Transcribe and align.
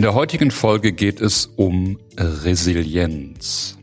In 0.00 0.04
der 0.04 0.14
heutigen 0.14 0.50
Folge 0.50 0.92
geht 0.92 1.20
es 1.20 1.44
um 1.56 1.98
Resilienz. 2.16 3.76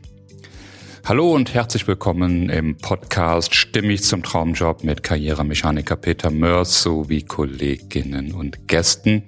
Hallo 1.04 1.32
und 1.32 1.54
herzlich 1.54 1.86
willkommen 1.86 2.50
im 2.50 2.76
Podcast 2.76 3.54
Stimmig 3.54 4.02
zum 4.02 4.24
Traumjob 4.24 4.82
mit 4.82 5.04
Karrieremechaniker 5.04 5.94
Peter 5.94 6.32
Mörs 6.32 6.82
sowie 6.82 7.22
Kolleginnen 7.22 8.34
und 8.34 8.66
Gästen. 8.66 9.22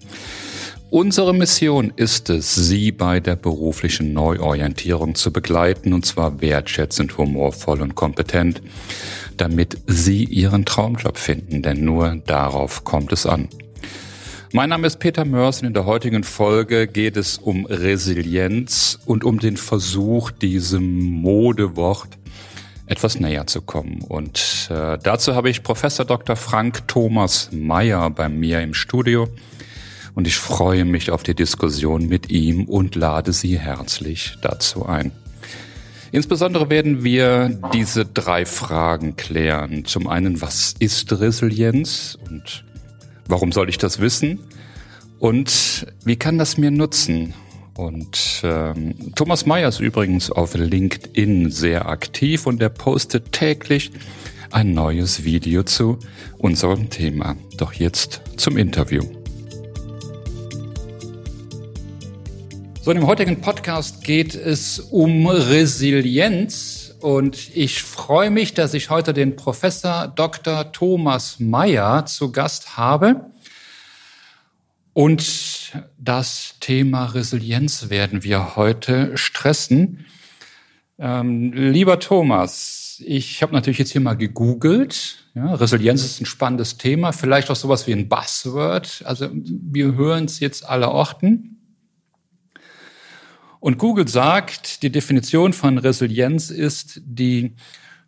Unsere 0.90 1.32
Mission 1.32 1.92
ist 1.94 2.28
es, 2.28 2.56
Sie 2.56 2.90
bei 2.90 3.20
der 3.20 3.36
beruflichen 3.36 4.12
Neuorientierung 4.12 5.14
zu 5.14 5.32
begleiten, 5.32 5.92
und 5.92 6.04
zwar 6.04 6.40
wertschätzend, 6.40 7.16
humorvoll 7.16 7.82
und 7.82 7.94
kompetent, 7.94 8.62
damit 9.36 9.78
Sie 9.86 10.24
Ihren 10.24 10.64
Traumjob 10.64 11.18
finden, 11.18 11.62
denn 11.62 11.84
nur 11.84 12.16
darauf 12.26 12.82
kommt 12.82 13.12
es 13.12 13.26
an. 13.26 13.48
Mein 14.52 14.70
Name 14.70 14.88
ist 14.88 14.98
Peter 14.98 15.24
Mörs 15.24 15.60
und 15.60 15.68
in 15.68 15.74
der 15.74 15.86
heutigen 15.86 16.24
Folge 16.24 16.88
geht 16.88 17.16
es 17.16 17.38
um 17.38 17.66
Resilienz 17.66 18.98
und 19.06 19.22
um 19.22 19.38
den 19.38 19.56
Versuch, 19.56 20.32
diesem 20.32 20.98
Modewort 20.98 22.08
etwas 22.86 23.20
näher 23.20 23.46
zu 23.46 23.62
kommen. 23.62 24.02
Und 24.02 24.68
äh, 24.68 24.98
dazu 25.00 25.36
habe 25.36 25.50
ich 25.50 25.62
Professor 25.62 26.04
Dr. 26.04 26.34
Frank 26.34 26.88
Thomas 26.88 27.50
Mayer 27.52 28.10
bei 28.10 28.28
mir 28.28 28.60
im 28.60 28.74
Studio 28.74 29.28
und 30.16 30.26
ich 30.26 30.36
freue 30.36 30.84
mich 30.84 31.12
auf 31.12 31.22
die 31.22 31.36
Diskussion 31.36 32.08
mit 32.08 32.30
ihm 32.30 32.64
und 32.64 32.96
lade 32.96 33.32
Sie 33.32 33.56
herzlich 33.56 34.36
dazu 34.42 34.84
ein. 34.84 35.12
Insbesondere 36.10 36.70
werden 36.70 37.04
wir 37.04 37.56
diese 37.72 38.04
drei 38.04 38.44
Fragen 38.44 39.14
klären. 39.14 39.84
Zum 39.84 40.08
einen, 40.08 40.40
was 40.40 40.74
ist 40.80 41.12
Resilienz 41.20 42.18
und 42.28 42.64
Warum 43.30 43.52
soll 43.52 43.68
ich 43.68 43.78
das 43.78 44.00
wissen? 44.00 44.40
Und 45.20 45.86
wie 46.04 46.16
kann 46.16 46.36
das 46.36 46.58
mir 46.58 46.72
nutzen? 46.72 47.32
Und 47.76 48.42
ähm, 48.42 49.14
Thomas 49.14 49.46
Meyer 49.46 49.68
ist 49.68 49.78
übrigens 49.78 50.32
auf 50.32 50.54
LinkedIn 50.54 51.52
sehr 51.52 51.88
aktiv 51.88 52.48
und 52.48 52.60
er 52.60 52.70
postet 52.70 53.30
täglich 53.30 53.92
ein 54.50 54.74
neues 54.74 55.22
Video 55.22 55.62
zu 55.62 56.00
unserem 56.38 56.90
Thema. 56.90 57.36
Doch 57.56 57.72
jetzt 57.72 58.20
zum 58.36 58.56
Interview. 58.56 59.02
So, 62.82 62.90
in 62.90 62.96
dem 62.96 63.06
heutigen 63.06 63.40
Podcast 63.40 64.02
geht 64.02 64.34
es 64.34 64.80
um 64.80 65.28
Resilienz 65.28 66.79
und 67.00 67.56
ich 67.56 67.82
freue 67.82 68.30
mich, 68.30 68.54
dass 68.54 68.74
ich 68.74 68.90
heute 68.90 69.12
den 69.12 69.36
Professor 69.36 70.08
Dr. 70.08 70.72
Thomas 70.72 71.40
Mayer 71.40 72.06
zu 72.06 72.32
Gast 72.32 72.76
habe. 72.76 73.30
Und 74.92 75.72
das 75.98 76.56
Thema 76.60 77.06
Resilienz 77.06 77.90
werden 77.90 78.22
wir 78.22 78.56
heute 78.56 79.16
stressen. 79.16 80.06
Ähm, 80.98 81.52
lieber 81.52 81.98
Thomas, 82.00 83.02
ich 83.06 83.42
habe 83.42 83.54
natürlich 83.54 83.78
jetzt 83.78 83.92
hier 83.92 84.02
mal 84.02 84.16
gegoogelt. 84.16 85.24
Ja, 85.34 85.54
Resilienz 85.54 86.04
ist 86.04 86.20
ein 86.20 86.26
spannendes 86.26 86.76
Thema, 86.76 87.12
vielleicht 87.12 87.50
auch 87.50 87.56
sowas 87.56 87.86
wie 87.86 87.92
ein 87.92 88.08
Buzzword. 88.08 89.02
Also 89.06 89.30
wir 89.32 89.94
hören 89.94 90.26
es 90.26 90.40
jetzt 90.40 90.68
aller 90.68 90.90
Orten. 90.92 91.49
Und 93.60 93.76
Google 93.76 94.08
sagt, 94.08 94.82
die 94.82 94.90
Definition 94.90 95.52
von 95.52 95.76
Resilienz 95.76 96.48
ist 96.50 97.02
die 97.04 97.54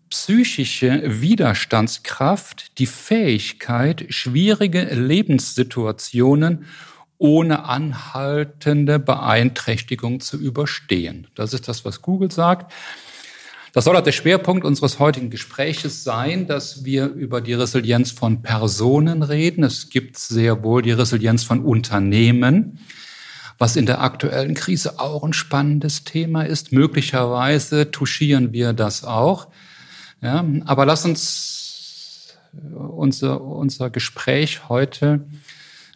psychische 0.09 1.03
Widerstandskraft, 1.05 2.79
die 2.79 2.87
Fähigkeit, 2.87 4.07
schwierige 4.09 4.83
Lebenssituationen 4.83 6.65
ohne 7.19 7.65
anhaltende 7.67 8.99
Beeinträchtigung 8.99 10.21
zu 10.21 10.39
überstehen. 10.39 11.29
Das 11.35 11.55
ist 11.55 11.69
das, 11.69 11.85
was 11.85 12.03
Google 12.03 12.33
sagt. 12.33 12.73
Das 13.75 13.85
soll 13.85 13.97
auch 13.97 14.03
der 14.03 14.13
Schwerpunkt 14.13 14.65
unseres 14.65 14.99
heutigen 14.99 15.31
Gespräches 15.31 16.03
sein, 16.03 16.47
dass 16.47 16.85
wir 16.85 17.07
über 17.07 17.41
die 17.41 17.55
Resilienz 17.55 18.11
von 18.11 18.43
Personen 18.43 19.23
reden. 19.23 19.65
Es 19.65 19.89
gibt 19.89 20.19
sehr 20.19 20.63
wohl 20.63 20.83
die 20.83 20.93
Resilienz 20.93 21.45
von 21.45 21.61
Unternehmen 21.61 22.79
was 23.63 23.77
in 23.77 23.87
der 23.87 24.01
aktuellen 24.01 24.55
Krise 24.55 24.99
auch 24.99 25.23
ein 25.23 25.33
spannendes 25.33 26.03
Thema 26.03 26.43
ist. 26.43 26.73
Möglicherweise 26.73 27.93
touchieren 27.93 28.53
wir 28.53 28.73
das 28.73 29.05
auch. 29.05 29.47
Ja, 30.21 30.45
aber 30.65 30.85
lass 30.85 31.05
uns 31.05 32.35
unser, 32.75 33.41
unser 33.41 33.89
Gespräch 33.89 34.69
heute 34.69 35.27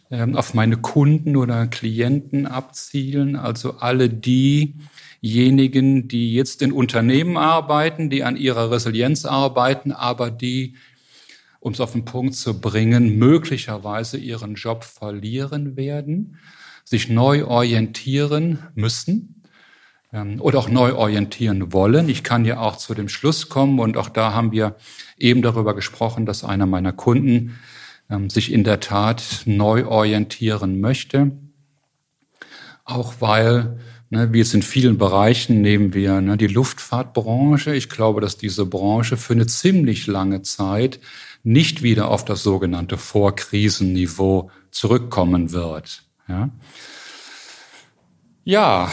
ähm, 0.09 0.37
auf 0.37 0.53
meine 0.53 0.77
Kunden 0.77 1.35
oder 1.35 1.67
Klienten 1.67 2.45
abzielen, 2.45 3.35
also 3.35 3.79
alle 3.79 4.07
diejenigen, 4.09 6.07
die 6.07 6.33
jetzt 6.33 6.61
in 6.61 6.71
Unternehmen 6.71 7.35
arbeiten, 7.35 8.09
die 8.09 8.23
an 8.23 8.37
ihrer 8.37 8.71
Resilienz 8.71 9.25
arbeiten, 9.25 9.91
aber 9.91 10.31
die, 10.31 10.75
um 11.59 11.73
es 11.73 11.81
auf 11.81 11.91
den 11.91 12.05
Punkt 12.05 12.35
zu 12.35 12.61
bringen, 12.61 13.17
möglicherweise 13.17 14.15
ihren 14.17 14.55
Job 14.55 14.85
verlieren 14.85 15.75
werden 15.75 16.37
sich 16.87 17.09
neu 17.09 17.43
orientieren 17.43 18.59
müssen 18.73 19.43
ähm, 20.13 20.39
oder 20.39 20.59
auch 20.59 20.69
neu 20.69 20.93
orientieren 20.93 21.73
wollen. 21.73 22.07
Ich 22.07 22.23
kann 22.23 22.45
ja 22.45 22.59
auch 22.59 22.77
zu 22.77 22.93
dem 22.93 23.09
Schluss 23.09 23.49
kommen 23.49 23.79
und 23.79 23.97
auch 23.97 24.07
da 24.07 24.33
haben 24.33 24.53
wir 24.53 24.77
eben 25.17 25.41
darüber 25.41 25.75
gesprochen, 25.75 26.25
dass 26.25 26.45
einer 26.45 26.65
meiner 26.65 26.93
Kunden 26.93 27.59
ähm, 28.09 28.29
sich 28.29 28.53
in 28.53 28.63
der 28.63 28.79
Tat 28.79 29.41
neu 29.43 29.85
orientieren 29.85 30.79
möchte, 30.79 31.31
auch 32.85 33.15
weil 33.19 33.77
Ne, 34.09 34.31
wie 34.31 34.39
es 34.39 34.53
in 34.53 34.61
vielen 34.61 34.97
Bereichen 34.97 35.59
nehmen 35.59 35.93
wir 35.93 36.21
ne, 36.21 36.37
die 36.37 36.47
Luftfahrtbranche. 36.47 37.75
Ich 37.75 37.89
glaube, 37.89 38.21
dass 38.21 38.37
diese 38.37 38.65
Branche 38.65 39.17
für 39.17 39.33
eine 39.33 39.47
ziemlich 39.47 40.07
lange 40.07 40.43
Zeit 40.43 41.01
nicht 41.43 41.83
wieder 41.83 42.07
auf 42.07 42.23
das 42.23 42.41
sogenannte 42.41 42.97
Vorkrisenniveau 42.97 44.49
zurückkommen 44.71 45.51
wird. 45.51 46.06
Ja. 46.27 46.49
ja, 48.43 48.91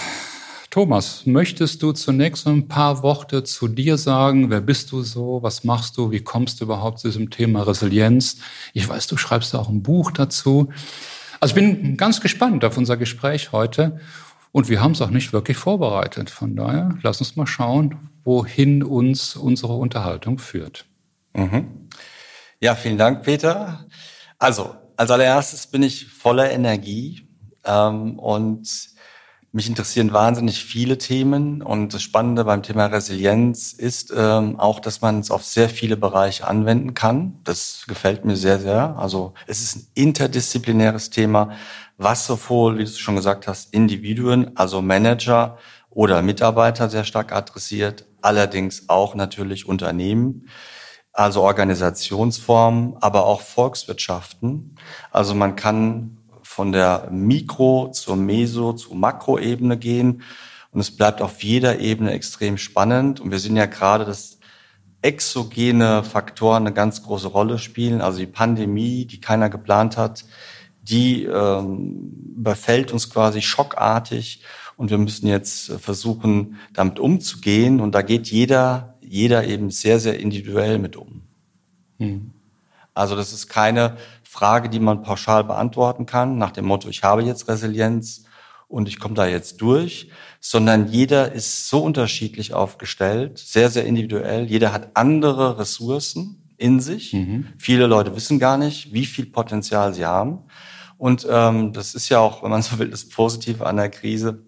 Thomas, 0.75 1.25
möchtest 1.25 1.83
du 1.85 1.93
zunächst 1.93 2.49
ein 2.49 2.67
paar 2.67 3.05
Worte 3.05 3.45
zu 3.45 3.69
dir 3.69 3.97
sagen? 3.97 4.51
Wer 4.51 4.61
bist 4.61 4.91
du 4.91 5.03
so? 5.03 5.41
Was 5.41 5.63
machst 5.63 5.97
du? 5.97 6.11
Wie 6.11 6.19
kommst 6.19 6.61
du 6.61 6.65
überhaupt 6.65 6.99
zu 6.99 7.07
diesem 7.07 7.31
Thema 7.31 7.63
Resilienz? 7.63 8.39
Ich 8.73 8.89
weiß, 8.89 9.07
du 9.07 9.17
schreibst 9.17 9.55
auch 9.55 9.69
ein 9.69 9.85
Buch 9.85 10.11
dazu. 10.11 10.73
Also 11.39 11.57
ich 11.57 11.63
bin 11.63 11.97
ganz 11.97 12.21
gespannt 12.21 12.65
auf 12.65 12.77
unser 12.77 12.97
Gespräch 12.97 13.53
heute. 13.53 14.01
Und 14.51 14.69
wir 14.69 14.81
haben 14.81 14.93
es 14.93 15.03
auch 15.03 15.11
nicht 15.11 15.33
wirklich 15.33 15.57
vorbereitet. 15.57 16.31
Von 16.31 16.57
daher, 16.57 16.97
lass 17.03 17.21
uns 17.21 17.37
mal 17.37 17.47
schauen, 17.47 18.11
wohin 18.25 18.83
uns 18.83 19.37
unsere 19.37 19.75
Unterhaltung 19.75 20.39
führt. 20.39 20.87
Mhm. 21.35 21.89
Ja, 22.61 22.75
vielen 22.75 22.99
Dank, 22.99 23.23
Peter. 23.23 23.87
Also, 24.39 24.75
als 24.97 25.11
allererstes 25.11 25.69
bin 25.69 25.83
ich 25.83 26.07
voller 26.07 26.51
Energie 26.51 27.24
ähm, 27.65 28.19
und 28.19 28.95
mich 29.53 29.69
interessieren 29.69 30.13
wahnsinnig 30.13 30.65
viele 30.65 30.99
Themen 30.99 31.63
und 31.63 31.95
das 31.95 32.03
Spannende 32.03 32.45
beim 32.45 32.65
Thema 32.65 32.87
Resilienz 32.87 33.73
ist 33.73 34.13
ähm, 34.17 34.59
auch, 34.59 34.81
dass 34.81 35.01
man 35.01 35.21
es 35.21 35.31
auf 35.31 35.45
sehr 35.45 35.69
viele 35.69 35.97
Bereiche 35.97 36.49
anwenden 36.49 36.95
kann. 36.95 37.39
Das 37.45 37.85
gefällt 37.87 38.25
mir 38.25 38.35
sehr, 38.35 38.59
sehr. 38.59 38.97
Also 38.99 39.33
es 39.47 39.63
ist 39.63 39.77
ein 39.77 39.87
interdisziplinäres 39.95 41.11
Thema, 41.11 41.53
was 41.99 42.27
sowohl, 42.27 42.79
wie 42.79 42.85
du 42.85 42.91
schon 42.91 43.15
gesagt 43.15 43.47
hast, 43.47 43.73
Individuen, 43.73 44.57
also 44.57 44.83
Manager 44.83 45.57
oder 45.89 46.21
Mitarbeiter 46.21 46.91
sehr 46.91 47.05
stark 47.05 47.31
adressiert, 47.31 48.07
allerdings 48.23 48.89
auch 48.89 49.15
natürlich 49.15 49.69
Unternehmen 49.69 50.49
also 51.15 51.43
Organisationsformen, 51.43 52.97
aber 53.01 53.25
auch 53.25 53.41
Volkswirtschaften. 53.41 54.75
Also 55.13 55.37
man 55.37 55.55
kann 55.55 56.19
von 56.55 56.73
der 56.73 57.11
Mikro- 57.11 57.91
zur 57.91 58.17
Meso- 58.17 58.75
zur 58.75 58.95
Makroebene 58.95 59.77
gehen 59.77 60.23
und 60.71 60.81
es 60.81 60.97
bleibt 60.97 61.21
auf 61.21 61.43
jeder 61.43 61.81
Ebene 61.81 62.13
extrem 62.13 62.59
spannend. 62.59 63.21
Und 63.21 63.31
wir 63.31 63.39
sehen 63.39 63.57
ja 63.57 63.67
gerade, 63.67 64.05
dass 64.05 64.39
exogene 65.03 66.05
Faktoren 66.05 66.67
eine 66.67 66.73
ganz 66.73 67.03
große 67.03 67.29
Rolle 67.29 67.59
spielen. 67.59 68.01
Also 68.01 68.19
die 68.21 68.27
Pandemie, 68.27 69.05
die 69.05 69.21
keiner 69.21 69.51
geplant 69.51 69.97
hat, 69.97 70.25
die 70.83 71.25
ähm, 71.25 72.13
befällt 72.37 72.93
uns 72.93 73.11
quasi 73.11 73.43
schockartig 73.43 74.43
und 74.77 74.91
wir 74.91 74.99
müssen 74.99 75.27
jetzt 75.27 75.73
versuchen, 75.73 76.57
damit 76.73 76.99
umzugehen. 76.99 77.81
Und 77.81 77.95
da 77.95 78.03
geht 78.03 78.29
jeder 78.29 78.95
jeder 79.15 79.45
eben 79.45 79.71
sehr, 79.71 80.01
sehr 80.01 80.19
individuell 80.19 80.79
mit 80.79 80.97
um. 80.97 81.23
Hm. 81.99 82.31
Also 82.95 83.17
das 83.17 83.33
ist 83.33 83.49
keine 83.49 83.97
Frage, 84.35 84.69
die 84.69 84.81
man 84.81 85.03
pauschal 85.03 85.45
beantworten 85.45 86.07
kann, 86.07 86.39
nach 86.39 86.51
dem 86.51 86.65
Motto, 86.65 86.89
ich 86.89 87.05
habe 87.05 87.23
jetzt 87.23 87.47
Resilienz 87.47 88.25
und 88.67 88.89
ich 88.89 88.99
komme 88.99 89.15
da 89.15 89.29
jetzt 89.29 89.61
durch, 89.61 90.11
sondern 90.41 90.89
jeder 90.89 91.31
ist 91.31 91.69
so 91.69 91.79
unterschiedlich 91.85 92.53
aufgestellt, 92.53 93.39
sehr, 93.39 93.71
sehr 93.71 93.85
individuell. 93.85 94.47
Jeder 94.47 94.73
hat 94.73 94.91
andere 94.95 95.61
Ressourcen 95.61 96.53
in 96.57 96.81
sich. 96.81 97.13
Mhm. 97.13 97.47
Viele 97.59 97.87
Leute 97.87 98.17
wissen 98.17 98.41
gar 98.41 98.59
nicht, 98.59 98.93
wie 98.93 99.07
viel 99.07 99.27
Potenzial 99.27 99.95
sie 99.95 100.05
haben. 100.05 100.41
Und 100.99 101.25
ähm, 101.31 101.73
das 101.73 101.95
ist 101.95 102.09
ja 102.09 102.19
auch, 102.19 102.43
wenn 102.43 102.51
man 102.51 102.63
so 102.63 102.77
will, 102.81 102.91
das 102.91 103.09
Positive 103.09 103.65
an 103.65 103.77
der 103.77 103.89
Krise. 103.89 104.43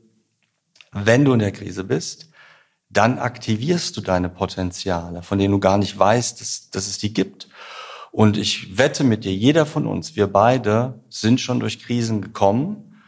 Wenn 0.90 1.24
du 1.24 1.32
in 1.32 1.38
der 1.38 1.52
Krise 1.52 1.84
bist, 1.84 2.30
dann 2.90 3.20
aktivierst 3.20 3.96
du 3.96 4.00
deine 4.00 4.30
Potenziale, 4.30 5.22
von 5.22 5.38
denen 5.38 5.52
du 5.52 5.60
gar 5.60 5.78
nicht 5.78 5.96
weißt, 5.96 6.40
dass, 6.40 6.70
dass 6.70 6.88
es 6.88 6.98
die 6.98 7.14
gibt. 7.14 7.48
Und 8.16 8.38
ich 8.38 8.78
wette 8.78 9.04
mit 9.04 9.26
dir, 9.26 9.34
jeder 9.34 9.66
von 9.66 9.86
uns, 9.86 10.16
wir 10.16 10.26
beide 10.26 11.02
sind 11.10 11.38
schon 11.38 11.60
durch 11.60 11.80
Krisen 11.80 12.22
gekommen. 12.22 13.02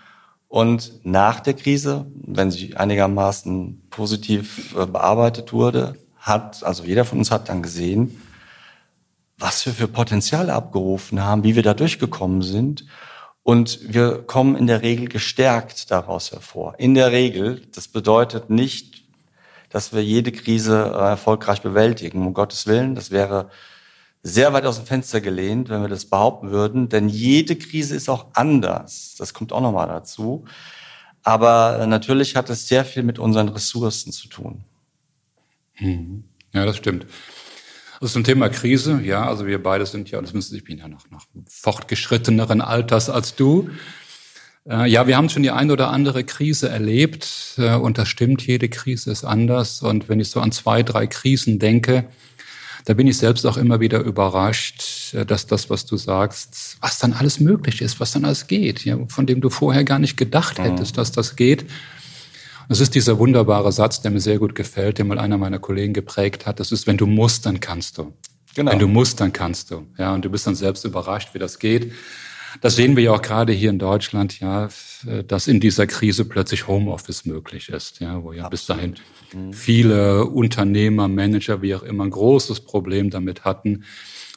Und 0.49 1.00
nach 1.02 1.40
der 1.40 1.55
Krise, 1.55 2.05
wenn 2.14 2.50
sie 2.50 2.76
einigermaßen 2.76 3.88
positiv 3.88 4.76
äh, 4.76 4.84
bearbeitet 4.84 5.55
wurde, 5.55 5.96
hat, 6.19 6.62
also 6.62 6.84
jeder 6.84 7.06
von 7.06 7.20
uns 7.20 7.31
hat 7.31 7.49
dann 7.49 7.62
gesehen, 7.62 8.20
was 9.38 9.64
wir 9.64 9.72
für 9.72 9.88
Potenzial 9.88 10.50
abgerufen 10.50 11.25
haben, 11.25 11.43
wie 11.43 11.56
wir 11.56 11.62
da 11.62 11.72
durchgekommen 11.72 12.43
sind. 12.43 12.84
Und 13.43 13.81
wir 13.90 14.25
kommen 14.25 14.56
in 14.56 14.66
der 14.66 14.82
Regel 14.82 15.08
gestärkt 15.08 15.90
daraus 15.90 16.32
hervor. 16.32 16.75
In 16.76 16.93
der 16.93 17.12
Regel, 17.12 17.62
das 17.75 17.88
bedeutet 17.88 18.50
nicht, 18.50 19.05
dass 19.70 19.94
wir 19.94 20.05
jede 20.05 20.32
Krise 20.32 20.93
äh, 20.94 20.99
erfolgreich 20.99 21.62
bewältigen. 21.62 22.26
Um 22.26 22.34
Gottes 22.34 22.66
Willen, 22.66 22.94
das 22.94 23.10
wäre 23.10 23.49
sehr 24.23 24.53
weit 24.53 24.67
aus 24.67 24.76
dem 24.76 24.87
Fenster 24.87 25.20
gelehnt, 25.20 25.69
wenn 25.69 25.82
wir 25.82 25.88
das 25.88 26.06
behaupten 26.06 26.50
würden. 26.50 26.88
Denn 26.88 27.09
jede 27.09 27.56
Krise 27.56 27.94
ist 27.94 28.09
auch 28.09 28.26
anders. 28.35 29.15
Das 29.19 29.35
kommt 29.35 29.53
auch 29.53 29.61
nochmal 29.61 29.88
dazu. 29.88 30.44
Aber 31.23 31.87
natürlich 31.87 32.37
hat 32.37 32.50
es 32.50 32.69
sehr 32.69 32.85
viel 32.85 33.03
mit 33.03 33.19
unseren 33.19 33.49
Ressourcen 33.49 34.12
zu 34.12 34.29
tun. 34.29 34.65
Mhm. 35.79 36.25
Ja, 36.53 36.65
das 36.65 36.76
stimmt. 36.76 37.06
Also 38.00 38.12
zum 38.12 38.25
Thema 38.25 38.49
Krise, 38.49 39.00
ja, 39.03 39.26
also 39.26 39.47
wir 39.47 39.61
beide 39.62 39.85
sind 39.85 40.11
ja, 40.11 40.20
das 40.20 40.32
müssen 40.32 40.55
ich 40.56 40.65
bin 40.65 40.79
ja 40.79 40.87
noch, 40.87 41.11
noch 41.11 41.26
fortgeschritteneren 41.49 42.61
Alters 42.61 43.11
als 43.11 43.35
du. 43.35 43.70
Äh, 44.69 44.88
ja, 44.88 45.06
wir 45.06 45.17
haben 45.17 45.29
schon 45.29 45.43
die 45.43 45.50
ein 45.50 45.70
oder 45.70 45.91
andere 45.91 46.23
Krise 46.23 46.69
erlebt 46.69 47.55
äh, 47.59 47.75
und 47.75 47.99
das 47.99 48.09
stimmt, 48.09 48.47
jede 48.47 48.69
Krise 48.69 49.11
ist 49.11 49.25
anders. 49.25 49.82
Und 49.82 50.09
wenn 50.09 50.20
ich 50.20 50.31
so 50.31 50.41
an 50.41 50.53
zwei, 50.53 50.82
drei 50.82 51.09
Krisen 51.09 51.59
denke, 51.59 52.09
da 52.85 52.95
bin 52.95 53.07
ich 53.07 53.19
selbst 53.19 53.45
auch 53.47 53.57
immer 53.57 53.81
wieder 53.81 54.01
überrascht, 54.01 55.15
äh, 55.15 55.25
dass 55.25 55.47
das, 55.47 55.71
was 55.71 55.87
du 55.87 55.97
sagst, 55.97 56.77
was 56.81 56.99
dann 56.99 57.13
alles 57.13 57.41
möglich 57.41 57.83
ist, 57.83 58.01
was 58.01 58.13
dann 58.13 58.25
alles 58.25 58.47
geht, 58.47 58.85
ja, 58.85 58.99
von 59.09 59.27
dem 59.27 59.41
du 59.41 59.51
vorher 59.51 59.85
gar 59.85 59.99
nicht 59.99 60.17
gedacht 60.17 60.59
hättest, 60.59 60.93
mhm. 60.93 60.97
dass 60.97 61.13
das 61.13 61.37
geht. 61.37 61.67
Das 62.69 62.81
ist 62.81 62.95
dieser 62.95 63.19
wunderbare 63.19 63.73
Satz, 63.73 64.03
der 64.03 64.11
mir 64.11 64.21
sehr 64.21 64.39
gut 64.39 64.55
gefällt, 64.55 64.99
den 64.99 65.09
mal 65.09 65.19
einer 65.19 65.39
meiner 65.39 65.59
Kollegen 65.59 65.95
geprägt 65.95 66.45
hat. 66.45 66.61
Das 66.61 66.71
ist, 66.71 66.87
wenn 66.87 66.99
du 66.99 67.07
musst, 67.07 67.47
dann 67.47 67.61
kannst 67.61 67.97
du. 67.97 68.13
Genau. 68.55 68.73
Wenn 68.73 68.79
du 68.79 68.89
musst, 68.89 69.21
dann 69.21 69.33
kannst 69.33 69.71
du. 69.71 69.87
Ja, 69.97 70.15
und 70.15 70.25
du 70.25 70.31
bist 70.31 70.47
dann 70.47 70.55
selbst 70.55 70.85
überrascht, 70.85 71.33
wie 71.33 71.39
das 71.39 71.59
geht. 71.59 71.93
Das 72.61 72.77
sehen 72.77 72.97
wir 72.97 73.05
ja 73.05 73.12
auch 73.12 73.23
gerade 73.23 73.53
hier 73.53 73.71
in 73.71 73.79
Deutschland, 73.79 74.41
ja, 74.41 74.69
dass 75.27 75.47
in 75.47 75.61
dieser 75.61 75.87
Krise 75.87 76.25
plötzlich 76.25 76.67
Homeoffice 76.67 77.25
möglich 77.25 77.69
ist, 77.69 78.00
ja, 78.00 78.23
wo 78.23 78.33
ja 78.33 78.45
Absolut. 78.45 78.50
bis 78.50 78.67
dahin 78.67 78.95
mhm. 79.35 79.53
viele 79.53 80.25
Unternehmer, 80.25 81.09
Manager, 81.09 81.62
wie 81.62 81.75
auch 81.75 81.83
immer, 81.83 82.05
ein 82.05 82.11
großes 82.11 82.61
Problem 82.61 83.11
damit 83.11 83.45
hatten, 83.45 83.85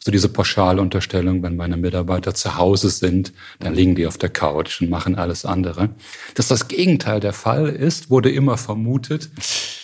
so 0.03 0.11
diese 0.11 0.29
Pauschalunterstellung, 0.29 1.43
wenn 1.43 1.55
meine 1.55 1.77
Mitarbeiter 1.77 2.33
zu 2.33 2.57
Hause 2.57 2.89
sind, 2.89 3.33
dann 3.59 3.75
liegen 3.75 3.93
die 3.93 4.07
auf 4.07 4.17
der 4.17 4.29
Couch 4.29 4.81
und 4.81 4.89
machen 4.89 5.15
alles 5.15 5.45
andere. 5.45 5.89
Dass 6.33 6.47
das 6.47 6.67
Gegenteil 6.67 7.19
der 7.19 7.33
Fall 7.33 7.67
ist, 7.67 8.09
wurde 8.09 8.31
immer 8.31 8.57
vermutet 8.57 9.29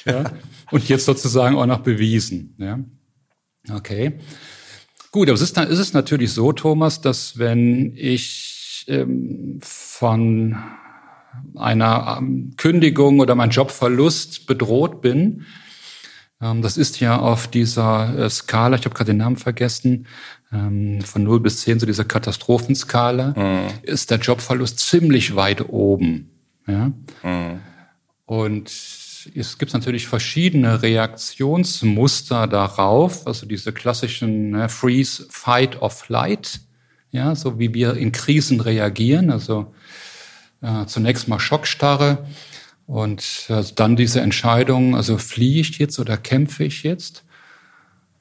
ja, 0.06 0.32
und 0.72 0.90
jetzt 0.90 1.06
sozusagen 1.06 1.56
auch 1.56 1.68
noch 1.68 1.80
bewiesen. 1.80 2.56
Ja. 2.58 2.80
Okay. 3.72 4.14
Gut, 5.12 5.30
aber 5.30 5.36
es 5.36 5.42
ist, 5.42 5.58
dann 5.58 5.68
ist 5.68 5.80
es 5.80 5.94
natürlich 5.94 6.32
so, 6.34 6.52
Thomas, 6.54 7.02
dass 7.02 7.38
wenn 7.38 7.94
ich 7.96 8.86
ähm, 8.88 9.60
von 9.62 10.58
einer 11.56 12.18
ähm, 12.20 12.54
Kündigung 12.58 13.20
oder 13.20 13.36
mein 13.36 13.50
Jobverlust 13.50 14.48
bedroht 14.48 15.02
bin, 15.02 15.46
ähm, 16.42 16.62
das 16.62 16.78
ist 16.78 17.00
ja 17.00 17.20
auf 17.20 17.48
dieser 17.48 18.18
äh, 18.18 18.30
Skala, 18.30 18.78
ich 18.78 18.86
habe 18.86 18.96
gerade 18.96 19.12
den 19.12 19.18
Namen 19.18 19.38
vergessen, 19.38 20.08
ähm, 20.52 21.02
von 21.02 21.24
0 21.24 21.40
bis 21.40 21.62
10, 21.62 21.80
so 21.80 21.86
dieser 21.86 22.06
Katastrophenskala, 22.06 23.34
mhm. 23.36 23.70
ist 23.84 24.12
der 24.12 24.20
Jobverlust 24.20 24.80
ziemlich 24.80 25.36
weit 25.36 25.70
oben. 25.70 26.30
Ja? 26.68 26.92
Mhm. 27.24 27.60
Und 28.26 28.70
es 29.36 29.58
gibt 29.58 29.74
natürlich 29.74 30.08
verschiedene 30.08 30.82
Reaktionsmuster 30.82 32.48
darauf, 32.48 33.26
also 33.28 33.46
diese 33.46 33.72
klassischen 33.72 34.52
ne, 34.52 34.70
Freeze, 34.70 35.26
Fight 35.30 35.82
or 35.82 35.90
Flight, 35.90 36.60
ja, 37.12 37.36
so 37.36 37.60
wie 37.60 37.74
wir 37.74 37.96
in 37.96 38.12
Krisen 38.12 38.62
reagieren, 38.62 39.32
also 39.32 39.74
äh, 40.62 40.86
zunächst 40.86 41.28
mal 41.28 41.40
Schockstarre, 41.40 42.26
und 42.88 43.48
also 43.50 43.76
dann 43.76 43.98
diese 43.98 44.22
Entscheidung, 44.22 44.96
also 44.96 45.18
fliehe 45.18 45.60
ich 45.60 45.78
jetzt 45.78 46.00
oder 46.00 46.16
kämpfe 46.16 46.64
ich 46.64 46.84
jetzt? 46.84 47.26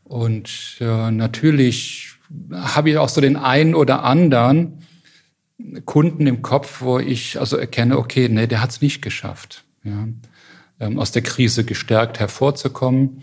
Und 0.02 0.76
äh, 0.80 1.10
natürlich 1.12 2.14
habe 2.52 2.90
ich 2.90 2.98
auch 2.98 3.08
so 3.08 3.20
den 3.20 3.36
einen 3.36 3.76
oder 3.76 4.02
anderen 4.02 4.84
Kunden 5.84 6.26
im 6.26 6.42
Kopf, 6.42 6.82
wo 6.82 6.98
ich 6.98 7.38
also 7.38 7.56
erkenne, 7.56 7.96
okay, 7.96 8.28
nee, 8.28 8.48
der 8.48 8.60
hat 8.60 8.70
es 8.70 8.82
nicht 8.82 9.02
geschafft, 9.02 9.64
ja, 9.84 10.08
aus 10.78 11.12
der 11.12 11.22
Krise 11.22 11.64
gestärkt 11.64 12.20
hervorzukommen. 12.20 13.22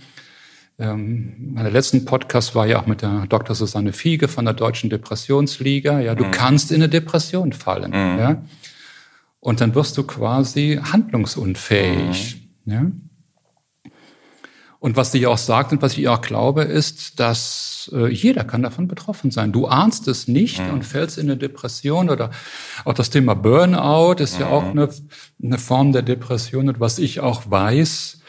Ähm, 0.80 1.52
mein 1.54 1.72
letzten 1.72 2.06
Podcast 2.06 2.56
war 2.56 2.66
ja 2.66 2.82
auch 2.82 2.88
mit 2.88 3.02
der 3.02 3.28
Dr. 3.28 3.56
Susanne 3.56 3.94
Fiege 3.94 4.28
von 4.28 4.46
der 4.46 4.56
Deutschen 4.56 4.90
Depressionsliga. 4.90 6.00
Ja, 6.00 6.16
du 6.16 6.26
mhm. 6.26 6.32
kannst 6.32 6.72
in 6.72 6.78
eine 6.78 6.90
Depression 6.90 7.54
fallen. 7.54 7.92
Mhm. 7.92 8.20
Ja. 8.20 8.44
Und 9.40 9.62
dann 9.62 9.76
wirst 9.76 9.98
du 9.98 10.04
quasi 10.04 10.80
handlungsunfähig. 10.82 12.50
Mhm. 12.66 12.72
Ja? 12.72 12.86
Und 14.84 14.98
was 14.98 15.14
sie 15.14 15.26
auch 15.28 15.38
sagt 15.38 15.72
und 15.72 15.82
was 15.82 15.98
ich 15.98 16.10
auch 16.10 16.20
glaube, 16.20 16.64
ist, 16.64 17.18
dass 17.22 17.90
äh, 17.94 18.12
jeder 18.12 18.44
kann 18.44 18.64
davon 18.64 18.90
betroffen 18.90 19.32
sein. 19.32 19.54
Du 19.54 19.66
ahnst 19.66 20.10
es 20.10 20.28
nicht 20.28 20.60
mhm. 20.60 20.74
und 20.74 20.84
fällst 20.84 21.18
in 21.18 21.28
eine 21.28 21.38
Depression 21.38 22.10
oder 22.10 22.32
auch 22.84 22.94
das 22.94 23.10
Thema 23.10 23.34
Burnout 23.34 24.22
ist 24.22 24.34
mhm. 24.34 24.42
ja 24.42 24.48
auch 24.50 24.64
mhm. 24.64 24.72
eine, 24.72 24.90
eine 25.42 25.58
Form 25.58 25.94
der 25.94 26.02
Depression. 26.02 26.68
Und 26.68 26.82
was 26.82 27.00
ich 27.00 27.22
auch 27.22 27.50
weiß 27.50 28.20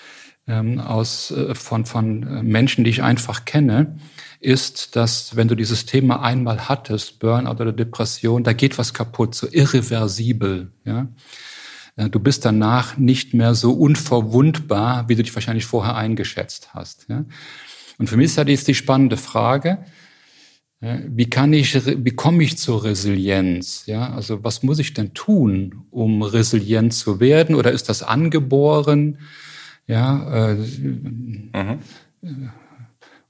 ähm, 0.47 0.79
aus 0.79 1.33
äh, 1.33 1.57
von 1.57 1.87
von 1.87 2.21
Menschen, 2.45 2.85
die 2.85 2.91
ich 2.91 3.03
einfach 3.03 3.47
kenne, 3.47 3.97
ist, 4.39 4.95
dass 4.95 5.35
wenn 5.35 5.49
du 5.49 5.57
dieses 5.57 5.87
Thema 5.87 6.23
einmal 6.23 6.69
hattest, 6.69 7.19
Burnout 7.19 7.61
oder 7.61 7.73
Depression, 7.73 8.45
da 8.45 8.53
geht 8.53 8.79
was 8.79 8.95
kaputt, 8.95 9.35
so 9.35 9.49
irreversibel. 9.51 10.71
Ja? 10.85 11.09
Äh, 11.97 12.11
du 12.11 12.21
bist 12.21 12.45
danach 12.45 12.97
nicht 12.97 13.35
mehr 13.35 13.55
so 13.55 13.73
unverwundbar, 13.73 15.09
wie 15.09 15.15
du 15.15 15.23
dich 15.23 15.35
wahrscheinlich 15.35 15.67
vorher 15.67 15.97
eingeschätzt 15.97 16.75
hast. 16.75 17.07
Und 17.99 18.09
für 18.09 18.17
mich 18.17 18.27
ist 18.27 18.37
ja 18.37 18.47
jetzt 18.47 18.69
die 18.69 18.75
spannende 18.75 19.17
Frage, 19.17 19.85
wie 20.81 21.31
kann 21.31 21.55
ich, 21.55 21.75
wie 21.87 22.11
komme 22.11 22.43
ich 22.43 22.59
zur 22.59 22.85
Resilienz? 22.85 23.87
Ja, 23.87 24.13
also 24.13 24.45
was 24.45 24.63
muss 24.63 24.79
ich 24.79 24.93
denn 24.93 25.15
tun, 25.15 25.87
um 25.91 26.23
resilient 26.23 26.93
zu 26.93 27.21
werden? 27.21 27.55
Oder 27.55 27.73
ist 27.73 27.89
das 27.89 28.03
angeboren? 28.03 29.19
Ja, 29.87 30.51
äh, 30.51 30.55
mhm. 30.57 31.79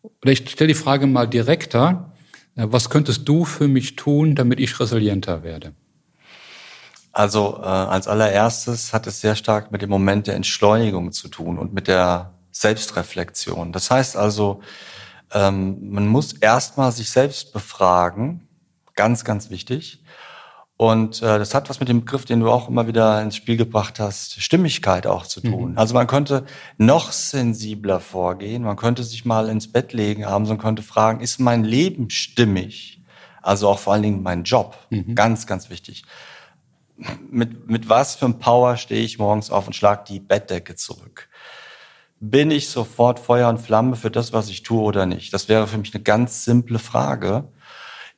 Oder 0.02 0.33
ich 0.33 0.50
stelle 0.50 0.68
die 0.68 0.75
Frage 0.75 1.06
mal 1.06 1.26
direkter. 1.26 2.12
Äh, 2.56 2.66
was 2.71 2.90
könntest 2.90 3.28
du 3.28 3.44
für 3.44 3.68
mich 3.68 3.97
tun, 3.97 4.35
damit 4.35 4.59
ich 4.61 4.78
resilienter 4.80 5.42
werde? 5.42 5.75
Also 7.14 7.61
äh, 7.62 7.66
als 7.66 8.09
allererstes 8.09 8.92
hat 8.92 9.06
es 9.06 9.21
sehr 9.21 9.37
stark 9.37 9.71
mit 9.71 9.83
dem 9.83 9.88
Moment 9.88 10.26
der 10.26 10.35
Entschleunigung 10.35 11.12
zu 11.12 11.28
tun 11.28 11.59
und 11.59 11.73
mit 11.73 11.87
der 11.87 12.33
Selbstreflexion. 12.50 13.71
Das 13.73 13.88
heißt 13.88 14.16
also, 14.16 14.61
ähm, 15.33 15.90
man 15.90 16.09
muss 16.09 16.33
erstmal 16.33 16.90
sich 16.90 17.11
selbst 17.11 17.52
befragen, 17.52 18.49
ganz, 18.97 19.25
ganz 19.25 19.49
wichtig. 19.49 20.02
Und 20.76 21.23
äh, 21.23 21.38
das 21.38 21.54
hat 21.54 21.71
was 21.71 21.78
mit 21.78 21.88
dem 21.88 22.00
Begriff, 22.00 22.25
den 22.25 22.40
du 22.40 22.50
auch 22.50 22.68
immer 22.68 22.88
wieder 22.88 23.23
ins 23.23 23.37
Spiel 23.37 23.56
gebracht 23.56 24.00
hast, 24.00 24.42
Stimmigkeit 24.42 25.06
auch 25.06 25.25
zu 25.25 25.40
tun. 25.40 25.73
Mhm. 25.73 25.78
Also 25.78 25.94
man 25.94 26.09
könnte 26.09 26.44
noch 26.78 27.12
sensibler 27.12 28.00
vorgehen, 28.00 28.64
man 28.64 28.75
könnte 28.75 29.04
sich 29.04 29.25
mal 29.25 29.49
ins 29.49 29.71
Bett 29.71 29.92
legen 29.92 30.25
abends 30.25 30.50
und 30.50 30.59
könnte 30.59 30.83
fragen, 30.83 31.21
ist 31.21 31.38
mein 31.38 31.62
Leben 31.62 32.11
stimmig? 32.11 33.00
Also 33.40 33.68
auch 33.68 33.78
vor 33.78 33.92
allen 33.92 34.02
Dingen 34.02 34.23
mein 34.25 34.42
Job. 34.42 34.76
Mhm. 34.90 35.14
Ganz, 35.14 35.47
ganz 35.47 35.71
wichtig. 35.71 36.02
Mit, 36.96 37.68
mit 37.68 37.88
was 37.88 38.14
für 38.14 38.26
einem 38.26 38.38
Power 38.38 38.76
stehe 38.76 39.02
ich 39.02 39.18
morgens 39.18 39.50
auf 39.50 39.66
und 39.66 39.74
schlag 39.74 40.04
die 40.04 40.20
Bettdecke 40.20 40.76
zurück? 40.76 41.28
Bin 42.20 42.50
ich 42.50 42.68
sofort 42.68 43.18
Feuer 43.18 43.48
und 43.48 43.58
Flamme 43.58 43.96
für 43.96 44.10
das, 44.10 44.32
was 44.32 44.48
ich 44.48 44.62
tue 44.62 44.80
oder 44.80 45.04
nicht? 45.04 45.34
Das 45.34 45.48
wäre 45.48 45.66
für 45.66 45.78
mich 45.78 45.92
eine 45.94 46.02
ganz 46.02 46.44
simple 46.44 46.78
Frage, 46.78 47.48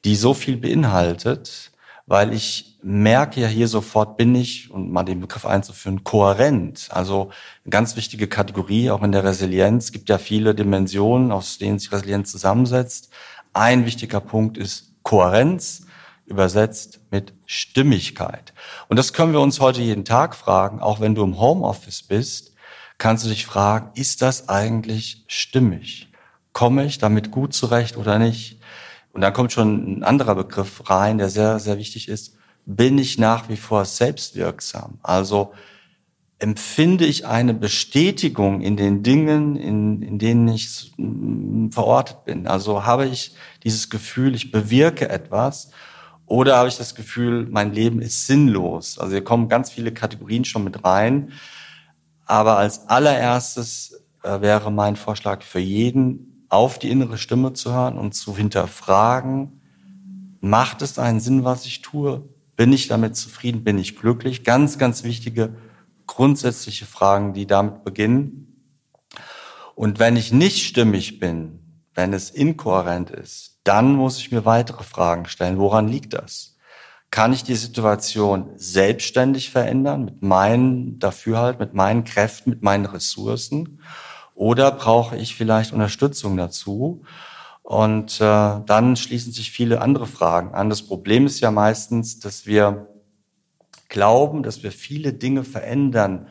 die 0.05 0.15
so 0.15 0.35
viel 0.35 0.59
beinhaltet, 0.59 1.73
weil 2.07 2.33
ich 2.33 2.79
merke 2.83 3.41
ja 3.41 3.49
hier 3.49 3.67
sofort, 3.67 4.17
bin 4.17 4.35
ich, 4.37 4.71
um 4.71 4.93
mal 4.93 5.03
den 5.03 5.21
Begriff 5.21 5.45
einzuführen, 5.45 6.05
kohärent. 6.05 6.89
Also 6.91 7.31
eine 7.65 7.71
ganz 7.71 7.97
wichtige 7.97 8.29
Kategorie 8.29 8.91
auch 8.91 9.03
in 9.03 9.11
der 9.11 9.25
Resilienz. 9.25 9.87
Es 9.87 9.93
gibt 9.93 10.09
ja 10.09 10.19
viele 10.19 10.55
Dimensionen, 10.55 11.33
aus 11.33 11.59
denen 11.59 11.81
sich 11.81 11.91
Resilienz 11.91 12.31
zusammensetzt. 12.31 13.11
Ein 13.53 13.87
wichtiger 13.87 14.21
Punkt 14.21 14.57
ist 14.57 14.93
Kohärenz. 15.03 15.87
Übersetzt 16.27 17.01
mit 17.11 17.33
Stimmigkeit. 17.47 18.53
Und 18.89 18.97
das 18.97 19.13
können 19.13 19.33
wir 19.33 19.41
uns 19.41 19.61
heute 19.61 19.81
jeden 19.81 20.05
Tag 20.05 20.35
fragen, 20.35 20.81
auch 20.81 21.01
wenn 21.01 21.15
du 21.15 21.23
im 21.23 21.39
Homeoffice 21.41 22.03
bist, 22.03 22.53
kannst 22.99 23.25
du 23.25 23.29
dich 23.29 23.47
fragen, 23.47 23.91
ist 23.95 24.23
das 24.23 24.49
eigentlich 24.49 25.25
stimmig? 25.29 26.09
Komme 26.53 26.85
ich 26.85 26.99
damit 26.99 27.31
gut 27.31 27.55
zurecht 27.55 27.97
oder 27.97 28.19
nicht? 28.19 28.61
Und 29.13 29.21
dann 29.21 29.33
kommt 29.33 29.53
schon 29.53 29.99
ein 29.99 30.03
anderer 30.03 30.35
Begriff 30.35 30.91
rein, 30.91 31.19
der 31.19 31.29
sehr, 31.29 31.59
sehr 31.59 31.79
wichtig 31.79 32.09
ist. 32.09 32.37
Bin 32.67 32.99
ich 32.99 33.19
nach 33.19 33.49
wie 33.49 33.57
vor 33.57 33.85
selbstwirksam? 33.85 34.99
Also 35.03 35.53
empfinde 36.39 37.07
ich 37.07 37.27
eine 37.27 37.55
Bestätigung 37.55 38.61
in 38.61 38.77
den 38.77 39.03
Dingen, 39.03 39.57
in, 39.57 40.03
in 40.03 40.19
denen 40.19 40.49
ich 40.49 40.93
verortet 41.71 42.25
bin. 42.25 42.47
Also 42.47 42.85
habe 42.85 43.07
ich 43.07 43.35
dieses 43.65 43.89
Gefühl, 43.89 44.35
ich 44.35 44.51
bewirke 44.51 45.09
etwas 45.09 45.71
oder 46.27 46.57
habe 46.57 46.69
ich 46.69 46.77
das 46.77 46.95
Gefühl, 46.95 47.47
mein 47.49 47.73
Leben 47.73 48.01
ist 48.01 48.27
sinnlos. 48.27 48.99
Also 48.99 49.13
hier 49.13 49.25
kommen 49.25 49.49
ganz 49.49 49.71
viele 49.71 49.93
Kategorien 49.93 50.45
schon 50.45 50.65
mit 50.65 50.85
rein. 50.85 51.33
Aber 52.25 52.59
als 52.59 52.89
allererstes 52.89 54.05
äh, 54.25 54.41
wäre 54.41 54.73
mein 54.73 54.97
Vorschlag 54.97 55.43
für 55.43 55.61
jeden, 55.61 56.45
auf 56.49 56.79
die 56.79 56.91
innere 56.91 57.19
Stimme 57.19 57.53
zu 57.53 57.73
hören 57.73 57.97
und 57.99 58.15
zu 58.15 58.37
hinterfragen, 58.37 59.61
macht 60.41 60.83
es 60.83 60.99
einen 60.99 61.21
Sinn, 61.21 61.45
was 61.45 61.65
ich 61.67 61.83
tue? 61.83 62.29
Bin 62.57 62.73
ich 62.73 62.89
damit 62.89 63.17
zufrieden? 63.17 63.65
Bin 63.65 63.79
ich 63.79 63.97
glücklich? 63.97 64.45
Ganz, 64.45 64.79
ganz 64.79 65.05
wichtige 65.05 65.55
grundsätzliche 66.07 66.87
Fragen, 66.87 67.35
die 67.35 67.47
damit 67.47 67.85
beginnen. 67.85 68.65
Und 69.75 69.99
wenn 69.99 70.17
ich 70.17 70.33
nicht 70.33 70.65
stimmig 70.65 71.19
bin, 71.19 71.83
wenn 71.95 72.13
es 72.13 72.31
inkohärent 72.31 73.11
ist, 73.11 73.56
dann 73.67 73.95
muss 73.95 74.19
ich 74.19 74.31
mir 74.31 74.45
weitere 74.45 74.85
Fragen 74.85 75.27
stellen. 75.27 75.59
Woran 75.59 75.89
liegt 75.89 76.15
das? 76.15 76.57
Kann 77.11 77.33
ich 77.33 77.45
die 77.45 77.55
Situation 77.55 78.51
selbstständig 78.57 79.51
verändern 79.51 80.05
mit 80.05 80.23
meinen 80.23 80.99
Dafürhalt, 80.99 81.59
mit 81.59 81.75
meinen 81.75 82.05
Kräften, 82.05 82.51
mit 82.51 82.63
meinen 82.63 82.87
Ressourcen? 82.87 83.81
Oder 84.35 84.71
brauche 84.71 85.17
ich 85.17 85.35
vielleicht 85.35 85.73
Unterstützung 85.73 86.37
dazu? 86.37 87.03
Und 87.63 88.21
äh, 88.21 88.61
dann 88.65 88.97
schließen 88.97 89.33
sich 89.33 89.51
viele 89.51 89.81
andere 89.81 90.07
Fragen 90.07 90.55
an. 90.55 90.71
Das 90.71 90.83
Problem 90.83 91.27
ist 91.27 91.41
ja 91.41 91.51
meistens, 91.51 92.21
dass 92.21 92.47
wir 92.47 92.87
glauben, 93.89 94.43
dass 94.43 94.63
wir 94.63 94.71
viele 94.71 95.13
Dinge 95.13 95.43
verändern 95.43 96.29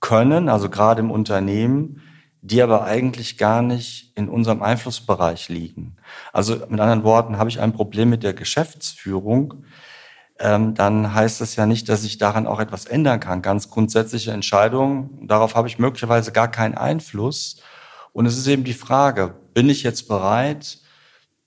können, 0.00 0.48
also 0.48 0.70
gerade 0.70 1.00
im 1.00 1.10
Unternehmen, 1.10 2.02
die 2.48 2.62
aber 2.62 2.84
eigentlich 2.84 3.36
gar 3.36 3.62
nicht 3.62 4.12
in 4.16 4.28
unserem 4.28 4.62
Einflussbereich 4.62 5.48
liegen. 5.48 5.96
Also 6.32 6.56
mit 6.68 6.80
anderen 6.80 7.04
Worten, 7.04 7.38
habe 7.38 7.50
ich 7.50 7.60
ein 7.60 7.72
Problem 7.72 8.08
mit 8.08 8.22
der 8.22 8.32
Geschäftsführung, 8.32 9.64
ähm, 10.40 10.74
dann 10.74 11.14
heißt 11.14 11.40
das 11.40 11.56
ja 11.56 11.66
nicht, 11.66 11.88
dass 11.88 12.04
ich 12.04 12.18
daran 12.18 12.46
auch 12.46 12.60
etwas 12.60 12.86
ändern 12.86 13.20
kann. 13.20 13.42
Ganz 13.42 13.70
grundsätzliche 13.70 14.30
Entscheidungen, 14.30 15.26
darauf 15.26 15.56
habe 15.56 15.68
ich 15.68 15.78
möglicherweise 15.78 16.32
gar 16.32 16.50
keinen 16.50 16.76
Einfluss. 16.76 17.60
Und 18.12 18.26
es 18.26 18.38
ist 18.38 18.46
eben 18.46 18.64
die 18.64 18.74
Frage, 18.74 19.34
bin 19.52 19.68
ich 19.68 19.82
jetzt 19.82 20.08
bereit, 20.08 20.78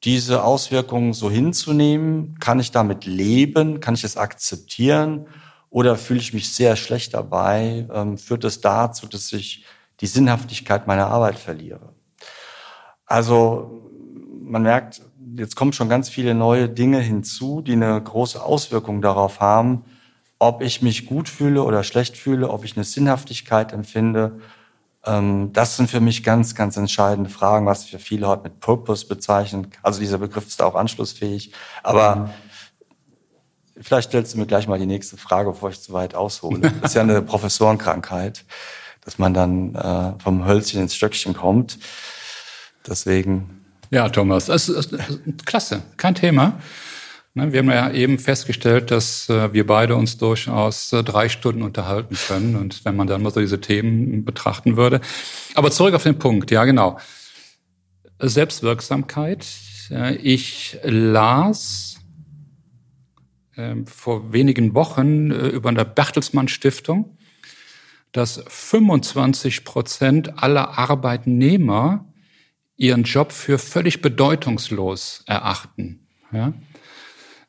diese 0.03 0.43
Auswirkungen 0.43 1.13
so 1.13 1.31
hinzunehmen? 1.31 2.37
Kann 2.39 2.59
ich 2.59 2.71
damit 2.71 3.05
leben? 3.05 3.79
Kann 3.79 3.93
ich 3.93 4.03
es 4.03 4.17
akzeptieren? 4.17 5.27
Oder 5.69 5.95
fühle 5.95 6.19
ich 6.19 6.33
mich 6.33 6.53
sehr 6.53 6.75
schlecht 6.75 7.13
dabei? 7.13 7.87
Ähm, 7.93 8.17
führt 8.17 8.43
es 8.43 8.61
dazu, 8.61 9.07
dass 9.07 9.31
ich 9.31 9.65
die 10.01 10.07
Sinnhaftigkeit 10.07 10.87
meiner 10.87 11.07
Arbeit 11.07 11.39
verliere? 11.39 11.93
Also 13.05 13.89
man 14.41 14.63
merkt, 14.63 15.01
jetzt 15.37 15.55
kommen 15.55 15.73
schon 15.73 15.89
ganz 15.89 16.09
viele 16.09 16.33
neue 16.33 16.67
Dinge 16.67 16.99
hinzu, 16.99 17.61
die 17.61 17.73
eine 17.73 18.01
große 18.01 18.43
Auswirkung 18.43 19.01
darauf 19.01 19.39
haben, 19.39 19.85
ob 20.39 20.61
ich 20.61 20.81
mich 20.81 21.05
gut 21.05 21.29
fühle 21.29 21.63
oder 21.63 21.83
schlecht 21.83 22.17
fühle, 22.17 22.49
ob 22.49 22.65
ich 22.65 22.75
eine 22.75 22.83
Sinnhaftigkeit 22.83 23.73
empfinde. 23.73 24.39
Ähm, 25.05 25.53
das 25.53 25.77
sind 25.77 25.89
für 25.89 25.99
mich 26.01 26.23
ganz, 26.23 26.55
ganz 26.55 26.77
entscheidende 26.77 27.29
Fragen, 27.29 27.65
was 27.65 27.85
für 27.85 27.99
viele 27.99 28.27
heute 28.27 28.43
mit 28.43 28.59
Purpose 28.59 29.07
bezeichnen. 29.07 29.67
Also 29.83 29.99
dieser 29.99 30.17
Begriff 30.17 30.47
ist 30.47 30.61
auch 30.61 30.75
anschlussfähig. 30.75 31.53
Aber 31.83 32.31
Vielleicht 33.81 34.09
stellst 34.09 34.33
du 34.33 34.37
mir 34.37 34.45
gleich 34.45 34.67
mal 34.67 34.77
die 34.77 34.85
nächste 34.85 35.17
Frage, 35.17 35.49
bevor 35.51 35.69
ich 35.69 35.81
zu 35.81 35.93
weit 35.93 36.13
aushole. 36.13 36.59
Das 36.59 36.73
ist 36.91 36.95
ja 36.95 37.01
eine 37.01 37.21
Professorenkrankheit, 37.21 38.45
dass 39.03 39.17
man 39.17 39.33
dann 39.33 39.75
äh, 39.75 40.13
vom 40.21 40.45
Hölzchen 40.45 40.81
ins 40.81 40.95
Stöckchen 40.95 41.33
kommt. 41.33 41.79
Deswegen. 42.87 43.61
Ja, 43.89 44.09
Thomas, 44.09 44.45
das 44.45 44.69
ist, 44.69 44.93
das 44.93 45.09
ist 45.09 45.45
klasse, 45.45 45.81
kein 45.97 46.15
Thema. 46.15 46.59
Ne, 47.33 47.53
wir 47.53 47.59
haben 47.59 47.69
ja 47.69 47.91
eben 47.91 48.19
festgestellt, 48.19 48.91
dass 48.91 49.29
äh, 49.29 49.53
wir 49.53 49.65
beide 49.65 49.95
uns 49.95 50.17
durchaus 50.17 50.91
äh, 50.91 51.03
drei 51.03 51.29
Stunden 51.29 51.61
unterhalten 51.61 52.15
können. 52.27 52.55
Und 52.57 52.83
wenn 52.83 52.95
man 52.95 53.07
dann 53.07 53.23
mal 53.23 53.31
so 53.31 53.39
diese 53.39 53.61
Themen 53.61 54.25
betrachten 54.25 54.75
würde. 54.75 54.99
Aber 55.55 55.71
zurück 55.71 55.93
auf 55.93 56.03
den 56.03 56.19
Punkt, 56.19 56.51
ja 56.51 56.65
genau. 56.65 56.99
Selbstwirksamkeit. 58.19 59.45
Ich 60.21 60.77
las 60.83 61.97
ähm, 63.57 63.85
vor 63.85 64.31
wenigen 64.31 64.73
Wochen 64.75 65.31
äh, 65.31 65.47
über 65.47 65.69
eine 65.69 65.85
Bertelsmann 65.85 66.47
Stiftung, 66.47 67.17
dass 68.11 68.43
25 68.47 69.63
Prozent 69.63 70.43
aller 70.43 70.77
Arbeitnehmer 70.77 72.05
ihren 72.77 73.03
Job 73.03 73.31
für 73.31 73.57
völlig 73.57 74.01
bedeutungslos 74.01 75.23
erachten. 75.27 76.07
Ja? 76.31 76.53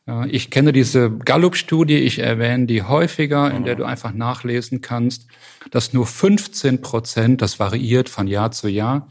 Äh, 0.07 0.28
ich 0.28 0.50
kenne 0.50 0.73
diese 0.73 1.11
Gallup-Studie, 1.11 1.97
ich 1.97 2.19
erwähne 2.19 2.66
die 2.66 2.83
häufiger, 2.83 3.50
in 3.50 3.64
der 3.64 3.76
du 3.76 3.85
einfach 3.85 4.12
nachlesen 4.12 4.81
kannst, 4.81 5.26
dass 5.71 5.92
nur 5.92 6.07
15 6.07 6.83
Prozent, 6.83 7.42
das 7.42 7.59
variiert 7.59 8.09
von 8.09 8.26
Jahr 8.26 8.50
zu 8.50 8.69
Jahr, 8.69 9.09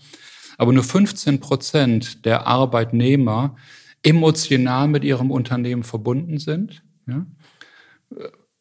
aber 0.58 0.74
nur 0.74 0.84
15 0.84 1.40
Prozent 1.40 2.26
der 2.26 2.46
Arbeitnehmer 2.46 3.56
emotional 4.04 4.88
mit 4.88 5.04
ihrem 5.04 5.32
Unternehmen 5.32 5.84
verbunden 5.84 6.38
sind. 6.38 6.84
Ja? 7.08 7.26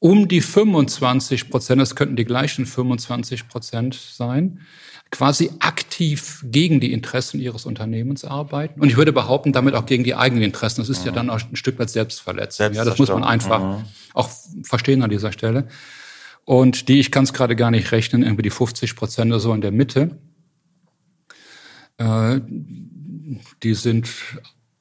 Um 0.00 0.28
die 0.28 0.40
25 0.40 1.50
Prozent, 1.50 1.80
das 1.80 1.94
könnten 1.94 2.16
die 2.16 2.24
gleichen 2.24 2.64
25 2.64 3.48
Prozent 3.48 3.94
sein, 3.94 4.60
quasi 5.10 5.50
aktiv 5.60 6.42
gegen 6.44 6.80
die 6.80 6.92
Interessen 6.92 7.38
ihres 7.38 7.66
Unternehmens 7.66 8.24
arbeiten. 8.24 8.80
Und 8.80 8.88
ich 8.88 8.96
würde 8.96 9.12
behaupten, 9.12 9.52
damit 9.52 9.74
auch 9.74 9.84
gegen 9.84 10.02
die 10.02 10.14
eigenen 10.14 10.42
Interessen. 10.42 10.80
Das 10.80 10.88
ist 10.88 11.00
mhm. 11.00 11.06
ja 11.06 11.12
dann 11.12 11.30
auch 11.30 11.40
ein 11.40 11.56
Stück 11.56 11.78
weit 11.78 11.90
Selbstverletzung. 11.90 12.72
Ja, 12.72 12.84
das 12.84 12.98
muss 12.98 13.10
man 13.10 13.24
einfach 13.24 13.78
mhm. 13.78 13.84
auch 14.14 14.30
verstehen 14.62 15.02
an 15.02 15.10
dieser 15.10 15.32
Stelle. 15.32 15.68
Und 16.46 16.88
die, 16.88 16.98
ich 16.98 17.10
kann 17.10 17.24
es 17.24 17.34
gerade 17.34 17.54
gar 17.54 17.70
nicht 17.70 17.92
rechnen, 17.92 18.22
irgendwie 18.22 18.42
die 18.42 18.50
50 18.50 18.96
Prozent 18.96 19.30
oder 19.30 19.40
so 19.40 19.52
in 19.52 19.60
der 19.60 19.72
Mitte, 19.72 20.18
äh, 21.98 22.40
die 23.62 23.74
sind 23.74 24.08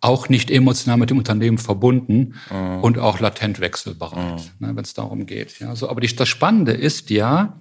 auch 0.01 0.29
nicht 0.29 0.49
emotional 0.49 0.97
mit 0.97 1.09
dem 1.09 1.17
Unternehmen 1.17 1.57
verbunden 1.57 2.35
mhm. 2.51 2.81
und 2.81 2.99
auch 2.99 3.19
latent 3.19 3.59
wechselbereit, 3.59 4.51
mhm. 4.59 4.67
ne, 4.67 4.75
wenn 4.75 4.83
es 4.83 4.93
darum 4.93 5.25
geht. 5.25 5.59
Ja, 5.59 5.75
so, 5.75 5.89
aber 5.89 6.01
die, 6.01 6.15
das 6.15 6.29
Spannende 6.29 6.71
ist 6.71 7.09
ja, 7.09 7.59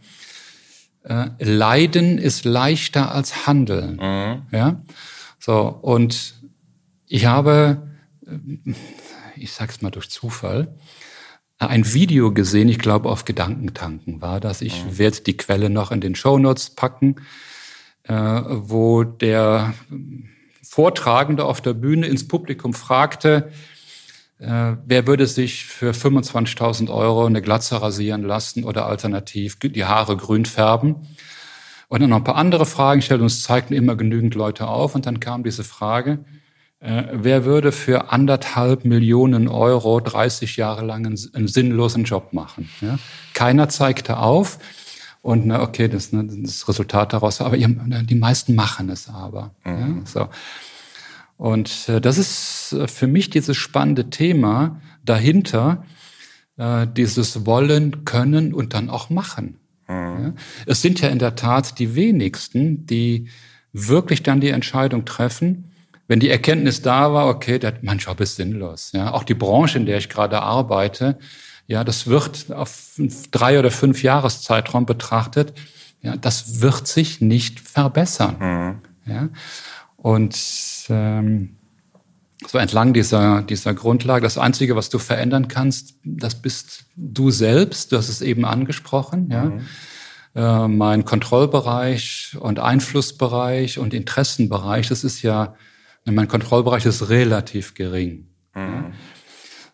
äh, 1.03 1.31
Leiden 1.41 2.19
ist 2.19 2.45
leichter 2.45 3.13
als 3.13 3.47
Handeln. 3.47 3.97
Mhm. 3.97 4.43
Ja, 4.53 4.83
so 5.39 5.63
und 5.67 6.35
ich 7.07 7.27
habe, 7.27 7.89
äh, 8.27 8.73
ich 9.37 9.53
sag's 9.53 9.83
mal 9.83 9.91
durch 9.91 10.09
Zufall, 10.09 10.75
ein 11.59 11.93
Video 11.93 12.33
gesehen, 12.33 12.69
ich 12.69 12.79
glaube 12.79 13.09
auf 13.09 13.25
Gedankentanken 13.25 14.23
war 14.23 14.39
das. 14.39 14.63
Ich 14.63 14.97
werde 14.97 15.23
die 15.23 15.37
Quelle 15.37 15.71
noch 15.71 15.91
in 15.91 16.01
den 16.01 16.15
Show 16.15 16.39
Notes 16.39 16.71
packen, 16.71 17.17
äh, 18.05 18.15
wo 18.15 19.03
der 19.03 19.75
Vortragende 20.71 21.47
auf 21.47 21.63
der 21.63 21.73
Bühne 21.73 22.07
ins 22.07 22.29
Publikum 22.29 22.75
fragte, 22.75 23.51
äh, 24.39 24.75
wer 24.85 25.07
würde 25.07 25.27
sich 25.27 25.65
für 25.65 25.93
25.000 25.93 26.91
Euro 26.91 27.25
eine 27.25 27.41
Glatze 27.41 27.81
rasieren 27.81 28.23
lassen 28.23 28.65
oder 28.65 28.85
alternativ 28.85 29.59
die 29.59 29.87
Haare 29.87 30.19
grün 30.19 30.45
färben. 30.45 30.97
Und 31.89 32.03
dann 32.03 32.11
noch 32.11 32.19
ein 32.19 32.25
paar 32.25 32.37
andere 32.37 32.67
Fragen 32.67 33.01
stellte 33.01 33.23
und 33.23 33.29
es 33.29 33.43
zeigten 33.43 33.73
immer 33.73 33.97
genügend 33.97 34.35
Leute 34.35 34.69
auf. 34.69 34.95
Und 34.95 35.07
dann 35.07 35.21
kam 35.21 35.43
diese 35.43 35.65
Frage, 35.65 36.19
äh, 36.81 37.05
wer 37.13 37.47
würde 37.47 37.73
für 37.73 38.13
anderthalb 38.13 38.85
Millionen 38.85 39.49
Euro 39.49 40.01
30 40.01 40.59
Jahre 40.59 40.85
lang 40.85 41.07
einen, 41.07 41.19
einen 41.33 41.49
sinnlosen 41.49 42.05
Job 42.05 42.35
machen? 42.35 42.69
Ja? 42.83 42.99
Keiner 43.33 43.71
zeigte 43.71 44.19
auf. 44.19 44.59
Und 45.29 45.45
na, 45.45 45.61
okay, 45.61 45.89
das, 45.89 46.11
ne, 46.11 46.25
das 46.25 46.67
Resultat 46.69 47.13
daraus, 47.13 47.43
aber 47.43 47.55
ihr, 47.55 47.69
die 47.69 48.15
meisten 48.15 48.55
machen 48.55 48.89
es 48.89 49.11
aber. 49.11 49.55
Mhm. 49.63 49.79
Ja, 49.79 50.07
so. 50.07 50.29
Und 51.37 51.87
äh, 51.91 52.01
das 52.01 52.17
ist 52.17 52.73
äh, 52.73 52.89
für 52.89 53.09
mich 53.09 53.29
dieses 53.29 53.55
spannende 53.55 54.09
Thema 54.09 54.81
dahinter, 55.05 55.85
äh, 56.57 56.87
dieses 56.87 57.45
Wollen, 57.45 58.07
Können 58.07 58.55
und 58.55 58.73
dann 58.73 58.89
auch 58.89 59.11
Machen. 59.11 59.59
Mhm. 59.87 59.95
Ja? 59.95 60.33
Es 60.65 60.81
sind 60.81 61.03
ja 61.03 61.11
in 61.11 61.19
der 61.19 61.35
Tat 61.35 61.79
die 61.79 61.95
wenigsten, 61.95 62.87
die 62.87 63.29
wirklich 63.75 64.23
dann 64.23 64.41
die 64.41 64.49
Entscheidung 64.49 65.05
treffen, 65.05 65.73
wenn 66.07 66.21
die 66.21 66.31
Erkenntnis 66.31 66.81
da 66.81 67.13
war, 67.13 67.27
okay, 67.27 67.59
der, 67.59 67.75
mein 67.83 67.99
Job 67.99 68.19
ist 68.21 68.37
sinnlos. 68.37 68.93
Ja, 68.95 69.13
auch 69.13 69.25
die 69.25 69.35
Branche, 69.35 69.77
in 69.77 69.85
der 69.85 69.99
ich 69.99 70.09
gerade 70.09 70.41
arbeite, 70.41 71.19
ja, 71.69 71.85
das 71.85 72.09
wird 72.09 72.51
auf 72.51 72.99
drei 73.31 73.59
oder 73.59 73.71
fünf 73.71 74.03
Jahreszeitraum 74.03 74.87
betrachtet, 74.87 75.53
ja, 76.03 76.17
das 76.17 76.61
wird 76.61 76.89
sich 76.89 77.21
nicht 77.21 77.61
verbessern. 77.61 78.37
Mhm. 79.07 79.13
Ja, 79.13 79.29
und 79.97 80.37
ähm, 80.89 81.57
so 82.47 82.59
entlang 82.59 82.93
dieser, 82.93 83.43
dieser 83.43 83.75
Grundlage, 83.75 84.23
das 84.23 84.39
Einzige, 84.39 84.77
was 84.77 84.89
du 84.89 84.99
verändern 84.99 85.49
kannst, 85.49 85.97
das 86.05 86.37
bist 86.37 86.87
du 86.97 87.31
selbst. 87.31 87.93
Du 87.93 87.97
hast 87.97 88.09
es 88.09 88.23
eben 88.23 88.45
angesprochen, 88.45 89.29
ja. 89.31 89.45
Mhm. 89.45 89.61
Äh, 90.35 90.69
mein 90.69 91.05
Kontrollbereich 91.05 92.37
und 92.41 92.61
Einflussbereich 92.61 93.79
und 93.79 93.95
Interessenbereich, 93.95 94.89
das 94.89 95.05
ist 95.05 95.23
ja 95.23 95.55
mein 96.05 96.29
Kontrollbereich 96.29 96.87
ist 96.87 97.09
relativ 97.11 97.75
gering. 97.75 98.29
Mhm. 98.55 98.61
Ja. 98.61 98.93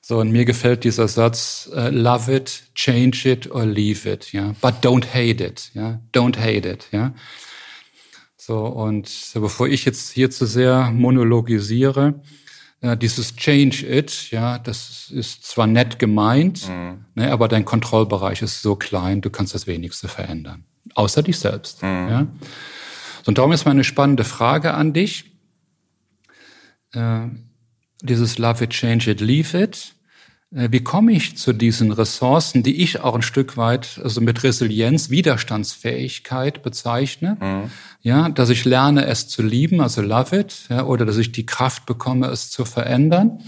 So, 0.06 0.18
und 0.18 0.32
mir 0.32 0.44
gefällt 0.44 0.84
dieser 0.84 1.08
Satz, 1.08 1.66
uh, 1.72 1.88
love 1.88 2.30
it, 2.30 2.64
change 2.74 3.26
it 3.26 3.50
or 3.50 3.64
leave 3.64 4.06
it, 4.06 4.34
ja. 4.34 4.54
But 4.60 4.84
don't 4.84 5.06
hate 5.14 5.42
it, 5.42 5.70
ja. 5.72 5.98
Don't 6.12 6.38
hate 6.38 6.68
it, 6.68 6.88
ja. 6.92 7.14
So, 8.36 8.66
und 8.66 9.10
bevor 9.32 9.66
ich 9.66 9.86
jetzt 9.86 10.10
hier 10.12 10.30
zu 10.30 10.44
sehr 10.44 10.90
monologisiere, 10.90 12.20
äh, 12.82 12.98
dieses 12.98 13.34
Change 13.34 13.86
it, 13.86 14.30
ja, 14.30 14.58
das 14.58 15.10
ist 15.10 15.46
zwar 15.46 15.66
nett 15.66 15.98
gemeint, 15.98 16.68
mhm. 16.68 17.06
ne, 17.14 17.32
aber 17.32 17.48
dein 17.48 17.64
Kontrollbereich 17.64 18.42
ist 18.42 18.60
so 18.60 18.76
klein, 18.76 19.22
du 19.22 19.30
kannst 19.30 19.54
das 19.54 19.66
wenigste 19.66 20.08
verändern. 20.08 20.64
Außer 20.94 21.22
dich 21.22 21.38
selbst, 21.38 21.82
mhm. 21.82 22.08
ja. 22.10 22.26
So, 23.22 23.28
und 23.28 23.38
darum 23.38 23.52
ist 23.52 23.64
meine 23.64 23.84
spannende 23.84 24.24
Frage 24.24 24.74
an 24.74 24.92
dich 24.92 25.32
äh, 26.92 27.28
dieses 28.04 28.38
Love 28.38 28.64
it, 28.64 28.70
change 28.70 29.10
it, 29.10 29.20
leave 29.20 29.58
it. 29.58 29.94
Äh, 30.54 30.68
wie 30.70 30.82
komme 30.82 31.12
ich 31.12 31.36
zu 31.36 31.52
diesen 31.52 31.92
Ressourcen, 31.92 32.62
die 32.62 32.82
ich 32.82 33.00
auch 33.00 33.14
ein 33.14 33.22
Stück 33.22 33.56
weit 33.56 34.00
also 34.02 34.20
mit 34.20 34.42
Resilienz, 34.44 35.10
Widerstandsfähigkeit 35.10 36.62
bezeichne? 36.62 37.36
Mhm. 37.40 37.70
Ja, 38.02 38.28
dass 38.28 38.50
ich 38.50 38.64
lerne, 38.64 39.06
es 39.06 39.28
zu 39.28 39.42
lieben, 39.42 39.80
also 39.80 40.02
love 40.02 40.38
it, 40.38 40.66
ja, 40.68 40.84
oder 40.84 41.04
dass 41.04 41.16
ich 41.16 41.32
die 41.32 41.46
Kraft 41.46 41.86
bekomme, 41.86 42.28
es 42.28 42.50
zu 42.50 42.64
verändern, 42.64 43.40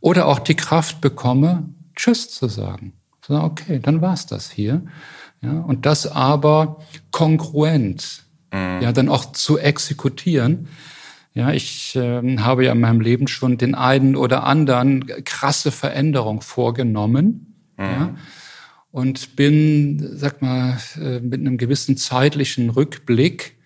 oder 0.00 0.26
auch 0.26 0.38
die 0.38 0.54
Kraft 0.54 1.00
bekomme, 1.00 1.68
Tschüss 1.96 2.30
zu 2.30 2.48
sagen. 2.48 2.92
So, 3.26 3.34
okay, 3.34 3.80
dann 3.82 4.00
war's 4.00 4.26
das 4.26 4.50
hier. 4.50 4.82
Ja, 5.42 5.52
und 5.52 5.86
das 5.86 6.06
aber 6.06 6.80
kongruent, 7.10 8.24
mhm. 8.52 8.80
ja, 8.80 8.92
dann 8.92 9.08
auch 9.08 9.32
zu 9.32 9.58
exekutieren. 9.58 10.68
Ja, 11.34 11.52
ich 11.52 11.94
äh, 11.94 12.38
habe 12.38 12.64
ja 12.64 12.72
in 12.72 12.80
meinem 12.80 13.00
Leben 13.00 13.28
schon 13.28 13.58
den 13.58 13.74
einen 13.74 14.16
oder 14.16 14.44
anderen 14.44 15.06
krasse 15.24 15.70
Veränderung 15.70 16.40
vorgenommen. 16.40 17.54
Mhm. 17.76 17.84
Ja, 17.84 18.14
und 18.90 19.36
bin, 19.36 20.16
sag 20.16 20.42
mal, 20.42 20.78
äh, 21.00 21.20
mit 21.20 21.40
einem 21.40 21.58
gewissen 21.58 21.96
zeitlichen 21.96 22.70
Rückblick 22.70 23.56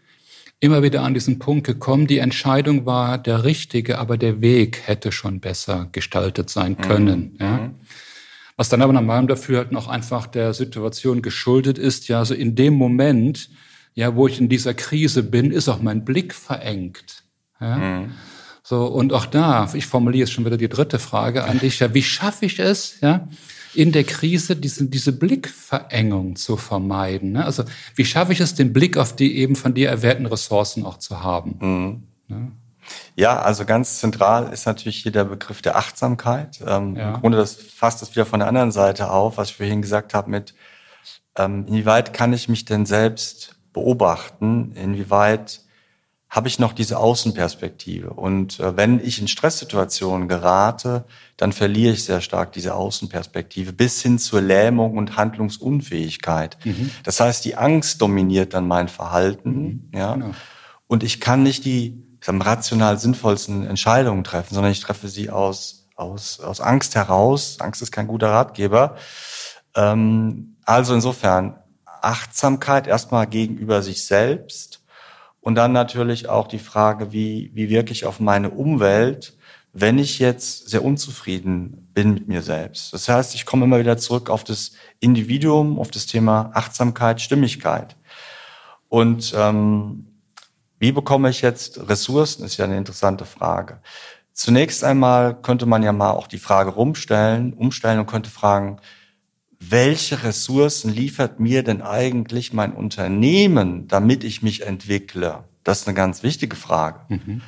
immer 0.61 0.83
wieder 0.83 1.03
an 1.03 1.15
diesen 1.15 1.39
Punkt 1.39 1.67
gekommen. 1.67 2.07
Die 2.07 2.19
Entscheidung 2.19 2.87
war 2.87 3.19
der 3.19 3.45
richtige, 3.45 3.99
aber 3.99 4.17
der 4.17 4.41
Weg 4.41 4.83
hätte 4.87 5.11
schon 5.11 5.41
besser 5.41 5.89
gestaltet 5.93 6.51
sein 6.51 6.77
mhm. 6.79 6.83
können. 6.83 7.21
Mhm. 7.33 7.41
Ja. 7.41 7.71
Was 8.57 8.69
dann 8.69 8.83
aber 8.83 8.93
nach 8.93 9.03
meinem 9.03 9.27
Dafürhalten 9.27 9.77
auch 9.77 9.89
einfach 9.89 10.27
der 10.27 10.55
Situation 10.55 11.23
geschuldet 11.23 11.79
ist. 11.79 12.09
Ja, 12.09 12.25
so 12.25 12.35
in 12.35 12.55
dem 12.55 12.75
Moment, 12.75 13.49
ja, 13.95 14.15
wo 14.15 14.29
ich 14.29 14.39
in 14.39 14.49
dieser 14.49 14.75
Krise 14.75 15.23
bin, 15.23 15.51
ist 15.51 15.69
auch 15.69 15.83
mein 15.83 16.05
Blick 16.05 16.35
verengt. 16.35 17.22
Ja? 17.63 17.77
Mhm. 17.77 18.15
So, 18.65 18.87
und 18.87 19.13
auch 19.13 19.27
da, 19.27 19.69
ich 19.75 19.87
formuliere 19.87 20.21
jetzt 20.21 20.33
schon 20.33 20.45
wieder 20.45 20.57
die 20.57 20.69
dritte 20.69 20.99
Frage 20.99 21.45
an 21.45 21.59
dich, 21.59 21.81
ja, 21.81 21.93
wie 21.95 22.03
schaffe 22.03 22.47
ich 22.47 22.59
es, 22.59 23.01
ja, 23.01 23.29
in 23.75 23.91
der 23.91 24.05
Krise 24.05 24.55
diese, 24.55 24.87
diese 24.87 25.13
Blickverengung 25.13 26.37
zu 26.37 26.57
vermeiden? 26.57 27.33
Ne? 27.33 27.45
Also, 27.45 27.65
wie 27.97 28.05
schaffe 28.05 28.33
ich 28.33 28.41
es, 28.41 28.55
den 28.55 28.73
Blick 28.73 28.97
auf 28.97 29.17
die 29.17 29.37
eben 29.39 29.57
von 29.57 29.75
dir 29.75 29.89
erwähnten 29.89 30.27
Ressourcen 30.27 30.85
auch 30.85 30.99
zu 30.99 31.23
haben? 31.23 31.57
Mhm. 31.61 32.03
Ja? 32.29 32.37
Ja, 33.15 33.41
also 33.41 33.65
ganz 33.65 33.99
zentral 33.99 34.53
ist 34.53 34.67
natürlich 34.67 34.99
hier 34.99 35.13
der 35.13 35.25
Begriff 35.25 35.63
der 35.63 35.77
Achtsamkeit. 35.77 36.61
Ähm, 36.67 36.97
ja. 36.97 37.15
Im 37.15 37.21
Grunde 37.21 37.39
das 37.39 37.55
fasst 37.55 38.03
das 38.03 38.11
wieder 38.11 38.27
von 38.27 38.41
der 38.41 38.49
anderen 38.49 38.73
Seite 38.73 39.11
auf, 39.11 39.39
was 39.39 39.51
ich 39.51 39.57
vorhin 39.57 39.83
gesagt 39.83 40.15
habe 40.15 40.31
mit, 40.31 40.55
ähm, 41.37 41.67
inwieweit 41.69 42.13
kann 42.13 42.33
ich 42.33 42.49
mich 42.49 42.65
denn 42.65 42.87
selbst 42.87 43.57
beobachten? 43.73 44.73
Inwieweit 44.75 45.61
habe 46.33 46.49
ich 46.49 46.59
noch 46.59 46.73
diese 46.73 46.99
Außenperspektive. 46.99 48.15
Und 48.15 48.59
äh, 48.59 48.75
wenn 48.75 49.05
ich 49.05 49.21
in 49.21 49.29
Stresssituationen 49.29 50.29
gerate, 50.29 51.05
dann 51.37 51.53
verliere 51.53 51.93
ich 51.93 52.05
sehr 52.05 52.23
stark 52.23 52.53
diese 52.53 52.75
Außenperspektive 52.75 53.75
bis 53.75 54.01
hin 54.01 54.19
zur 54.19 54.41
Lähmung 54.41 54.97
und 54.97 55.19
Handlungsunfähigkeit. 55.19 56.57
Mhm. 56.65 56.91
Das 57.05 57.21
heißt, 57.21 57.45
die 57.45 57.57
Angst 57.57 58.01
dominiert 58.01 58.55
dann 58.55 58.67
mein 58.67 58.89
Verhalten, 58.89 59.91
mhm. 59.93 59.99
ja. 59.99 60.15
Genau. 60.15 60.31
Und 60.87 61.03
ich 61.03 61.21
kann 61.21 61.43
nicht 61.43 61.67
die 61.67 62.03
sag, 62.23 62.47
rational 62.47 62.99
sinnvollsten 62.99 63.67
Entscheidungen 63.67 64.25
treffen, 64.25 64.55
sondern 64.55 64.73
ich 64.73 64.81
treffe 64.81 65.09
sie 65.09 65.29
aus, 65.29 65.91
aus, 65.97 66.41
aus 66.41 66.63
Angst 66.63 66.95
heraus. 66.95 67.59
Angst 67.61 67.83
ist 67.83 67.93
kein 67.93 68.07
guter 68.07 68.31
Ratgeber. 68.31 68.97
Ähm, 69.75 70.57
also 70.65 70.95
insofern 70.95 71.59
Achtsamkeit 71.85 72.87
erstmal 72.87 73.27
gegenüber 73.27 73.83
sich 73.83 74.07
selbst 74.07 74.82
und 75.43 75.57
dann 75.57 75.73
natürlich 75.73 76.29
auch 76.29 76.47
die 76.47 76.61
Frage, 76.61 77.13
wie, 77.13 77.51
wie 77.53 77.69
wirklich 77.69 78.07
auf 78.07 78.21
meine 78.21 78.51
Umwelt, 78.51 79.37
wenn 79.73 79.99
ich 79.99 80.21
jetzt 80.21 80.71
sehr 80.71 80.85
unzufrieden 80.85 81.89
bin 81.93 82.15
mit 82.15 82.29
mir 82.29 82.43
selbst. 82.43 82.93
Das 82.93 83.09
heißt, 83.09 83.35
ich 83.35 83.45
komme 83.45 83.65
immer 83.65 83.81
wieder 83.81 83.99
zurück 83.99 84.31
auf 84.31 84.45
das 84.45 84.73
Individuum, 85.01 85.81
auf 85.81 85.91
das 85.91 86.07
Thema 86.07 86.53
Achtsamkeit, 86.55 87.21
Stimmigkeit. 87.21 87.97
Und 88.89 89.35
ähm, 89.37 90.07
wie 90.79 90.93
bekomme 90.93 91.29
ich 91.29 91.43
jetzt 91.43 91.89
Ressourcen, 91.89 92.45
ist 92.45 92.59
ja 92.59 92.65
eine 92.65 92.79
interessante 92.79 93.25
Frage. 93.25 93.81
Zunächst 94.33 94.85
einmal 94.85 95.35
könnte 95.35 95.67
man 95.67 95.83
ja 95.83 95.93
mal 95.93 96.13
auch 96.13 96.29
die 96.29 96.39
Frage 96.39 96.71
rumstellen, 96.71 97.53
umstellen 97.53 97.99
und 97.99 98.07
könnte 98.07 98.31
fragen, 98.31 98.79
welche 99.71 100.23
Ressourcen 100.25 100.93
liefert 100.93 101.39
mir 101.39 101.63
denn 101.63 101.83
eigentlich 101.83 102.53
mein 102.53 102.73
Unternehmen, 102.73 103.87
damit 103.89 104.25
ich 104.25 104.43
mich 104.43 104.67
entwickle? 104.67 105.45
Das 105.63 105.81
ist 105.81 105.89
eine 105.89 105.95
ganz 105.95 106.23
wichtige 106.23 106.57
Frage. 106.57 107.01
Mhm. 107.09 107.43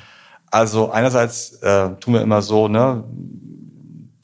Also 0.47 0.91
einerseits 0.91 1.53
äh, 1.61 1.95
tun 1.97 2.13
wir 2.13 2.21
immer 2.21 2.41
so, 2.41 2.67
ne, 2.67 3.03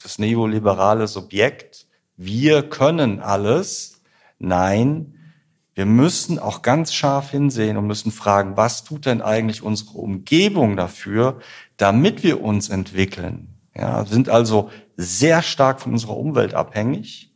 das 0.02 0.18
neoliberale 0.18 1.06
Subjekt, 1.06 1.86
wir 2.16 2.62
können 2.62 3.20
alles. 3.20 4.00
Nein, 4.38 5.14
wir 5.74 5.86
müssen 5.86 6.38
auch 6.38 6.62
ganz 6.62 6.92
scharf 6.94 7.30
hinsehen 7.30 7.76
und 7.76 7.86
müssen 7.86 8.12
fragen, 8.12 8.56
was 8.56 8.84
tut 8.84 9.06
denn 9.06 9.22
eigentlich 9.22 9.62
unsere 9.62 9.98
Umgebung 9.98 10.76
dafür, 10.76 11.40
damit 11.76 12.22
wir 12.22 12.42
uns 12.42 12.68
entwickeln? 12.68 13.58
Ja, 13.74 14.04
sind 14.04 14.28
also 14.28 14.70
sehr 14.96 15.42
stark 15.42 15.80
von 15.80 15.92
unserer 15.92 16.16
Umwelt 16.16 16.54
abhängig 16.54 17.31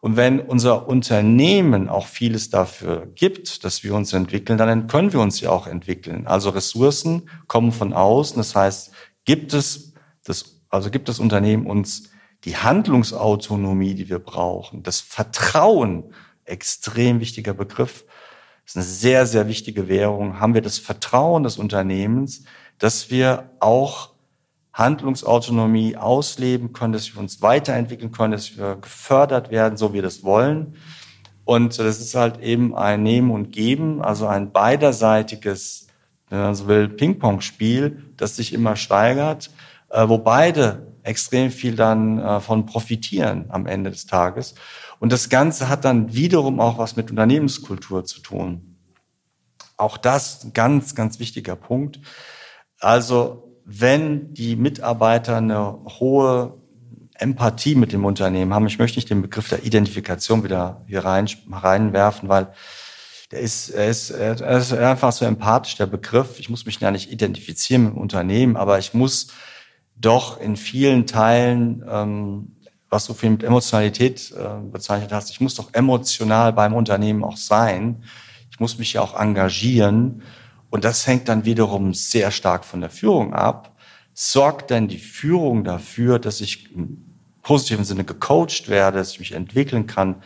und 0.00 0.16
wenn 0.16 0.40
unser 0.40 0.88
Unternehmen 0.88 1.88
auch 1.90 2.06
vieles 2.06 2.48
dafür 2.48 3.06
gibt, 3.14 3.64
dass 3.64 3.84
wir 3.84 3.94
uns 3.94 4.14
entwickeln, 4.14 4.56
dann 4.56 4.86
können 4.86 5.12
wir 5.12 5.20
uns 5.20 5.40
ja 5.40 5.50
auch 5.50 5.66
entwickeln. 5.66 6.26
Also 6.26 6.50
Ressourcen 6.50 7.28
kommen 7.48 7.70
von 7.70 7.92
außen. 7.92 8.38
Das 8.38 8.54
heißt, 8.54 8.92
gibt 9.26 9.52
es 9.52 9.92
das, 10.24 10.62
also 10.70 10.90
gibt 10.90 11.08
das 11.10 11.18
Unternehmen 11.18 11.66
uns 11.66 12.10
die 12.44 12.56
Handlungsautonomie, 12.56 13.94
die 13.94 14.08
wir 14.08 14.18
brauchen, 14.18 14.82
das 14.82 15.00
Vertrauen, 15.00 16.14
extrem 16.44 17.20
wichtiger 17.20 17.52
Begriff, 17.52 18.06
ist 18.64 18.76
eine 18.76 18.84
sehr, 18.84 19.26
sehr 19.26 19.48
wichtige 19.48 19.88
Währung. 19.88 20.40
Haben 20.40 20.54
wir 20.54 20.62
das 20.62 20.78
Vertrauen 20.78 21.42
des 21.42 21.58
Unternehmens, 21.58 22.44
dass 22.78 23.10
wir 23.10 23.50
auch 23.60 24.09
Handlungsautonomie 24.72 25.96
ausleben 25.96 26.72
können, 26.72 26.92
dass 26.92 27.12
wir 27.12 27.20
uns 27.20 27.42
weiterentwickeln 27.42 28.12
können, 28.12 28.32
dass 28.32 28.56
wir 28.56 28.76
gefördert 28.76 29.50
werden, 29.50 29.76
so 29.76 29.90
wie 29.90 29.94
wir 29.94 30.02
das 30.02 30.22
wollen. 30.22 30.76
Und 31.44 31.78
das 31.78 32.00
ist 32.00 32.14
halt 32.14 32.40
eben 32.40 32.76
ein 32.76 33.02
Nehmen 33.02 33.30
und 33.30 33.50
Geben, 33.50 34.02
also 34.02 34.26
ein 34.26 34.52
beiderseitiges, 34.52 35.88
wenn 36.28 36.38
man 36.38 36.54
so 36.54 36.68
will, 36.68 36.88
Ping-Pong-Spiel, 36.88 38.14
das 38.16 38.36
sich 38.36 38.52
immer 38.52 38.76
steigert, 38.76 39.50
äh, 39.88 40.08
wo 40.08 40.18
beide 40.18 40.86
extrem 41.02 41.50
viel 41.50 41.74
dann 41.74 42.18
äh, 42.18 42.40
von 42.40 42.66
profitieren 42.66 43.46
am 43.48 43.66
Ende 43.66 43.90
des 43.90 44.06
Tages. 44.06 44.54
Und 45.00 45.10
das 45.10 45.28
Ganze 45.28 45.68
hat 45.68 45.84
dann 45.84 46.14
wiederum 46.14 46.60
auch 46.60 46.78
was 46.78 46.94
mit 46.94 47.10
Unternehmenskultur 47.10 48.04
zu 48.04 48.20
tun. 48.20 48.76
Auch 49.76 49.96
das 49.96 50.48
ganz, 50.52 50.94
ganz 50.94 51.18
wichtiger 51.18 51.56
Punkt. 51.56 52.00
Also 52.78 53.49
wenn 53.72 54.34
die 54.34 54.56
Mitarbeiter 54.56 55.36
eine 55.36 55.78
hohe 56.00 56.54
Empathie 57.14 57.74
mit 57.74 57.92
dem 57.92 58.04
Unternehmen 58.04 58.52
haben. 58.52 58.66
Ich 58.66 58.78
möchte 58.78 58.98
nicht 58.98 59.10
den 59.10 59.22
Begriff 59.22 59.48
der 59.48 59.64
Identifikation 59.64 60.42
wieder 60.42 60.82
hier 60.86 61.04
rein, 61.04 61.28
reinwerfen, 61.50 62.28
weil 62.28 62.52
der 63.30 63.40
ist, 63.40 63.68
er 63.68 63.88
ist, 63.88 64.10
er 64.10 64.58
ist 64.58 64.72
einfach 64.72 65.12
so 65.12 65.24
empathisch, 65.24 65.76
der 65.76 65.86
Begriff. 65.86 66.40
Ich 66.40 66.48
muss 66.48 66.66
mich 66.66 66.80
ja 66.80 66.90
nicht 66.90 67.12
identifizieren 67.12 67.84
mit 67.84 67.92
dem 67.92 67.98
Unternehmen, 67.98 68.56
aber 68.56 68.78
ich 68.78 68.92
muss 68.92 69.28
doch 69.94 70.40
in 70.40 70.56
vielen 70.56 71.06
Teilen, 71.06 71.84
ähm, 71.88 72.56
was 72.88 73.06
du 73.06 73.14
viel 73.14 73.30
mit 73.30 73.44
Emotionalität 73.44 74.32
äh, 74.32 74.66
bezeichnet 74.68 75.12
hast, 75.12 75.30
ich 75.30 75.40
muss 75.40 75.54
doch 75.54 75.72
emotional 75.74 76.52
beim 76.52 76.74
Unternehmen 76.74 77.22
auch 77.22 77.36
sein. 77.36 78.02
Ich 78.50 78.58
muss 78.58 78.78
mich 78.78 78.94
ja 78.94 79.02
auch 79.02 79.18
engagieren. 79.18 80.22
Und 80.70 80.84
das 80.84 81.06
hängt 81.06 81.28
dann 81.28 81.44
wiederum 81.44 81.94
sehr 81.94 82.30
stark 82.30 82.64
von 82.64 82.80
der 82.80 82.90
Führung 82.90 83.34
ab. 83.34 83.76
Sorgt 84.14 84.70
denn 84.70 84.88
die 84.88 84.98
Führung 84.98 85.64
dafür, 85.64 86.18
dass 86.18 86.40
ich 86.40 86.72
im 86.72 87.04
positiven 87.42 87.84
Sinne 87.84 88.04
gecoacht 88.04 88.68
werde, 88.68 88.98
dass 88.98 89.12
ich 89.12 89.20
mich 89.20 89.32
entwickeln 89.32 89.86
kann? 89.86 90.22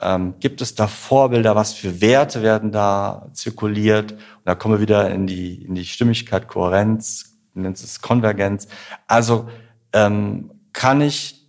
Ähm, 0.00 0.34
gibt 0.40 0.60
es 0.60 0.74
da 0.74 0.86
Vorbilder? 0.86 1.56
Was 1.56 1.72
für 1.72 2.00
Werte 2.00 2.42
werden 2.42 2.70
da 2.70 3.28
zirkuliert? 3.32 4.12
Und 4.12 4.20
da 4.44 4.54
kommen 4.54 4.74
wir 4.74 4.80
wieder 4.80 5.10
in 5.10 5.26
die, 5.26 5.64
in 5.64 5.74
die 5.74 5.86
Stimmigkeit, 5.86 6.48
Kohärenz, 6.48 7.38
nennt 7.54 7.78
es 7.78 8.02
Konvergenz. 8.02 8.68
Also 9.06 9.48
ähm, 9.92 10.50
kann 10.72 11.00
ich 11.00 11.46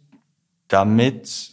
damit 0.70 1.52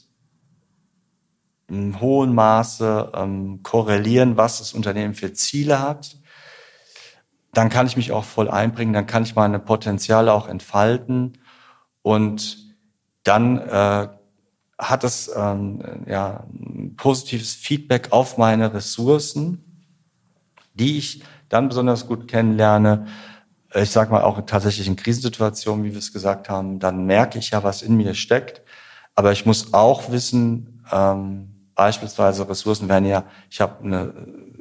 in 1.68 2.00
hohem 2.00 2.34
Maße 2.34 3.12
ähm, 3.14 3.62
korrelieren, 3.62 4.36
was 4.36 4.58
das 4.58 4.74
Unternehmen 4.74 5.14
für 5.14 5.32
Ziele 5.32 5.80
hat. 5.80 6.16
Dann 7.54 7.68
kann 7.70 7.86
ich 7.86 7.96
mich 7.96 8.12
auch 8.12 8.24
voll 8.24 8.50
einbringen, 8.50 8.92
dann 8.92 9.06
kann 9.06 9.22
ich 9.22 9.34
meine 9.34 9.58
Potenziale 9.58 10.32
auch 10.32 10.48
entfalten 10.48 11.38
und 12.02 12.58
dann 13.22 13.58
äh, 13.58 14.08
hat 14.78 15.04
es 15.04 15.30
ähm, 15.34 16.04
ja, 16.06 16.44
ein 16.52 16.94
positives 16.96 17.54
Feedback 17.54 18.08
auf 18.10 18.38
meine 18.38 18.74
Ressourcen, 18.74 19.64
die 20.74 20.98
ich 20.98 21.22
dann 21.48 21.68
besonders 21.68 22.06
gut 22.06 22.28
kennenlerne. 22.28 23.06
Ich 23.74 23.90
sage 23.90 24.10
mal 24.10 24.22
auch 24.22 24.40
tatsächlich 24.46 24.86
in 24.86 24.96
Krisensituationen, 24.96 25.84
wie 25.84 25.92
wir 25.92 25.98
es 25.98 26.12
gesagt 26.12 26.48
haben, 26.48 26.78
dann 26.78 27.06
merke 27.06 27.38
ich 27.38 27.50
ja, 27.50 27.62
was 27.62 27.82
in 27.82 27.96
mir 27.96 28.14
steckt. 28.14 28.62
Aber 29.14 29.32
ich 29.32 29.46
muss 29.46 29.72
auch 29.72 30.10
wissen, 30.10 30.84
ähm, 30.92 31.70
beispielsweise 31.74 32.48
Ressourcen 32.48 32.88
wären 32.88 33.04
ja, 33.04 33.24
ich 33.50 33.60
habe 33.60 33.84
eine, 33.84 34.12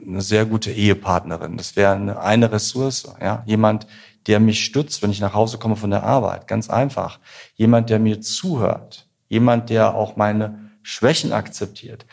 eine 0.05 0.21
sehr 0.21 0.45
gute 0.45 0.71
Ehepartnerin. 0.71 1.57
Das 1.57 1.75
wäre 1.75 1.93
eine, 1.93 2.19
eine 2.19 2.51
Ressource, 2.51 3.11
ja, 3.21 3.43
jemand, 3.45 3.87
der 4.27 4.39
mich 4.39 4.63
stützt, 4.63 5.01
wenn 5.01 5.11
ich 5.11 5.19
nach 5.19 5.33
Hause 5.33 5.57
komme 5.57 5.75
von 5.75 5.89
der 5.89 6.03
Arbeit. 6.03 6.47
Ganz 6.47 6.69
einfach. 6.69 7.19
Jemand, 7.55 7.89
der 7.89 7.99
mir 7.99 8.21
zuhört 8.21 9.07
jemand, 9.33 9.69
der 9.69 9.95
auch 9.95 10.15
meine 10.15 10.69
Schwächen 10.83 11.33
akzeptiert. 11.33 12.05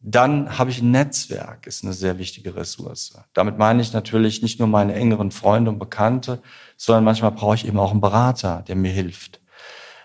Dann 0.00 0.58
habe 0.58 0.70
ich 0.70 0.82
ein 0.82 0.90
Netzwerk, 0.90 1.66
ist 1.66 1.82
eine 1.82 1.92
sehr 1.92 2.18
wichtige 2.18 2.54
Ressource. 2.56 3.14
Damit 3.32 3.56
meine 3.56 3.80
ich 3.80 3.92
natürlich 3.92 4.42
nicht 4.42 4.58
nur 4.58 4.68
meine 4.68 4.94
engeren 4.94 5.30
Freunde 5.30 5.70
und 5.70 5.78
Bekannte, 5.78 6.42
sondern 6.76 7.04
manchmal 7.04 7.30
brauche 7.30 7.54
ich 7.54 7.66
eben 7.66 7.78
auch 7.78 7.92
einen 7.92 8.00
Berater, 8.00 8.64
der 8.66 8.76
mir 8.76 8.90
hilft. 8.90 9.40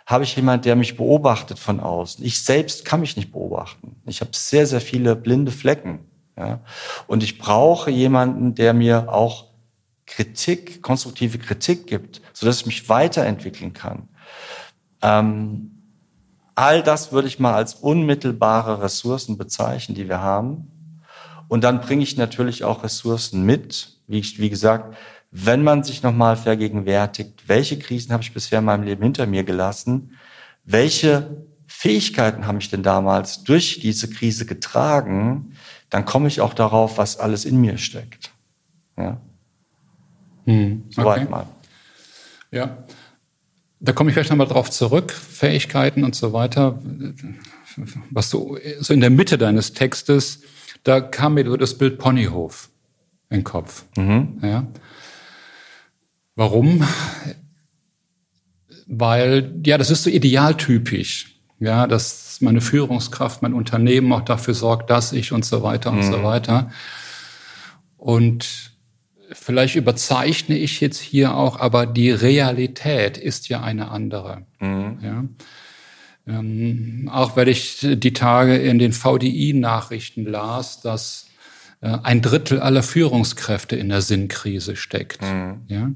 Habe 0.06 0.24
ich 0.24 0.36
jemand, 0.36 0.64
der 0.66 0.76
mich 0.76 0.96
beobachtet 0.96 1.60
von 1.60 1.80
außen? 1.80 2.24
Ich 2.24 2.44
selbst 2.44 2.86
kann 2.86 3.02
mich 3.02 3.18
nicht 3.18 3.32
beobachten. 3.34 3.98
Ich 4.06 4.22
habe 4.22 4.32
sehr, 4.34 4.66
sehr 4.68 4.80
viele 4.80 5.16
blinde 5.16 5.52
Flecken. 5.52 6.00
Ja? 6.38 6.60
Und 7.08 7.24
ich 7.24 7.38
brauche 7.38 7.92
jemanden, 7.92 8.56
der 8.56 8.74
mir 8.74 9.12
auch 9.12 9.48
Kritik, 10.06 10.82
konstruktive 10.82 11.38
Kritik 11.38 11.88
gibt, 11.88 12.22
sodass 12.34 12.62
ich 12.62 12.66
mich 12.66 12.88
weiterentwickeln 12.88 13.74
kann. 13.74 14.08
Ähm, 15.02 15.78
All 16.58 16.82
das 16.82 17.12
würde 17.12 17.28
ich 17.28 17.38
mal 17.38 17.54
als 17.54 17.76
unmittelbare 17.76 18.82
Ressourcen 18.82 19.38
bezeichnen, 19.38 19.94
die 19.94 20.10
wir 20.10 20.22
haben. 20.22 20.72
Und 21.48 21.64
dann 21.64 21.82
bringe 21.82 22.02
ich 22.02 22.18
natürlich 22.18 22.64
auch 22.64 22.84
Ressourcen 22.84 23.44
mit. 23.44 24.00
Wie, 24.08 24.18
ich, 24.18 24.40
wie 24.40 24.50
gesagt, 24.50 24.98
wenn 25.30 25.64
man 25.64 25.84
sich 25.84 26.02
nochmal 26.02 26.36
vergegenwärtigt, 26.36 27.44
welche 27.48 27.78
Krisen 27.78 28.12
habe 28.12 28.24
ich 28.24 28.34
bisher 28.34 28.58
in 28.58 28.66
meinem 28.66 28.82
Leben 28.82 29.04
hinter 29.04 29.28
mir 29.28 29.44
gelassen? 29.44 30.18
Welche 30.64 31.46
Fähigkeiten 31.68 32.48
habe 32.48 32.58
ich 32.58 32.72
denn 32.72 32.82
damals 32.82 33.44
durch 33.44 33.80
diese 33.80 34.10
Krise 34.10 34.48
getragen? 34.48 35.54
Dann 35.90 36.06
komme 36.06 36.28
ich 36.28 36.42
auch 36.42 36.54
darauf, 36.54 36.98
was 36.98 37.18
alles 37.18 37.46
in 37.46 37.62
mir 37.62 37.78
steckt. 37.78 38.32
Ja. 38.98 39.22
Hm, 40.46 40.84
okay. 40.86 40.94
Soweit 41.02 41.30
mal. 41.30 41.48
Ja. 42.52 42.78
Da 43.80 43.92
komme 43.92 44.10
ich 44.10 44.16
gleich 44.16 44.30
nochmal 44.30 44.48
drauf 44.48 44.72
zurück, 44.72 45.12
Fähigkeiten 45.12 46.04
und 46.04 46.16
so 46.16 46.34
weiter. 46.34 46.80
Was 48.10 48.30
du 48.32 48.58
so 48.80 48.94
in 48.94 49.02
der 49.02 49.12
Mitte 49.12 49.38
deines 49.38 49.74
Textes, 49.74 50.42
da 50.84 51.00
kam 51.00 51.36
mir 51.36 51.44
das 51.58 51.78
Bild 51.78 52.00
Ponyhof 52.00 52.70
in 53.30 53.40
den 53.40 53.44
Kopf. 53.44 53.86
Mhm. 53.96 54.40
Ja. 54.42 54.68
Warum? 56.36 56.84
Weil, 58.88 59.54
ja, 59.66 59.78
das 59.78 59.92
ist 59.92 60.04
so 60.04 60.10
idealtypisch. 60.10 61.37
Ja, 61.60 61.88
dass 61.88 62.40
meine 62.42 62.62
Führungskraft, 62.62 63.42
mein 63.42 63.54
Unternehmen 63.54 64.12
auch 64.14 64.22
dafür 64.22 64.54
sorgt, 64.54 64.90
dass 64.90 65.12
ich 65.12 65.32
und 65.32 65.44
so 65.44 65.64
weiter 65.64 65.92
und 65.92 66.00
mhm. 66.00 66.12
so 66.12 66.24
weiter. 66.24 66.72
Und 67.98 68.72
vielleicht 69.32 69.76
überzeichne 69.76 70.58
ich 70.58 70.80
jetzt 70.82 71.00
hier 71.00 71.36
auch, 71.36 71.60
aber 71.60 71.86
die 71.86 72.12
Realität 72.12 73.18
ist 73.18 73.50
ja 73.50 73.62
eine 73.62 73.90
andere. 73.90 74.46
Mhm. 74.60 75.00
Ja? 75.02 75.24
Ähm, 76.28 77.10
auch 77.12 77.36
wenn 77.36 77.48
ich 77.48 77.80
die 77.82 78.14
Tage 78.14 78.56
in 78.58 78.80
den 78.80 78.94
VDI-Nachrichten 78.94 80.26
las, 80.26 80.82
dass 80.82 81.28
äh, 81.82 81.98
ein 82.04 82.22
Drittel 82.22 82.60
aller 82.60 82.84
Führungskräfte 82.84 83.76
in 83.76 83.90
der 83.90 84.02
Sinnkrise 84.02 84.76
steckt. 84.76 85.22
Mhm. 85.22 85.62
Ja? 85.68 85.92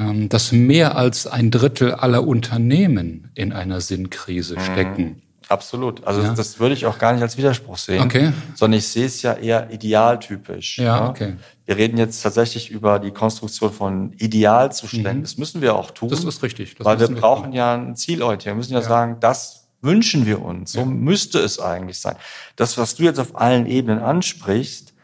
Ähm, 0.00 0.30
dass 0.30 0.50
mehr 0.52 0.96
als 0.96 1.26
ein 1.26 1.50
Drittel 1.50 1.92
aller 1.92 2.26
Unternehmen 2.26 3.30
in 3.34 3.52
einer 3.52 3.82
Sinnkrise 3.82 4.56
mhm. 4.56 4.60
stecken. 4.60 5.22
Absolut. 5.50 6.06
Also 6.06 6.22
ja. 6.22 6.32
das 6.32 6.60
würde 6.60 6.74
ich 6.74 6.86
auch 6.86 6.98
gar 6.98 7.12
nicht 7.12 7.22
als 7.22 7.36
Widerspruch 7.36 7.76
sehen, 7.76 8.02
okay. 8.02 8.32
sondern 8.54 8.78
ich 8.78 8.88
sehe 8.88 9.06
es 9.06 9.20
ja 9.20 9.34
eher 9.34 9.70
idealtypisch. 9.70 10.78
Ja, 10.78 10.84
ja, 10.84 11.08
okay. 11.10 11.34
Wir 11.66 11.76
reden 11.76 11.98
jetzt 11.98 12.22
tatsächlich 12.22 12.70
über 12.70 12.98
die 13.00 13.10
Konstruktion 13.10 13.72
von 13.72 14.12
Idealzuständen. 14.12 15.18
Mhm. 15.18 15.22
Das 15.22 15.38
müssen 15.38 15.60
wir 15.60 15.74
auch 15.74 15.90
tun. 15.90 16.08
Das 16.08 16.24
ist 16.24 16.42
richtig. 16.42 16.76
Das 16.76 16.84
weil 16.84 17.00
wir 17.00 17.08
brauchen 17.08 17.50
wir 17.52 17.58
ja 17.58 17.74
ein 17.74 17.96
Zielorientier. 17.96 18.52
Wir 18.52 18.56
müssen 18.56 18.72
ja, 18.72 18.80
ja, 18.80 18.86
sagen, 18.86 19.16
das 19.20 19.68
wünschen 19.82 20.24
wir 20.24 20.40
uns. 20.40 20.72
So 20.72 20.84
müsste 20.84 21.40
es 21.40 21.58
eigentlich 21.58 21.98
sein. 21.98 22.14
Das, 22.56 22.78
was 22.78 22.94
du 22.94 23.02
jetzt 23.02 23.18
auf 23.18 23.36
allen 23.36 23.66
Ebenen 23.66 23.98
ansprichst, 23.98 24.94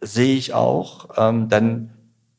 sehe 0.00 0.34
ich 0.34 0.54
auch. 0.54 1.10
Ähm, 1.18 1.48
denn 1.48 1.90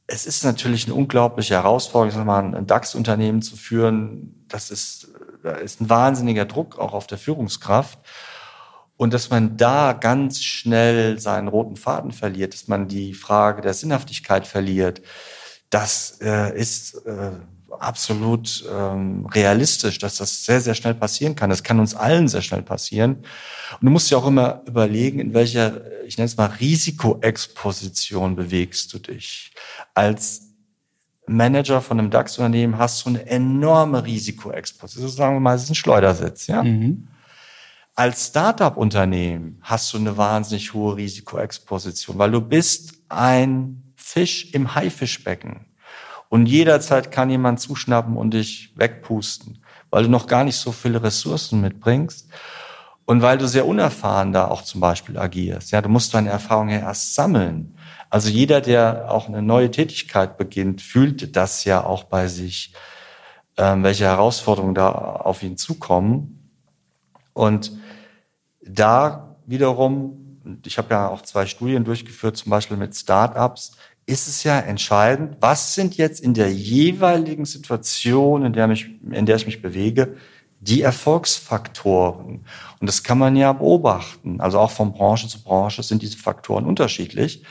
es 0.07 0.25
ist 0.25 0.43
natürlich 0.43 0.85
eine 0.85 0.95
unglaubliche 0.95 1.55
Herausforderung, 1.55 2.25
mal, 2.25 2.55
ein 2.55 2.67
DAX-Unternehmen 2.67 3.41
zu 3.41 3.55
führen. 3.55 4.45
Das 4.47 4.69
ist 4.69 5.09
da 5.45 5.51
ist 5.51 5.79
ein 5.79 5.89
wahnsinniger 5.89 6.45
Druck 6.45 6.79
auch 6.79 6.93
auf 6.93 7.07
der 7.07 7.17
Führungskraft. 7.17 7.99
Und 8.97 9.13
dass 9.13 9.29
man 9.29 9.57
da 9.57 9.93
ganz 9.93 10.41
schnell 10.41 11.19
seinen 11.19 11.47
roten 11.47 11.75
Faden 11.75 12.11
verliert, 12.11 12.53
dass 12.53 12.67
man 12.67 12.87
die 12.87 13.13
Frage 13.13 13.61
der 13.61 13.73
Sinnhaftigkeit 13.73 14.47
verliert, 14.47 15.01
das 15.69 16.19
äh, 16.21 16.57
ist 16.57 17.05
äh, 17.05 17.31
absolut 17.79 18.63
ähm, 18.71 19.25
realistisch, 19.27 19.97
dass 19.99 20.17
das 20.17 20.45
sehr, 20.45 20.61
sehr 20.61 20.75
schnell 20.75 20.93
passieren 20.93 21.35
kann. 21.35 21.49
Das 21.49 21.63
kann 21.63 21.79
uns 21.79 21.95
allen 21.95 22.27
sehr 22.27 22.41
schnell 22.41 22.61
passieren. 22.61 23.17
Und 23.79 23.85
du 23.85 23.89
musst 23.89 24.09
ja 24.11 24.17
auch 24.17 24.27
immer 24.27 24.61
überlegen, 24.67 25.19
in 25.19 25.33
welcher, 25.33 25.81
ich 26.05 26.17
nenne 26.17 26.25
es 26.25 26.37
mal, 26.37 26.47
Risikoexposition 26.47 28.35
bewegst 28.35 28.93
du 28.93 28.99
dich. 28.99 29.53
Als 29.93 30.41
Manager 31.27 31.81
von 31.81 31.99
einem 31.99 32.09
DAX-Unternehmen 32.09 32.77
hast 32.77 33.05
du 33.05 33.09
eine 33.09 33.25
enorme 33.25 34.05
Risikoexposition. 34.05 35.09
Sagen 35.09 35.35
wir 35.35 35.39
mal, 35.39 35.55
es 35.55 35.63
ist 35.63 35.71
ein 35.71 35.75
Schleudersitz, 35.75 36.47
ja. 36.47 36.63
Mhm. 36.63 37.07
Als 37.95 38.27
Startup-Unternehmen 38.27 39.59
hast 39.61 39.93
du 39.93 39.97
eine 39.97 40.17
wahnsinnig 40.17 40.73
hohe 40.73 40.97
Risikoexposition, 40.97 42.17
weil 42.17 42.31
du 42.31 42.41
bist 42.41 42.95
ein 43.07 43.93
Fisch 43.95 44.53
im 44.53 44.75
Haifischbecken. 44.75 45.64
Und 46.35 46.47
jederzeit 46.47 47.11
kann 47.11 47.29
jemand 47.29 47.61
zuschnappen 47.61 48.17
und 48.17 48.33
dich 48.33 48.73
wegpusten, 48.75 49.59
weil 49.89 50.03
du 50.03 50.09
noch 50.09 50.27
gar 50.27 50.43
nicht 50.43 50.57
so 50.57 50.73
viele 50.73 51.01
Ressourcen 51.01 51.61
mitbringst. 51.61 52.27
Und 53.05 53.21
weil 53.21 53.37
du 53.37 53.47
sehr 53.47 53.65
unerfahren 53.65 54.33
da 54.33 54.49
auch 54.49 54.61
zum 54.61 54.81
Beispiel 54.81 55.17
agierst. 55.17 55.71
Ja, 55.71 55.81
du 55.81 55.87
musst 55.87 56.13
deine 56.13 56.31
Erfahrungen 56.31 56.71
ja 56.71 56.79
erst 56.79 57.15
sammeln. 57.15 57.77
Also 58.09 58.27
jeder, 58.27 58.59
der 58.59 59.09
auch 59.09 59.29
eine 59.29 59.41
neue 59.41 59.71
Tätigkeit 59.71 60.37
beginnt, 60.37 60.81
fühlt 60.81 61.37
das 61.37 61.63
ja 61.63 61.85
auch 61.85 62.03
bei 62.03 62.27
sich, 62.27 62.73
ähm, 63.55 63.83
welche 63.83 64.03
Herausforderungen 64.03 64.75
da 64.75 64.91
auf 64.91 65.41
ihn 65.41 65.55
zukommen. 65.55 66.51
Und 67.31 67.71
da 68.61 69.37
wiederum, 69.45 70.41
ich 70.65 70.77
habe 70.77 70.89
ja 70.95 71.07
auch 71.07 71.21
zwei 71.21 71.45
Studien 71.45 71.85
durchgeführt, 71.85 72.35
zum 72.35 72.49
Beispiel 72.49 72.75
mit 72.75 72.93
Startups, 72.93 73.77
ist 74.05 74.27
es 74.27 74.43
ja 74.43 74.59
entscheidend, 74.59 75.37
was 75.39 75.73
sind 75.73 75.97
jetzt 75.97 76.19
in 76.19 76.33
der 76.33 76.51
jeweiligen 76.53 77.45
Situation, 77.45 78.45
in 78.45 78.53
der, 78.53 78.67
mich, 78.67 78.87
in 79.11 79.25
der 79.25 79.35
ich 79.35 79.45
mich 79.45 79.61
bewege, 79.61 80.15
die 80.59 80.81
Erfolgsfaktoren. 80.81 82.45
Und 82.79 82.87
das 82.87 83.03
kann 83.03 83.17
man 83.17 83.35
ja 83.35 83.51
beobachten. 83.53 84.41
Also 84.41 84.59
auch 84.59 84.71
von 84.71 84.93
Branche 84.93 85.27
zu 85.27 85.43
Branche 85.43 85.83
sind 85.83 86.01
diese 86.01 86.17
Faktoren 86.17 86.65
unterschiedlich. 86.65 87.43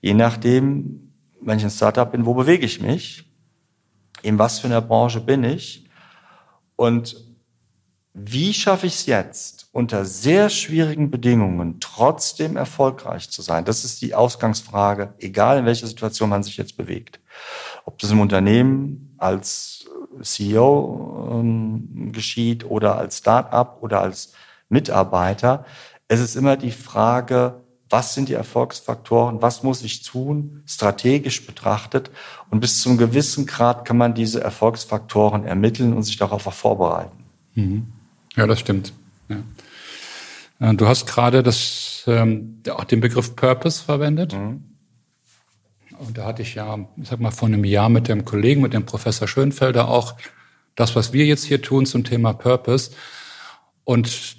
Je 0.00 0.14
nachdem, 0.14 1.12
wenn 1.40 1.58
ich 1.58 1.64
ein 1.64 1.70
Startup 1.70 2.10
bin, 2.10 2.26
wo 2.26 2.34
bewege 2.34 2.66
ich 2.66 2.80
mich? 2.80 3.24
In 4.22 4.38
was 4.38 4.60
für 4.60 4.68
einer 4.68 4.80
Branche 4.80 5.20
bin 5.20 5.44
ich? 5.44 5.88
Und 6.76 7.25
wie 8.18 8.54
schaffe 8.54 8.86
ich 8.86 8.94
es 8.94 9.06
jetzt, 9.06 9.68
unter 9.72 10.06
sehr 10.06 10.48
schwierigen 10.48 11.10
Bedingungen 11.10 11.80
trotzdem 11.80 12.56
erfolgreich 12.56 13.28
zu 13.28 13.42
sein? 13.42 13.66
Das 13.66 13.84
ist 13.84 14.00
die 14.00 14.14
Ausgangsfrage, 14.14 15.12
egal 15.18 15.58
in 15.58 15.66
welcher 15.66 15.86
Situation 15.86 16.30
man 16.30 16.42
sich 16.42 16.56
jetzt 16.56 16.78
bewegt. 16.78 17.20
Ob 17.84 17.98
das 17.98 18.10
im 18.10 18.20
Unternehmen 18.20 19.14
als 19.18 19.84
CEO 20.22 21.28
ähm, 21.30 22.10
geschieht 22.12 22.64
oder 22.64 22.96
als 22.96 23.18
Start-up 23.18 23.82
oder 23.82 24.00
als 24.00 24.32
Mitarbeiter. 24.70 25.66
Es 26.08 26.20
ist 26.20 26.36
immer 26.36 26.56
die 26.56 26.70
Frage, 26.70 27.60
was 27.90 28.14
sind 28.14 28.30
die 28.30 28.34
Erfolgsfaktoren, 28.34 29.42
was 29.42 29.62
muss 29.62 29.82
ich 29.82 30.02
tun, 30.02 30.62
strategisch 30.64 31.46
betrachtet. 31.46 32.10
Und 32.48 32.60
bis 32.60 32.80
zu 32.80 32.88
einem 32.88 32.98
gewissen 32.98 33.44
Grad 33.44 33.84
kann 33.84 33.98
man 33.98 34.14
diese 34.14 34.42
Erfolgsfaktoren 34.42 35.44
ermitteln 35.44 35.92
und 35.92 36.02
sich 36.02 36.16
darauf 36.16 36.46
auch 36.46 36.54
vorbereiten. 36.54 37.26
Mhm. 37.54 37.92
Ja, 38.36 38.46
das 38.46 38.60
stimmt. 38.60 38.92
Ja. 39.28 40.72
Du 40.72 40.86
hast 40.86 41.06
gerade 41.06 41.42
das, 41.42 42.04
ähm, 42.06 42.62
auch 42.70 42.84
den 42.84 43.00
Begriff 43.00 43.36
Purpose 43.36 43.82
verwendet. 43.82 44.32
Mhm. 44.34 44.64
Und 45.98 46.18
da 46.18 46.26
hatte 46.26 46.42
ich 46.42 46.54
ja, 46.54 46.78
ich 46.96 47.08
sag 47.08 47.20
mal, 47.20 47.30
vor 47.30 47.48
einem 47.48 47.64
Jahr 47.64 47.88
mit 47.88 48.08
dem 48.08 48.24
Kollegen, 48.24 48.60
mit 48.60 48.74
dem 48.74 48.84
Professor 48.84 49.26
Schönfelder 49.26 49.88
auch 49.88 50.14
das, 50.74 50.94
was 50.94 51.12
wir 51.12 51.24
jetzt 51.24 51.44
hier 51.44 51.62
tun 51.62 51.86
zum 51.86 52.04
Thema 52.04 52.34
Purpose. 52.34 52.90
Und 53.84 54.36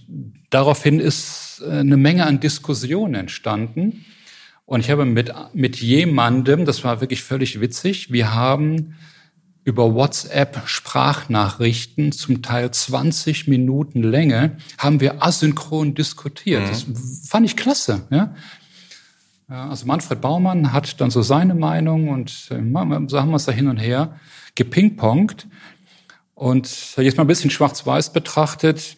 daraufhin 0.50 1.00
ist 1.00 1.64
äh, 1.66 1.80
eine 1.80 1.98
Menge 1.98 2.26
an 2.26 2.40
Diskussionen 2.40 3.16
entstanden. 3.16 4.06
Und 4.66 4.82
ich 4.82 4.92
habe 4.92 5.06
mit, 5.06 5.34
mit 5.54 5.78
jemandem, 5.78 6.66
das 6.66 6.84
war 6.84 7.02
wirklich 7.02 7.24
völlig 7.24 7.62
witzig, 7.62 8.12
wir 8.12 8.34
haben 8.34 8.96
über 9.68 9.94
WhatsApp 9.94 10.62
Sprachnachrichten, 10.66 12.14
zum 12.14 12.42
Teil 12.42 12.72
20 12.72 13.50
Minuten 13.50 14.02
Länge, 14.02 14.56
haben 14.78 15.02
wir 15.02 15.22
asynchron 15.22 15.94
diskutiert. 15.94 16.64
Mhm. 16.64 16.68
Das 16.70 16.86
fand 17.28 17.46
ich 17.46 17.58
klasse. 17.58 18.08
Ja? 18.10 18.34
Also 19.50 19.86
Manfred 19.86 20.22
Baumann 20.22 20.72
hat 20.72 21.02
dann 21.02 21.12
so 21.12 21.22
seine 21.22 21.54
Meinung 21.54 22.08
und 22.08 22.30
so 22.30 22.56
haben 22.56 23.30
wir 23.30 23.36
es 23.36 23.44
da 23.44 23.52
hin 23.52 23.68
und 23.68 23.76
her 23.76 24.18
gepingpongt. 24.56 25.48
Und 26.34 26.96
jetzt 26.96 27.18
mal 27.18 27.26
ein 27.26 27.28
bisschen 27.28 27.50
schwarz-weiß 27.50 28.14
betrachtet, 28.14 28.96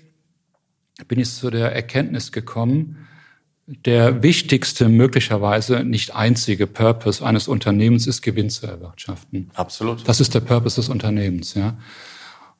bin 1.07 1.19
ich 1.19 1.31
zu 1.31 1.49
der 1.49 1.73
Erkenntnis 1.73 2.31
gekommen, 2.31 3.07
der 3.85 4.23
wichtigste, 4.23 4.89
möglicherweise 4.89 5.83
nicht 5.83 6.15
einzige 6.15 6.65
Purpose 6.65 7.23
eines 7.23 7.47
Unternehmens 7.47 8.07
ist, 8.07 8.21
Gewinn 8.21 8.49
zu 8.49 8.65
erwirtschaften. 8.65 9.51
Absolut. 9.53 10.07
Das 10.07 10.19
ist 10.19 10.33
der 10.33 10.39
Purpose 10.39 10.77
des 10.77 10.89
Unternehmens, 10.89 11.53
ja. 11.53 11.77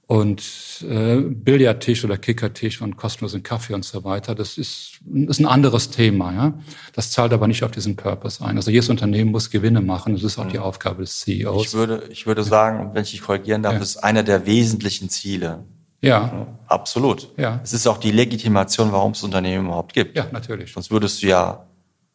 Und 0.06 0.42
äh, 0.90 1.18
Billardtisch 1.18 2.04
oder 2.04 2.18
Kickertisch 2.18 2.82
und 2.82 2.98
kostenlosen 2.98 3.44
Kaffee 3.44 3.76
und 3.76 3.86
so 3.86 4.04
weiter, 4.04 4.34
das 4.34 4.58
ist, 4.58 5.02
ist 5.28 5.40
ein 5.40 5.46
anderes 5.46 5.92
Thema. 5.92 6.34
Ja? 6.34 6.54
Das 6.94 7.12
zahlt 7.12 7.32
aber 7.32 7.48
nicht 7.48 7.64
auf 7.64 7.70
diesen 7.70 7.96
Purpose 7.96 8.44
ein. 8.44 8.58
Also 8.58 8.72
jedes 8.72 8.90
Unternehmen 8.90 9.30
muss 9.30 9.52
Gewinne 9.52 9.82
machen. 9.82 10.14
Das 10.14 10.24
ist 10.24 10.40
auch 10.40 10.48
die. 10.48 10.58
Aufgabe 10.58 11.04
des 11.04 11.20
CEOs. 11.20 11.68
Ich 11.68 11.74
würde, 11.76 12.04
ich 12.10 12.26
würde 12.26 12.44
sagen, 12.44 12.90
wenn 12.96 13.04
ich 13.04 13.12
dich 13.12 13.22
korrigieren 13.22 13.62
darf, 13.62 13.76
ja. 13.76 13.80
ist 13.82 13.98
einer 13.98 14.24
der 14.24 14.48
wesentlichen 14.48 15.10
Ziele. 15.10 15.64
Ja. 16.02 16.48
Absolut. 16.68 17.30
Ja. 17.38 17.60
Es 17.64 17.74
ist 17.74 17.88
auch 17.88 17.98
die 17.98 18.12
Legitimation, 18.12 18.92
warum 18.92 19.12
es 19.12 19.24
Unternehmen 19.24 19.66
überhaupt 19.66 19.94
gibt. 19.94 20.16
Ja, 20.16 20.28
natürlich. 20.32 20.72
Sonst 20.72 20.92
würdest 20.92 21.22
du 21.22 21.28
ja 21.28 21.66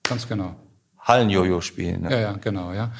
ganz 0.02 0.28
genau 0.28 0.56
Hallenjojo 1.00 1.60
spielen. 1.60 2.02
Ne? 2.02 2.10
Ja, 2.10 2.20
ja, 2.20 2.32
genau, 2.32 2.72
ja. 2.72 2.92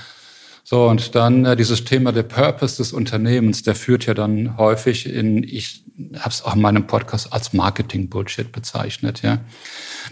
So, 0.67 0.87
und 0.87 1.15
dann 1.15 1.45
äh, 1.45 1.57
dieses 1.57 1.85
Thema 1.85 2.11
der 2.11 2.23
Purpose 2.23 2.79
des 2.79 2.95
Unternehmens, 2.95 3.63
der 3.63 3.75
führt 3.75 4.07
ja 4.07 4.15
dann 4.15 4.57
häufig 4.57 5.07
in, 5.07 5.43
ich 5.45 5.85
habe 6.19 6.31
es 6.31 6.43
auch 6.43 6.55
in 6.55 6.63
meinem 6.63 6.87
Podcast 6.87 7.33
als 7.35 7.53
Marketing-Bullshit 7.53 8.51
bezeichnet, 8.51 9.21
ja. 9.23 9.39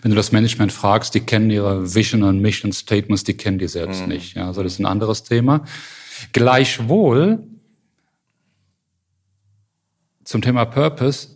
Wenn 0.03 0.11
du 0.11 0.17
das 0.17 0.33
Management 0.33 0.73
fragst, 0.73 1.15
die 1.15 1.21
kennen 1.21 1.51
ihre 1.51 1.95
Vision 1.95 2.23
und 2.23 2.41
Mission 2.41 2.73
Statements, 2.73 3.25
die 3.25 3.35
kennen 3.35 3.59
die 3.59 3.69
selbst 3.69 4.03
mhm. 4.03 4.09
nicht. 4.09 4.37
Ja. 4.37 4.47
Also 4.47 4.63
das 4.63 4.75
ist 4.75 4.79
ein 4.79 4.87
anderes 4.87 5.23
Thema. 5.23 5.65
Gleichwohl 6.33 7.45
zum 10.33 10.41
Thema 10.41 10.65
Purpose, 10.65 11.29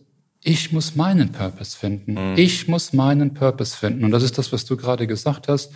ich 0.43 0.73
muss 0.73 0.97
meinen 0.97 1.31
Purpose 1.31 1.77
finden. 1.77 2.15
Mhm. 2.15 2.39
Ich 2.39 2.67
muss 2.67 2.95
meinen 2.95 3.35
Purpose 3.35 3.77
finden. 3.77 4.05
Und 4.05 4.11
das 4.11 4.23
ist 4.23 4.39
das, 4.39 4.55
was 4.55 4.65
du 4.65 4.79
gerade 4.79 5.07
gesagt 5.07 5.49
hast. 5.49 5.71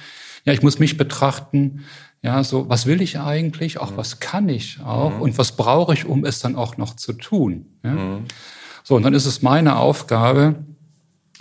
Ja, 0.47 0.55
ich 0.55 0.63
muss 0.63 0.79
mich 0.79 0.97
betrachten, 0.97 1.85
ja, 2.23 2.43
so, 2.43 2.71
was 2.71 2.87
will 2.87 3.03
ich 3.03 3.19
eigentlich? 3.19 3.79
Auch 3.79 3.91
mhm. 3.91 3.97
was 3.99 4.21
kann 4.21 4.49
ich 4.49 4.81
auch? 4.81 5.17
Mhm. 5.17 5.21
Und 5.21 5.39
was 5.39 5.53
brauche 5.53 5.93
ich, 5.93 6.07
um 6.07 6.25
es 6.25 6.39
dann 6.39 6.57
auch 6.57 6.79
noch 6.79 6.97
zu 6.97 7.13
tun? 7.13 7.67
Ja? 7.85 7.91
Mhm. 7.91 8.25
So, 8.85 8.97
und 8.97 9.03
dann 9.03 9.13
ist 9.13 9.27
es 9.27 9.43
meine 9.43 9.77
Aufgabe, 9.77 10.55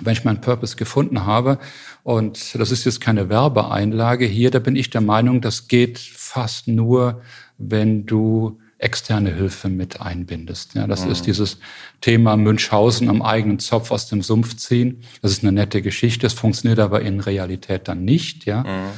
wenn 0.02 0.14
ich 0.14 0.26
meinen 0.26 0.42
Purpose 0.42 0.76
gefunden 0.76 1.26
habe, 1.26 1.60
und 2.04 2.60
das 2.60 2.72
ist 2.72 2.84
jetzt 2.84 3.00
keine 3.00 3.30
Werbeeinlage 3.30 4.26
hier, 4.26 4.52
da 4.52 4.60
bin 4.60 4.76
ich 4.76 4.90
der 4.90 5.02
Meinung, 5.02 5.40
das 5.40 5.70
geht 5.70 5.98
fast 5.98 6.68
nur, 6.68 7.22
wenn 7.58 8.06
du 8.06 8.60
externe 8.80 9.34
Hilfe 9.36 9.70
mit 9.70 10.02
einbindest. 10.02 10.74
Ja, 10.74 10.88
das 10.88 11.06
mhm. 11.06 11.12
ist 11.12 11.28
dieses 11.28 11.58
Thema 12.02 12.38
Münchhausen 12.38 13.10
am 13.10 13.22
eigenen 13.22 13.60
Zopf 13.60 13.92
aus 13.92 14.08
dem 14.08 14.22
Sumpf 14.22 14.56
ziehen. 14.56 15.04
Das 15.22 15.32
ist 15.32 15.44
eine 15.44 15.52
nette 15.52 15.82
Geschichte, 15.82 16.26
es 16.26 16.34
funktioniert 16.34 16.80
aber 16.80 17.02
in 17.02 17.20
Realität 17.20 17.88
dann 17.88 18.06
nicht. 18.06 18.46
Ja. 18.46 18.64
Mhm. 18.64 18.92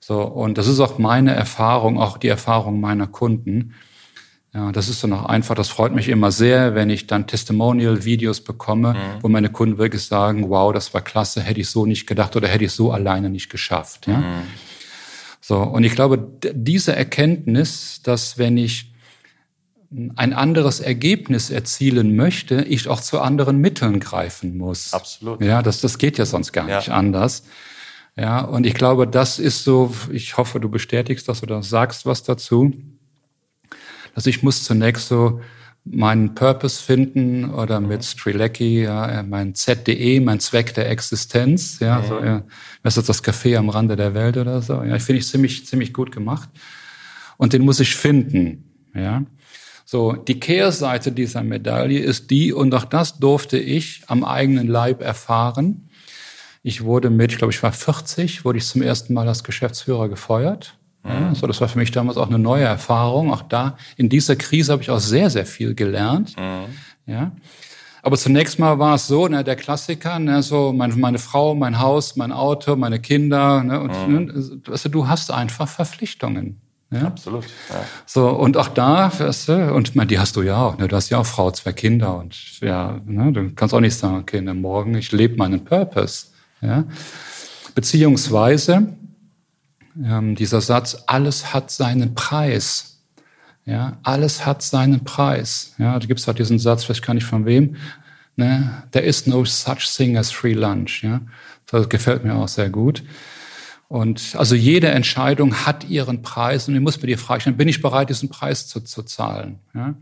So, 0.00 0.20
und 0.22 0.58
das 0.58 0.66
ist 0.66 0.80
auch 0.80 0.98
meine 0.98 1.32
Erfahrung, 1.32 1.98
auch 1.98 2.18
die 2.18 2.28
Erfahrung 2.28 2.80
meiner 2.80 3.06
Kunden. 3.06 3.74
Ja, 4.52 4.70
das 4.72 4.88
ist 4.88 5.02
dann 5.02 5.12
auch 5.12 5.24
einfach, 5.24 5.54
das 5.54 5.68
freut 5.68 5.94
mich 5.94 6.08
immer 6.08 6.30
sehr, 6.30 6.74
wenn 6.74 6.90
ich 6.90 7.06
dann 7.06 7.26
Testimonial-Videos 7.26 8.42
bekomme, 8.42 8.94
mhm. 8.94 9.22
wo 9.22 9.28
meine 9.28 9.48
Kunden 9.48 9.78
wirklich 9.78 10.02
sagen, 10.02 10.50
wow, 10.50 10.72
das 10.72 10.92
war 10.92 11.00
klasse, 11.00 11.40
hätte 11.40 11.60
ich 11.60 11.70
so 11.70 11.86
nicht 11.86 12.06
gedacht 12.06 12.36
oder 12.36 12.48
hätte 12.48 12.64
ich 12.64 12.72
so 12.72 12.92
alleine 12.92 13.30
nicht 13.30 13.48
geschafft. 13.48 14.08
Ja? 14.08 14.18
Mhm. 14.18 14.42
So, 15.40 15.58
und 15.58 15.84
ich 15.84 15.94
glaube, 15.94 16.28
diese 16.52 16.94
Erkenntnis, 16.94 18.00
dass 18.02 18.36
wenn 18.36 18.56
ich 18.58 18.91
ein 20.16 20.32
anderes 20.32 20.80
Ergebnis 20.80 21.50
erzielen 21.50 22.16
möchte, 22.16 22.62
ich 22.62 22.88
auch 22.88 23.00
zu 23.00 23.20
anderen 23.20 23.58
Mitteln 23.58 24.00
greifen 24.00 24.56
muss. 24.56 24.92
Absolut. 24.92 25.42
Ja, 25.42 25.62
das, 25.62 25.80
das 25.80 25.98
geht 25.98 26.18
ja 26.18 26.26
sonst 26.26 26.52
gar 26.52 26.68
ja. 26.68 26.78
nicht 26.78 26.88
anders. 26.90 27.44
Ja, 28.16 28.40
und 28.40 28.66
ich 28.66 28.74
glaube, 28.74 29.06
das 29.06 29.38
ist 29.38 29.64
so, 29.64 29.94
ich 30.10 30.36
hoffe, 30.36 30.60
du 30.60 30.68
bestätigst 30.68 31.28
das 31.28 31.42
oder 31.42 31.62
sagst 31.62 32.04
was 32.04 32.22
dazu, 32.22 32.72
dass 34.14 34.26
ich 34.26 34.42
muss 34.42 34.64
zunächst 34.64 35.08
so 35.08 35.40
meinen 35.84 36.34
Purpose 36.34 36.82
finden 36.82 37.50
oder 37.50 37.80
mhm. 37.80 37.88
mit 37.88 38.04
Strilecki, 38.04 38.82
ja, 38.82 39.22
mein 39.22 39.54
ZDE, 39.54 40.20
mein 40.20 40.40
Zweck 40.40 40.74
der 40.74 40.90
Existenz, 40.90 41.80
ja, 41.80 42.00
mhm. 42.00 42.06
so, 42.06 42.22
ja, 42.22 42.44
was 42.82 42.96
ist 42.96 43.08
das 43.08 43.24
Café 43.24 43.56
am 43.56 43.68
Rande 43.68 43.96
der 43.96 44.14
Welt 44.14 44.36
oder 44.36 44.62
so, 44.62 44.82
ja, 44.82 44.96
ich 44.96 45.02
finde 45.02 45.20
ich 45.20 45.28
ziemlich, 45.28 45.66
ziemlich 45.66 45.92
gut 45.92 46.12
gemacht. 46.12 46.48
Und 47.36 47.52
den 47.52 47.62
muss 47.62 47.80
ich 47.80 47.96
finden, 47.96 48.64
ja. 48.94 49.24
So, 49.92 50.12
die 50.12 50.40
Kehrseite 50.40 51.12
dieser 51.12 51.42
Medaille 51.42 51.98
ist 51.98 52.30
die, 52.30 52.54
und 52.54 52.74
auch 52.74 52.86
das 52.86 53.18
durfte 53.18 53.58
ich 53.58 54.00
am 54.06 54.24
eigenen 54.24 54.66
Leib 54.66 55.02
erfahren, 55.02 55.90
ich 56.62 56.82
wurde 56.84 57.10
mit, 57.10 57.32
ich 57.32 57.36
glaube, 57.36 57.52
ich 57.52 57.62
war 57.62 57.72
40, 57.72 58.46
wurde 58.46 58.56
ich 58.56 58.64
zum 58.64 58.80
ersten 58.80 59.12
Mal 59.12 59.28
als 59.28 59.44
Geschäftsführer 59.44 60.08
gefeuert. 60.08 60.78
Ja, 61.04 61.20
mhm. 61.20 61.34
so, 61.34 61.46
das 61.46 61.60
war 61.60 61.68
für 61.68 61.78
mich 61.78 61.90
damals 61.90 62.16
auch 62.16 62.28
eine 62.28 62.38
neue 62.38 62.64
Erfahrung. 62.64 63.30
Auch 63.30 63.42
da, 63.42 63.76
in 63.98 64.08
dieser 64.08 64.34
Krise 64.34 64.72
habe 64.72 64.80
ich 64.80 64.88
auch 64.88 64.98
sehr, 64.98 65.28
sehr 65.28 65.44
viel 65.44 65.74
gelernt. 65.74 66.38
Mhm. 66.38 67.12
Ja. 67.12 67.32
Aber 68.00 68.16
zunächst 68.16 68.58
mal 68.58 68.78
war 68.78 68.94
es 68.94 69.08
so, 69.08 69.28
ne, 69.28 69.44
der 69.44 69.56
Klassiker, 69.56 70.18
ne, 70.18 70.42
so 70.42 70.72
meine, 70.72 70.96
meine 70.96 71.18
Frau, 71.18 71.54
mein 71.54 71.78
Haus, 71.78 72.16
mein 72.16 72.32
Auto, 72.32 72.76
meine 72.76 72.98
Kinder, 72.98 73.62
ne, 73.62 73.78
und 73.78 74.08
mhm. 74.08 74.24
ne, 74.24 74.62
also, 74.70 74.88
du 74.88 75.06
hast 75.06 75.30
einfach 75.30 75.68
Verpflichtungen. 75.68 76.62
Ja? 76.92 77.06
Absolut. 77.06 77.44
Ja. 77.70 77.84
So, 78.06 78.28
und 78.28 78.56
auch 78.56 78.68
da, 78.68 79.10
weißt 79.18 79.48
du, 79.48 79.74
und 79.74 79.96
man, 79.96 80.06
die 80.06 80.18
hast 80.18 80.36
du 80.36 80.42
ja 80.42 80.58
auch, 80.58 80.78
ne? 80.78 80.88
du 80.88 80.94
hast 80.94 81.08
ja 81.08 81.18
auch 81.18 81.26
Frau, 81.26 81.50
zwei 81.50 81.72
Kinder 81.72 82.16
und 82.16 82.60
ja, 82.60 83.00
ne? 83.06 83.32
du 83.32 83.50
kannst 83.54 83.74
auch 83.74 83.80
nicht 83.80 83.96
sagen, 83.96 84.18
okay, 84.18 84.40
ne, 84.40 84.52
morgen, 84.52 84.94
ich 84.94 85.10
lebe 85.10 85.36
meinen 85.36 85.64
Purpose. 85.64 86.26
Ja? 86.60 86.84
Beziehungsweise 87.74 88.88
ähm, 90.04 90.34
dieser 90.34 90.60
Satz, 90.60 91.04
alles 91.06 91.54
hat 91.54 91.70
seinen 91.70 92.14
Preis. 92.14 93.00
Ja, 93.64 93.98
alles 94.02 94.44
hat 94.44 94.62
seinen 94.62 95.04
Preis. 95.04 95.74
Ja, 95.78 95.98
da 95.98 96.06
gibt 96.06 96.20
es 96.20 96.26
halt 96.26 96.38
diesen 96.38 96.58
Satz, 96.58 96.84
vielleicht 96.84 97.04
kann 97.04 97.16
ich 97.16 97.24
von 97.24 97.46
wem. 97.46 97.76
Ne? 98.36 98.82
There 98.90 99.04
is 99.04 99.26
no 99.26 99.44
such 99.44 99.96
thing 99.96 100.16
as 100.16 100.30
free 100.30 100.54
lunch. 100.54 101.04
Ja, 101.04 101.20
das 101.66 101.88
gefällt 101.88 102.24
mir 102.24 102.34
auch 102.34 102.48
sehr 102.48 102.70
gut. 102.70 103.02
Und 103.92 104.36
also 104.38 104.54
jede 104.54 104.88
Entscheidung 104.88 105.66
hat 105.66 105.84
ihren 105.90 106.22
Preis 106.22 106.66
und 106.66 106.74
ich 106.74 106.80
muss 106.80 107.02
mir 107.02 107.08
die 107.08 107.16
Frage 107.18 107.42
stellen, 107.42 107.58
bin 107.58 107.68
ich 107.68 107.82
bereit, 107.82 108.08
diesen 108.08 108.30
Preis 108.30 108.66
zu, 108.66 108.80
zu 108.80 109.02
zahlen? 109.02 109.58
Ja? 109.74 109.94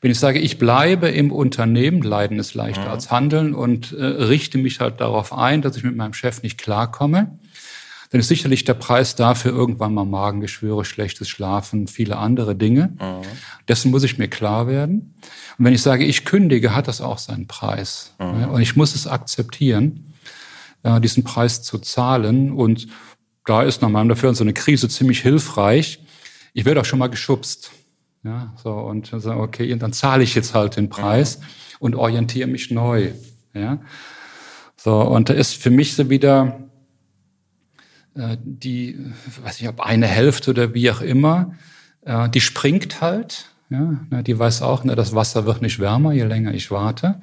Wenn 0.00 0.10
ich 0.10 0.18
sage, 0.18 0.40
ich 0.40 0.58
bleibe 0.58 1.08
im 1.08 1.30
Unternehmen, 1.30 2.02
Leiden 2.02 2.40
ist 2.40 2.54
leichter 2.54 2.86
mhm. 2.86 2.90
als 2.90 3.12
Handeln 3.12 3.54
und 3.54 3.92
äh, 3.92 4.04
richte 4.04 4.58
mich 4.58 4.80
halt 4.80 5.00
darauf 5.00 5.32
ein, 5.32 5.62
dass 5.62 5.76
ich 5.76 5.84
mit 5.84 5.94
meinem 5.94 6.12
Chef 6.12 6.42
nicht 6.42 6.58
klarkomme, 6.58 7.38
dann 8.10 8.20
ist 8.20 8.26
sicherlich 8.26 8.64
der 8.64 8.74
Preis 8.74 9.14
dafür 9.14 9.52
irgendwann 9.52 9.94
mal 9.94 10.06
Magengeschwüre, 10.06 10.84
schlechtes 10.84 11.28
Schlafen, 11.28 11.86
viele 11.86 12.16
andere 12.16 12.56
Dinge. 12.56 12.94
Mhm. 12.98 13.28
Dessen 13.68 13.92
muss 13.92 14.02
ich 14.02 14.18
mir 14.18 14.26
klar 14.26 14.66
werden. 14.66 15.14
Und 15.56 15.64
wenn 15.64 15.72
ich 15.72 15.82
sage, 15.82 16.04
ich 16.04 16.24
kündige, 16.24 16.74
hat 16.74 16.88
das 16.88 17.00
auch 17.00 17.18
seinen 17.18 17.46
Preis. 17.46 18.12
Mhm. 18.18 18.48
Und 18.48 18.60
ich 18.60 18.74
muss 18.74 18.96
es 18.96 19.06
akzeptieren, 19.06 20.14
äh, 20.82 21.00
diesen 21.00 21.22
Preis 21.22 21.62
zu 21.62 21.78
zahlen. 21.78 22.50
Und 22.50 22.88
da 23.44 23.62
ist 23.62 23.82
nach 23.82 23.88
meinem 23.88 24.08
Dafür 24.08 24.34
so 24.34 24.44
eine 24.44 24.52
Krise 24.52 24.88
ziemlich 24.88 25.20
hilfreich. 25.20 26.04
Ich 26.52 26.64
werde 26.64 26.80
auch 26.80 26.84
schon 26.84 26.98
mal 26.98 27.08
geschubst. 27.08 27.70
Ja, 28.22 28.52
so, 28.62 28.72
und 28.72 29.10
so, 29.16 29.32
okay, 29.32 29.74
dann 29.76 29.92
zahle 29.92 30.22
ich 30.22 30.34
jetzt 30.34 30.54
halt 30.54 30.76
den 30.76 30.90
Preis 30.90 31.40
und 31.78 31.94
orientiere 31.94 32.48
mich 32.48 32.70
neu. 32.70 33.12
Ja, 33.54 33.80
so, 34.76 35.00
und 35.00 35.28
da 35.28 35.34
ist 35.34 35.54
für 35.54 35.70
mich 35.70 35.94
so 35.94 36.10
wieder 36.10 36.70
äh, 38.14 38.36
die, 38.42 38.98
weiß 39.42 39.60
nicht, 39.60 39.68
ob 39.68 39.80
eine 39.80 40.06
Hälfte 40.06 40.50
oder 40.50 40.74
wie 40.74 40.90
auch 40.90 41.00
immer, 41.00 41.54
äh, 42.02 42.28
die 42.28 42.40
springt 42.40 43.00
halt. 43.00 43.46
Ja, 43.70 44.00
ne, 44.10 44.22
die 44.22 44.38
weiß 44.38 44.62
auch, 44.62 44.84
ne, 44.84 44.96
das 44.96 45.14
Wasser 45.14 45.46
wird 45.46 45.62
nicht 45.62 45.78
wärmer, 45.78 46.12
je 46.12 46.24
länger 46.24 46.52
ich 46.52 46.70
warte. 46.70 47.20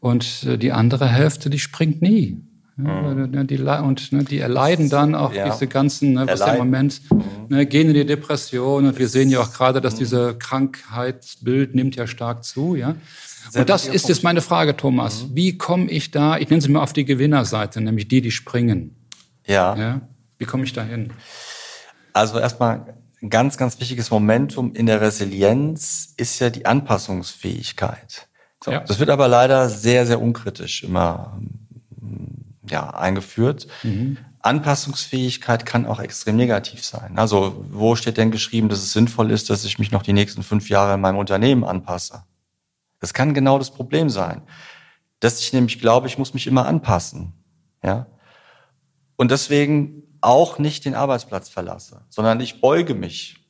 Und 0.00 0.44
äh, 0.44 0.58
die 0.58 0.72
andere 0.72 1.08
Hälfte, 1.08 1.50
die 1.50 1.60
springt 1.60 2.02
nie. 2.02 2.42
Ja, 2.84 3.14
mhm. 3.14 3.30
Ne, 3.30 3.44
die, 3.44 3.58
und 3.58 4.12
ne, 4.12 4.24
die 4.24 4.38
erleiden 4.38 4.88
dann 4.90 5.14
auch 5.14 5.32
ja. 5.32 5.48
diese 5.48 5.66
ganzen, 5.66 6.14
ne, 6.14 6.26
was 6.26 6.40
im 6.40 6.58
Moment, 6.58 7.00
mhm. 7.10 7.22
ne, 7.48 7.66
gehen 7.66 7.88
in 7.88 7.94
die 7.94 8.06
Depression 8.06 8.86
und 8.86 8.98
wir 8.98 9.08
sehen 9.08 9.30
ja 9.30 9.40
auch 9.40 9.52
gerade, 9.52 9.80
dass 9.80 9.94
mhm. 9.94 9.98
diese 9.98 10.34
Krankheitsbild 10.38 11.74
nimmt 11.74 11.96
ja 11.96 12.06
stark 12.06 12.44
zu, 12.44 12.74
ja. 12.74 12.94
und 13.54 13.68
das 13.68 13.86
ist 13.86 14.08
jetzt 14.08 14.22
meine 14.22 14.40
Frage, 14.40 14.76
Thomas. 14.76 15.26
Wie 15.32 15.58
komme 15.58 15.90
ich 15.90 16.10
da, 16.10 16.38
ich 16.38 16.48
nenne 16.50 16.62
sie 16.62 16.70
mal 16.70 16.82
auf 16.82 16.92
die 16.92 17.04
Gewinnerseite, 17.04 17.80
nämlich 17.80 18.08
die, 18.08 18.20
die 18.20 18.30
springen. 18.30 18.96
Ja. 19.46 19.76
ja? 19.76 20.00
Wie 20.38 20.44
komme 20.44 20.64
ich 20.64 20.72
da 20.72 20.82
hin? 20.82 21.12
Also 22.12 22.38
erstmal 22.38 22.94
ein 23.22 23.30
ganz, 23.30 23.56
ganz 23.56 23.78
wichtiges 23.80 24.10
Momentum 24.10 24.74
in 24.74 24.86
der 24.86 25.00
Resilienz 25.00 26.12
ist 26.16 26.40
ja 26.40 26.50
die 26.50 26.66
Anpassungsfähigkeit. 26.66 28.28
So, 28.62 28.70
ja. 28.70 28.80
Das 28.80 28.98
wird 28.98 29.10
aber 29.10 29.28
leider 29.28 29.68
sehr, 29.68 30.06
sehr 30.06 30.20
unkritisch 30.20 30.84
immer 30.84 31.40
ja, 32.68 32.90
eingeführt. 32.90 33.66
Mhm. 33.82 34.18
Anpassungsfähigkeit 34.40 35.64
kann 35.64 35.86
auch 35.86 36.00
extrem 36.00 36.36
negativ 36.36 36.84
sein. 36.84 37.16
Also 37.16 37.64
wo 37.70 37.94
steht 37.94 38.16
denn 38.16 38.32
geschrieben, 38.32 38.68
dass 38.68 38.80
es 38.80 38.92
sinnvoll 38.92 39.30
ist, 39.30 39.50
dass 39.50 39.64
ich 39.64 39.78
mich 39.78 39.92
noch 39.92 40.02
die 40.02 40.12
nächsten 40.12 40.42
fünf 40.42 40.68
Jahre 40.68 40.94
in 40.94 41.00
meinem 41.00 41.18
Unternehmen 41.18 41.64
anpasse? 41.64 42.24
Das 42.98 43.14
kann 43.14 43.34
genau 43.34 43.58
das 43.58 43.70
Problem 43.70 44.10
sein. 44.10 44.42
Dass 45.20 45.40
ich 45.40 45.52
nämlich 45.52 45.80
glaube, 45.80 46.08
ich 46.08 46.18
muss 46.18 46.34
mich 46.34 46.48
immer 46.48 46.66
anpassen. 46.66 47.32
Ja? 47.84 48.06
Und 49.16 49.30
deswegen 49.30 50.02
auch 50.20 50.58
nicht 50.58 50.84
den 50.84 50.94
Arbeitsplatz 50.94 51.48
verlasse, 51.48 52.04
sondern 52.08 52.40
ich 52.40 52.60
beuge 52.60 52.94
mich. 52.94 53.48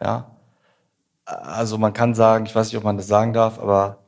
Ja? 0.00 0.36
Also 1.26 1.76
man 1.76 1.92
kann 1.92 2.14
sagen, 2.14 2.46
ich 2.46 2.54
weiß 2.54 2.68
nicht, 2.68 2.76
ob 2.76 2.84
man 2.84 2.96
das 2.96 3.06
sagen 3.06 3.34
darf, 3.34 3.58
aber 3.58 4.04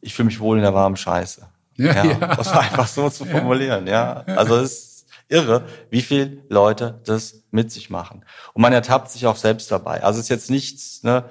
ich 0.00 0.14
fühle 0.14 0.26
mich 0.26 0.40
wohl 0.40 0.56
in 0.56 0.62
der 0.62 0.74
warmen 0.74 0.96
Scheiße. 0.96 1.48
Ja, 1.76 1.92
ja, 1.92 2.04
ja. 2.04 2.14
Das 2.36 2.54
war 2.54 2.60
einfach 2.60 2.86
so 2.86 3.10
zu 3.10 3.24
formulieren, 3.24 3.86
ja. 3.86 4.24
ja. 4.26 4.34
Also 4.34 4.56
es 4.56 4.72
ist 4.72 5.06
irre, 5.28 5.64
wie 5.90 6.02
viel 6.02 6.44
Leute 6.48 7.00
das 7.04 7.42
mit 7.50 7.72
sich 7.72 7.90
machen. 7.90 8.24
Und 8.52 8.62
man 8.62 8.72
ertappt 8.72 9.10
sich 9.10 9.26
auch 9.26 9.36
selbst 9.36 9.70
dabei. 9.70 10.02
Also 10.02 10.18
es 10.18 10.26
ist 10.26 10.30
jetzt 10.30 10.50
nichts, 10.50 11.02
ne, 11.02 11.24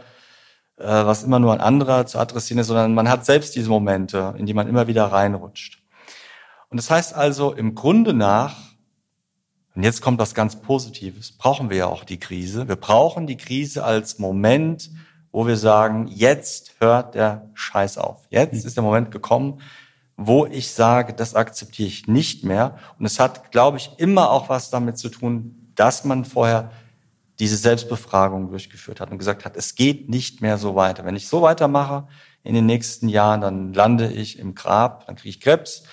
äh, 0.78 0.86
was 0.86 1.24
immer 1.24 1.40
nur 1.40 1.54
an 1.54 1.62
anderer 1.62 2.06
zu 2.06 2.20
adressieren 2.20 2.60
ist, 2.60 2.68
sondern 2.68 2.94
man 2.94 3.10
hat 3.10 3.26
selbst 3.26 3.56
diese 3.56 3.70
Momente, 3.70 4.34
in 4.38 4.46
die 4.46 4.54
man 4.54 4.68
immer 4.68 4.88
wieder 4.88 5.06
reinrutscht. 5.06 5.82
Und 6.70 6.78
das 6.78 6.90
heißt 6.90 7.14
also, 7.14 7.54
im 7.54 7.76
Grunde 7.76 8.14
nach, 8.14 8.56
und 9.76 9.84
jetzt 9.84 10.02
kommt 10.02 10.20
was 10.20 10.34
ganz 10.34 10.60
Positives, 10.62 11.32
brauchen 11.38 11.70
wir 11.70 11.78
ja 11.78 11.86
auch 11.86 12.04
die 12.04 12.20
Krise. 12.20 12.68
Wir 12.68 12.76
brauchen 12.76 13.28
die 13.28 13.38
Krise 13.38 13.84
als 13.84 14.20
Moment, 14.20 14.90
wo 15.32 15.48
wir 15.48 15.58
sagen, 15.58 16.08
jetzt 16.08 16.76
hört 16.80 17.16
der 17.16 17.50
Scheiß 17.54 17.98
auf. 17.98 18.26
Jetzt 18.30 18.62
hm. 18.62 18.68
ist 18.68 18.76
der 18.76 18.84
Moment 18.84 19.12
gekommen, 19.12 19.62
wo 20.18 20.46
ich 20.46 20.72
sage, 20.72 21.14
das 21.14 21.36
akzeptiere 21.36 21.88
ich 21.88 22.08
nicht 22.08 22.44
mehr. 22.44 22.78
Und 23.00 23.06
es 23.06 23.20
hat, 23.20 23.52
glaube 23.52 23.78
ich, 23.78 23.92
immer 23.98 24.30
auch 24.30 24.50
was 24.50 24.70
damit 24.70 24.98
zu 24.98 25.10
tun, 25.10 25.72
dass 25.76 26.06
man 26.06 26.26
vorher 26.26 26.72
diese 27.40 27.58
Selbstbefragung 27.58 28.50
durchgeführt 28.50 29.00
hat 29.00 29.12
und 29.12 29.18
gesagt 29.18 29.44
hat, 29.44 29.58
es 29.58 29.76
geht 29.76 30.10
nicht 30.10 30.42
mehr 30.42 30.58
so 30.58 30.76
weiter. 30.76 31.04
Wenn 31.04 31.16
ich 31.16 31.28
so 31.28 31.42
weitermache 31.42 32.08
in 32.44 32.54
den 32.54 32.66
nächsten 32.66 33.10
Jahren, 33.10 33.42
dann 33.42 33.74
lande 33.74 34.12
ich 34.12 34.38
im 34.38 34.54
Grab, 34.54 35.08
dann 35.08 35.16
kriege 35.16 35.30
ich 35.30 35.42
Krebs, 35.42 35.84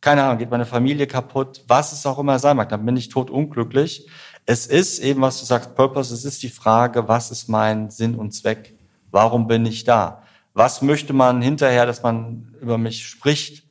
keine 0.00 0.22
Ahnung, 0.22 0.38
geht 0.38 0.50
meine 0.50 0.66
Familie 0.66 1.08
kaputt, 1.08 1.64
was 1.66 1.92
es 1.92 2.06
auch 2.06 2.20
immer 2.20 2.38
sein 2.38 2.56
mag, 2.56 2.68
dann 2.68 2.86
bin 2.86 2.96
ich 2.96 3.08
tot 3.08 3.30
unglücklich. 3.30 4.08
Es 4.46 4.66
ist 4.66 5.00
eben, 5.00 5.20
was 5.20 5.40
du 5.40 5.46
sagst, 5.46 5.74
Purpose, 5.74 6.14
es 6.14 6.24
ist 6.24 6.42
die 6.42 6.48
Frage, 6.48 7.08
was 7.08 7.32
ist 7.32 7.48
mein 7.48 7.90
Sinn 7.90 8.14
und 8.14 8.30
Zweck? 8.30 8.78
Warum 9.10 9.48
bin 9.48 9.66
ich 9.66 9.84
da? 9.84 10.22
Was 10.54 10.82
möchte 10.82 11.12
man 11.12 11.42
hinterher, 11.42 11.86
dass 11.86 12.02
man 12.02 12.54
über 12.60 12.78
mich 12.78 13.06
spricht, 13.06 13.64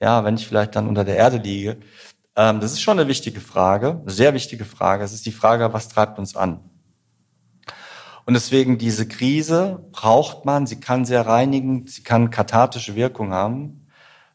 ja, 0.00 0.24
wenn 0.24 0.36
ich 0.36 0.46
vielleicht 0.46 0.76
dann 0.76 0.88
unter 0.88 1.04
der 1.04 1.16
Erde 1.16 1.38
liege. 1.38 1.78
Ähm, 2.36 2.60
das 2.60 2.72
ist 2.72 2.82
schon 2.82 2.98
eine 2.98 3.08
wichtige 3.08 3.40
Frage, 3.40 4.00
eine 4.02 4.10
sehr 4.10 4.34
wichtige 4.34 4.64
Frage. 4.64 5.04
Es 5.04 5.12
ist 5.12 5.26
die 5.26 5.32
Frage, 5.32 5.72
was 5.72 5.88
treibt 5.88 6.18
uns 6.18 6.36
an? 6.36 6.60
Und 8.26 8.34
deswegen 8.34 8.78
diese 8.78 9.06
Krise 9.06 9.86
braucht 9.92 10.44
man, 10.44 10.66
sie 10.66 10.80
kann 10.80 11.04
sehr 11.04 11.26
reinigen, 11.26 11.86
sie 11.86 12.02
kann 12.02 12.30
kathartische 12.30 12.94
Wirkung 12.94 13.32
haben. 13.32 13.86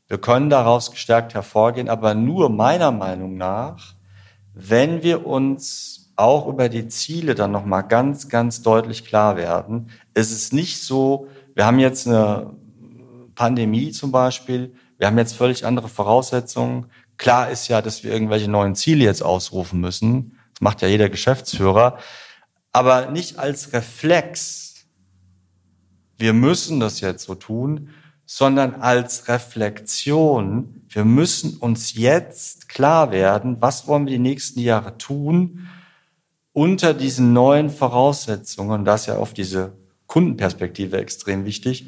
Wir 0.08 0.20
können 0.20 0.50
daraus 0.50 0.92
gestärkt 0.92 1.34
hervorgehen, 1.34 1.90
aber 1.90 2.14
nur 2.14 2.50
meiner 2.50 2.92
Meinung 2.92 3.38
nach, 3.38 3.96
wenn 4.54 5.04
wir 5.04 5.26
uns 5.26 6.12
auch 6.16 6.48
über 6.48 6.68
die 6.68 6.88
Ziele 6.88 7.34
dann 7.34 7.52
nochmal 7.52 7.88
ganz, 7.88 8.28
ganz 8.28 8.62
deutlich 8.62 9.06
klar 9.06 9.38
werden. 9.38 9.90
Es 10.14 10.32
ist 10.32 10.52
nicht 10.52 10.84
so, 10.84 11.28
wir 11.60 11.66
haben 11.66 11.80
jetzt 11.80 12.08
eine 12.08 12.56
Pandemie 13.36 13.92
zum 13.92 14.14
Beispiel. 14.14 14.74
Wir 14.98 15.08
haben 15.08 15.18
jetzt 15.18 15.36
völlig 15.36 15.66
andere 15.66 15.90
Voraussetzungen. 15.90 16.86
Klar 17.18 17.50
ist 17.50 17.68
ja, 17.68 17.82
dass 17.82 18.02
wir 18.02 18.14
irgendwelche 18.14 18.50
neuen 18.50 18.76
Ziele 18.76 19.04
jetzt 19.04 19.22
ausrufen 19.22 19.82
müssen. 19.82 20.38
Das 20.54 20.62
macht 20.62 20.82
ja 20.82 20.88
jeder 20.88 21.10
Geschäftsführer. 21.10 21.98
Aber 22.72 23.12
nicht 23.12 23.40
als 23.40 23.74
Reflex. 23.74 24.86
Wir 26.18 26.32
müssen 26.32 26.80
das 26.80 27.02
jetzt 27.02 27.26
so 27.26 27.36
tun, 27.36 27.90
sondern 28.26 28.76
als 28.76 29.28
Reflexion. 29.28 30.86
Wir 30.88 31.04
müssen 31.04 31.58
uns 31.58 31.94
jetzt 31.94 32.70
klar 32.70 33.12
werden, 33.12 33.58
was 33.60 33.86
wollen 33.86 34.06
wir 34.06 34.14
die 34.14 34.20
nächsten 34.20 34.62
Jahre 34.62 34.98
tun 34.98 35.68
unter 36.54 36.94
diesen 36.94 37.34
neuen 37.34 37.70
Voraussetzungen. 37.70 38.72
Und 38.72 38.86
das 38.86 39.08
ja 39.08 39.18
oft 39.18 39.36
diese 39.36 39.74
Kundenperspektive 40.10 40.98
extrem 40.98 41.46
wichtig. 41.46 41.88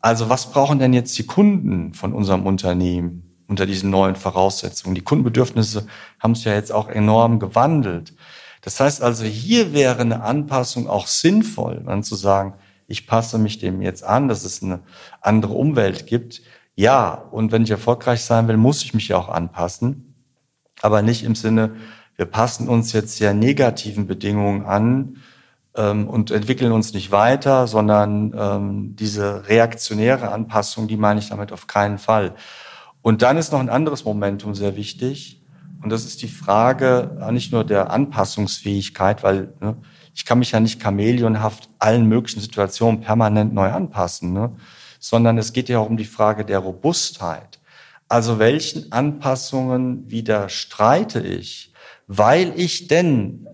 Also 0.00 0.28
was 0.28 0.52
brauchen 0.52 0.78
denn 0.78 0.92
jetzt 0.92 1.18
die 1.18 1.26
Kunden 1.26 1.94
von 1.94 2.12
unserem 2.12 2.46
Unternehmen 2.46 3.34
unter 3.48 3.66
diesen 3.66 3.90
neuen 3.90 4.16
Voraussetzungen? 4.16 4.94
Die 4.94 5.00
Kundenbedürfnisse 5.00 5.86
haben 6.20 6.34
sich 6.34 6.44
ja 6.44 6.54
jetzt 6.54 6.70
auch 6.70 6.88
enorm 6.88 7.40
gewandelt. 7.40 8.14
Das 8.60 8.78
heißt 8.80 9.02
also, 9.02 9.24
hier 9.24 9.72
wäre 9.72 10.02
eine 10.02 10.22
Anpassung 10.22 10.88
auch 10.88 11.06
sinnvoll, 11.06 11.82
dann 11.86 12.02
zu 12.02 12.14
sagen, 12.14 12.54
ich 12.86 13.06
passe 13.06 13.38
mich 13.38 13.58
dem 13.58 13.80
jetzt 13.80 14.04
an, 14.04 14.28
dass 14.28 14.44
es 14.44 14.62
eine 14.62 14.80
andere 15.22 15.54
Umwelt 15.54 16.06
gibt. 16.06 16.42
Ja, 16.76 17.14
und 17.14 17.50
wenn 17.50 17.62
ich 17.62 17.70
erfolgreich 17.70 18.22
sein 18.22 18.46
will, 18.46 18.58
muss 18.58 18.84
ich 18.84 18.92
mich 18.92 19.08
ja 19.08 19.16
auch 19.16 19.30
anpassen, 19.30 20.14
aber 20.82 21.00
nicht 21.00 21.24
im 21.24 21.34
Sinne, 21.34 21.76
wir 22.16 22.26
passen 22.26 22.68
uns 22.68 22.92
jetzt 22.92 23.16
sehr 23.16 23.32
negativen 23.32 24.06
Bedingungen 24.06 24.66
an, 24.66 25.16
ähm, 25.76 26.08
und 26.08 26.30
entwickeln 26.30 26.72
uns 26.72 26.92
nicht 26.92 27.10
weiter, 27.10 27.66
sondern 27.66 28.34
ähm, 28.36 28.96
diese 28.96 29.48
reaktionäre 29.48 30.30
Anpassung, 30.30 30.88
die 30.88 30.96
meine 30.96 31.20
ich 31.20 31.28
damit 31.28 31.52
auf 31.52 31.66
keinen 31.66 31.98
Fall. 31.98 32.34
Und 33.02 33.22
dann 33.22 33.36
ist 33.36 33.52
noch 33.52 33.60
ein 33.60 33.68
anderes 33.68 34.04
Momentum 34.04 34.54
sehr 34.54 34.76
wichtig. 34.76 35.42
Und 35.82 35.90
das 35.90 36.06
ist 36.06 36.22
die 36.22 36.28
Frage 36.28 37.18
äh, 37.20 37.32
nicht 37.32 37.52
nur 37.52 37.64
der 37.64 37.90
Anpassungsfähigkeit, 37.90 39.22
weil 39.22 39.52
ne, 39.60 39.76
ich 40.14 40.24
kann 40.24 40.38
mich 40.38 40.52
ja 40.52 40.60
nicht 40.60 40.82
chamäleonhaft 40.82 41.68
allen 41.78 42.06
möglichen 42.06 42.40
Situationen 42.40 43.00
permanent 43.00 43.52
neu 43.52 43.70
anpassen, 43.70 44.32
ne, 44.32 44.56
sondern 44.98 45.36
es 45.36 45.52
geht 45.52 45.68
ja 45.68 45.80
auch 45.80 45.90
um 45.90 45.98
die 45.98 46.06
Frage 46.06 46.44
der 46.44 46.60
Robustheit. 46.60 47.60
Also 48.08 48.38
welchen 48.38 48.92
Anpassungen 48.92 50.10
widerstreite 50.10 51.20
ich, 51.20 51.72
weil 52.06 52.52
ich 52.56 52.86
denn 52.86 53.46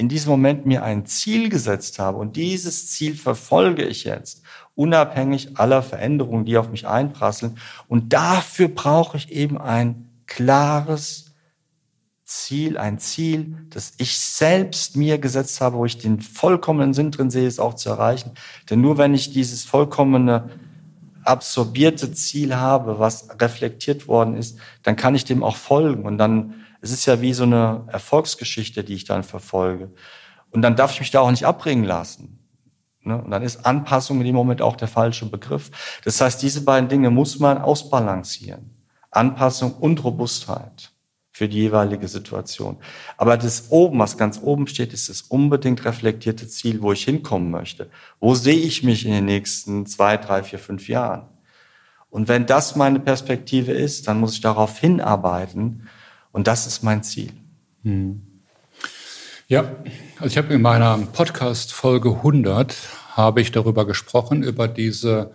in 0.00 0.08
diesem 0.08 0.30
Moment 0.30 0.64
mir 0.64 0.82
ein 0.82 1.04
Ziel 1.04 1.50
gesetzt 1.50 1.98
habe 1.98 2.16
und 2.16 2.34
dieses 2.36 2.88
Ziel 2.88 3.14
verfolge 3.14 3.84
ich 3.84 4.04
jetzt, 4.04 4.42
unabhängig 4.74 5.58
aller 5.58 5.82
Veränderungen, 5.82 6.46
die 6.46 6.56
auf 6.56 6.70
mich 6.70 6.88
einprasseln. 6.88 7.58
Und 7.86 8.14
dafür 8.14 8.68
brauche 8.68 9.18
ich 9.18 9.30
eben 9.30 9.58
ein 9.58 10.08
klares 10.26 11.34
Ziel, 12.24 12.78
ein 12.78 12.98
Ziel, 12.98 13.58
das 13.68 13.92
ich 13.98 14.18
selbst 14.18 14.96
mir 14.96 15.18
gesetzt 15.18 15.60
habe, 15.60 15.76
wo 15.76 15.84
ich 15.84 15.98
den 15.98 16.20
vollkommenen 16.22 16.94
Sinn 16.94 17.10
drin 17.10 17.28
sehe, 17.28 17.46
es 17.46 17.58
auch 17.58 17.74
zu 17.74 17.90
erreichen. 17.90 18.32
Denn 18.70 18.80
nur 18.80 18.96
wenn 18.96 19.12
ich 19.12 19.32
dieses 19.32 19.64
vollkommene 19.64 20.48
absorbierte 21.24 22.12
Ziel 22.12 22.56
habe, 22.56 22.98
was 22.98 23.28
reflektiert 23.38 24.08
worden 24.08 24.34
ist, 24.34 24.58
dann 24.82 24.96
kann 24.96 25.14
ich 25.14 25.26
dem 25.26 25.42
auch 25.42 25.56
folgen. 25.56 26.06
Und 26.06 26.16
dann, 26.16 26.54
es 26.80 26.90
ist 26.90 27.06
ja 27.06 27.20
wie 27.20 27.32
so 27.32 27.44
eine 27.44 27.84
Erfolgsgeschichte, 27.88 28.84
die 28.84 28.94
ich 28.94 29.04
dann 29.04 29.22
verfolge. 29.22 29.90
Und 30.50 30.62
dann 30.62 30.76
darf 30.76 30.92
ich 30.92 31.00
mich 31.00 31.10
da 31.10 31.20
auch 31.20 31.30
nicht 31.30 31.46
abbringen 31.46 31.84
lassen. 31.84 32.38
Ne? 33.02 33.22
Und 33.22 33.30
dann 33.30 33.42
ist 33.42 33.64
Anpassung 33.66 34.18
in 34.18 34.26
dem 34.26 34.34
Moment 34.34 34.62
auch 34.62 34.76
der 34.76 34.88
falsche 34.88 35.26
Begriff. 35.26 36.00
Das 36.04 36.20
heißt, 36.20 36.42
diese 36.42 36.62
beiden 36.64 36.88
Dinge 36.88 37.10
muss 37.10 37.38
man 37.38 37.58
ausbalancieren. 37.58 38.70
Anpassung 39.10 39.74
und 39.74 40.02
Robustheit 40.04 40.92
für 41.32 41.48
die 41.48 41.58
jeweilige 41.58 42.08
Situation. 42.08 42.76
Aber 43.16 43.36
das 43.36 43.70
oben, 43.70 43.98
was 43.98 44.18
ganz 44.18 44.40
oben 44.42 44.66
steht, 44.66 44.92
ist 44.92 45.08
das 45.08 45.22
unbedingt 45.22 45.84
reflektierte 45.84 46.46
Ziel, 46.48 46.82
wo 46.82 46.92
ich 46.92 47.04
hinkommen 47.04 47.50
möchte. 47.50 47.88
Wo 48.18 48.34
sehe 48.34 48.58
ich 48.58 48.82
mich 48.82 49.06
in 49.06 49.12
den 49.12 49.24
nächsten 49.24 49.86
zwei, 49.86 50.16
drei, 50.16 50.42
vier, 50.42 50.58
fünf 50.58 50.88
Jahren? 50.88 51.28
Und 52.10 52.28
wenn 52.28 52.46
das 52.46 52.76
meine 52.76 53.00
Perspektive 53.00 53.72
ist, 53.72 54.08
dann 54.08 54.20
muss 54.20 54.34
ich 54.34 54.40
darauf 54.40 54.78
hinarbeiten. 54.78 55.88
Und 56.32 56.46
das 56.46 56.66
ist 56.66 56.82
mein 56.82 57.02
Ziel. 57.02 57.32
Hm. 57.82 58.22
Ja, 59.48 59.76
also 60.18 60.26
ich 60.26 60.38
habe 60.38 60.54
in 60.54 60.62
meiner 60.62 60.96
Podcast 60.98 61.72
Folge 61.72 62.10
100 62.10 62.76
habe 63.16 63.40
ich 63.40 63.50
darüber 63.50 63.84
gesprochen, 63.84 64.42
über 64.42 64.68
diese 64.68 65.34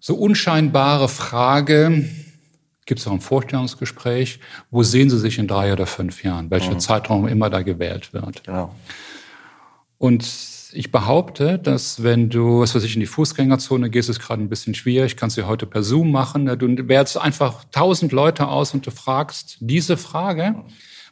so 0.00 0.14
unscheinbare 0.14 1.08
Frage, 1.08 2.04
gibt 2.84 3.00
es 3.00 3.06
auch 3.06 3.12
ein 3.12 3.20
Vorstellungsgespräch, 3.20 4.40
wo 4.70 4.82
sehen 4.82 5.10
Sie 5.10 5.18
sich 5.18 5.38
in 5.38 5.48
drei 5.48 5.72
oder 5.72 5.86
fünf 5.86 6.22
Jahren, 6.22 6.50
welcher 6.50 6.72
mhm. 6.72 6.80
Zeitraum 6.80 7.26
immer 7.26 7.50
da 7.50 7.62
gewählt 7.62 8.12
wird. 8.12 8.44
Genau. 8.44 8.74
Und 9.98 10.24
ich 10.72 10.90
behaupte, 10.92 11.58
dass 11.58 12.02
wenn 12.02 12.30
du, 12.30 12.60
was 12.60 12.74
weiß 12.74 12.84
ich, 12.84 12.94
in 12.94 13.00
die 13.00 13.06
Fußgängerzone 13.06 13.90
gehst, 13.90 14.08
ist 14.08 14.20
gerade 14.20 14.42
ein 14.42 14.48
bisschen 14.48 14.74
schwierig, 14.74 15.16
kannst 15.16 15.36
du 15.36 15.46
heute 15.46 15.66
per 15.66 15.82
Zoom 15.82 16.10
machen. 16.10 16.46
Du 16.46 16.88
wählst 16.88 17.16
einfach 17.16 17.64
tausend 17.70 18.12
Leute 18.12 18.48
aus 18.48 18.74
und 18.74 18.86
du 18.86 18.90
fragst 18.90 19.58
diese 19.60 19.96
Frage, 19.96 20.64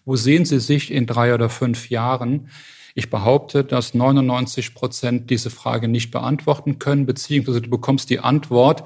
wo 0.04 0.16
sehen 0.16 0.44
Sie 0.44 0.60
sich 0.60 0.92
in 0.92 1.06
drei 1.06 1.34
oder 1.34 1.48
fünf 1.48 1.90
Jahren? 1.90 2.48
Ich 2.94 3.10
behaupte, 3.10 3.64
dass 3.64 3.92
99 3.92 4.74
Prozent 4.74 5.30
diese 5.30 5.50
Frage 5.50 5.88
nicht 5.88 6.10
beantworten 6.10 6.78
können, 6.78 7.04
beziehungsweise 7.04 7.60
du 7.60 7.68
bekommst 7.68 8.08
die 8.08 8.20
Antwort, 8.20 8.84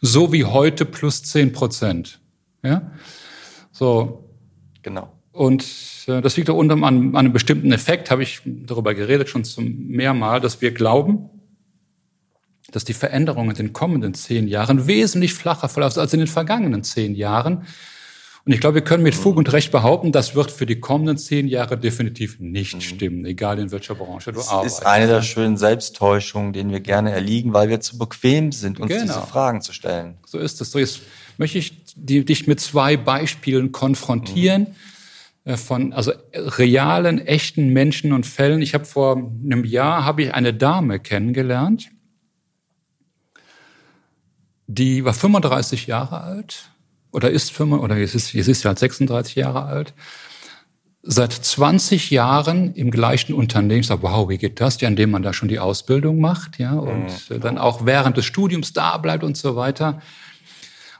so 0.00 0.32
wie 0.32 0.44
heute 0.44 0.84
plus 0.84 1.22
zehn 1.22 1.52
Prozent. 1.52 2.20
Ja? 2.64 2.90
So. 3.70 4.28
Genau. 4.82 5.12
Und 5.32 5.64
äh, 6.06 6.20
das 6.20 6.36
liegt 6.36 6.48
da 6.48 6.52
unter 6.52 6.74
an, 6.74 6.84
an 6.84 7.16
einem 7.16 7.32
bestimmten 7.32 7.72
Effekt, 7.72 8.10
habe 8.10 8.22
ich 8.22 8.40
darüber 8.44 8.94
geredet 8.94 9.28
schon 9.28 9.44
zum 9.44 9.88
mehrmal, 9.88 10.40
dass 10.40 10.60
wir 10.60 10.72
glauben, 10.72 11.30
dass 12.70 12.84
die 12.84 12.92
Veränderungen 12.92 13.50
in 13.50 13.56
den 13.56 13.72
kommenden 13.72 14.14
zehn 14.14 14.46
Jahren 14.46 14.86
wesentlich 14.86 15.34
flacher 15.34 15.68
verlaufen 15.68 16.00
als 16.00 16.12
in 16.12 16.20
den 16.20 16.28
vergangenen 16.28 16.84
zehn 16.84 17.14
Jahren. 17.14 17.66
Und 18.44 18.52
ich 18.52 18.60
glaube, 18.60 18.76
wir 18.76 18.82
können 18.82 19.04
mit 19.04 19.14
Fug 19.14 19.36
und 19.36 19.52
Recht 19.52 19.70
behaupten, 19.70 20.10
das 20.10 20.34
wird 20.34 20.50
für 20.50 20.66
die 20.66 20.80
kommenden 20.80 21.16
zehn 21.16 21.46
Jahre 21.46 21.78
definitiv 21.78 22.40
nicht 22.40 22.74
mhm. 22.74 22.80
stimmen, 22.80 23.24
egal 23.24 23.58
in 23.58 23.70
welcher 23.70 23.94
Branche 23.94 24.32
du 24.32 24.38
das 24.38 24.48
arbeitest. 24.48 24.78
Das 24.78 24.82
ist 24.82 24.86
eine 24.86 25.06
der 25.06 25.22
schönen 25.22 25.56
Selbsttäuschungen, 25.56 26.52
denen 26.52 26.70
wir 26.70 26.80
gerne 26.80 27.12
erliegen, 27.12 27.54
weil 27.54 27.68
wir 27.68 27.80
zu 27.80 27.98
bequem 27.98 28.50
sind, 28.50 28.80
uns 28.80 28.90
genau. 28.90 29.02
diese 29.02 29.20
Fragen 29.20 29.62
zu 29.62 29.72
stellen. 29.72 30.16
So 30.26 30.38
ist 30.38 30.60
es. 30.60 30.72
So 30.72 30.78
jetzt 30.80 31.02
möchte 31.38 31.58
ich 31.58 31.74
dich 31.94 32.46
mit 32.48 32.60
zwei 32.60 32.96
Beispielen 32.96 33.72
konfrontieren. 33.72 34.62
Mhm 34.62 34.91
von 35.56 35.92
also 35.92 36.12
realen, 36.34 37.18
echten 37.18 37.70
Menschen 37.70 38.12
und 38.12 38.26
Fällen. 38.26 38.62
Ich 38.62 38.74
habe 38.74 38.84
vor 38.84 39.16
einem 39.16 39.64
Jahr 39.64 40.04
habe 40.04 40.22
ich 40.22 40.34
eine 40.34 40.54
Dame 40.54 41.00
kennengelernt, 41.00 41.90
die 44.66 45.04
war 45.04 45.12
35 45.12 45.86
Jahre 45.86 46.22
alt 46.22 46.70
oder 47.10 47.30
ist 47.30 47.52
5, 47.52 47.74
oder 47.74 47.96
es 47.98 48.14
ist, 48.14 48.34
es 48.34 48.48
ist 48.48 48.62
ja 48.62 48.74
36 48.74 49.34
Jahre 49.34 49.64
alt, 49.64 49.92
seit 51.02 51.32
20 51.32 52.10
Jahren 52.10 52.74
im 52.74 52.90
gleichen 52.90 53.34
Unternehmen. 53.34 53.80
Ich 53.80 53.88
sage, 53.88 54.02
wow, 54.02 54.28
wie 54.28 54.38
geht 54.38 54.60
das? 54.60 54.80
Ja, 54.80 54.88
indem 54.88 55.10
man 55.10 55.22
da 55.22 55.32
schon 55.32 55.48
die 55.48 55.58
Ausbildung 55.58 56.20
macht, 56.20 56.58
ja, 56.58 56.74
und 56.74 57.28
mhm. 57.28 57.40
dann 57.40 57.58
auch 57.58 57.84
während 57.84 58.16
des 58.16 58.24
Studiums 58.24 58.72
da 58.72 58.96
bleibt 58.98 59.24
und 59.24 59.36
so 59.36 59.56
weiter. 59.56 60.00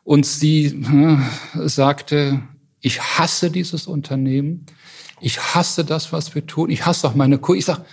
Und 0.05 0.27
sie 0.27 0.67
äh, 0.67 1.69
sagte, 1.69 2.43
ich 2.83 3.01
hasse 3.01 3.51
dieses 3.51 3.87
Unternehmen. 3.87 4.67
Ich 5.21 5.41
hasse 5.41 5.85
das, 5.85 6.13
was 6.13 6.35
wir 6.35 6.47
tun. 6.47 6.69
Ich 6.69 6.85
hasse 6.85 7.09
auch 7.09 7.15
meine 7.15 7.39
Kunden. 7.39 7.61
Ich 7.61 7.65
sage, 7.65 7.85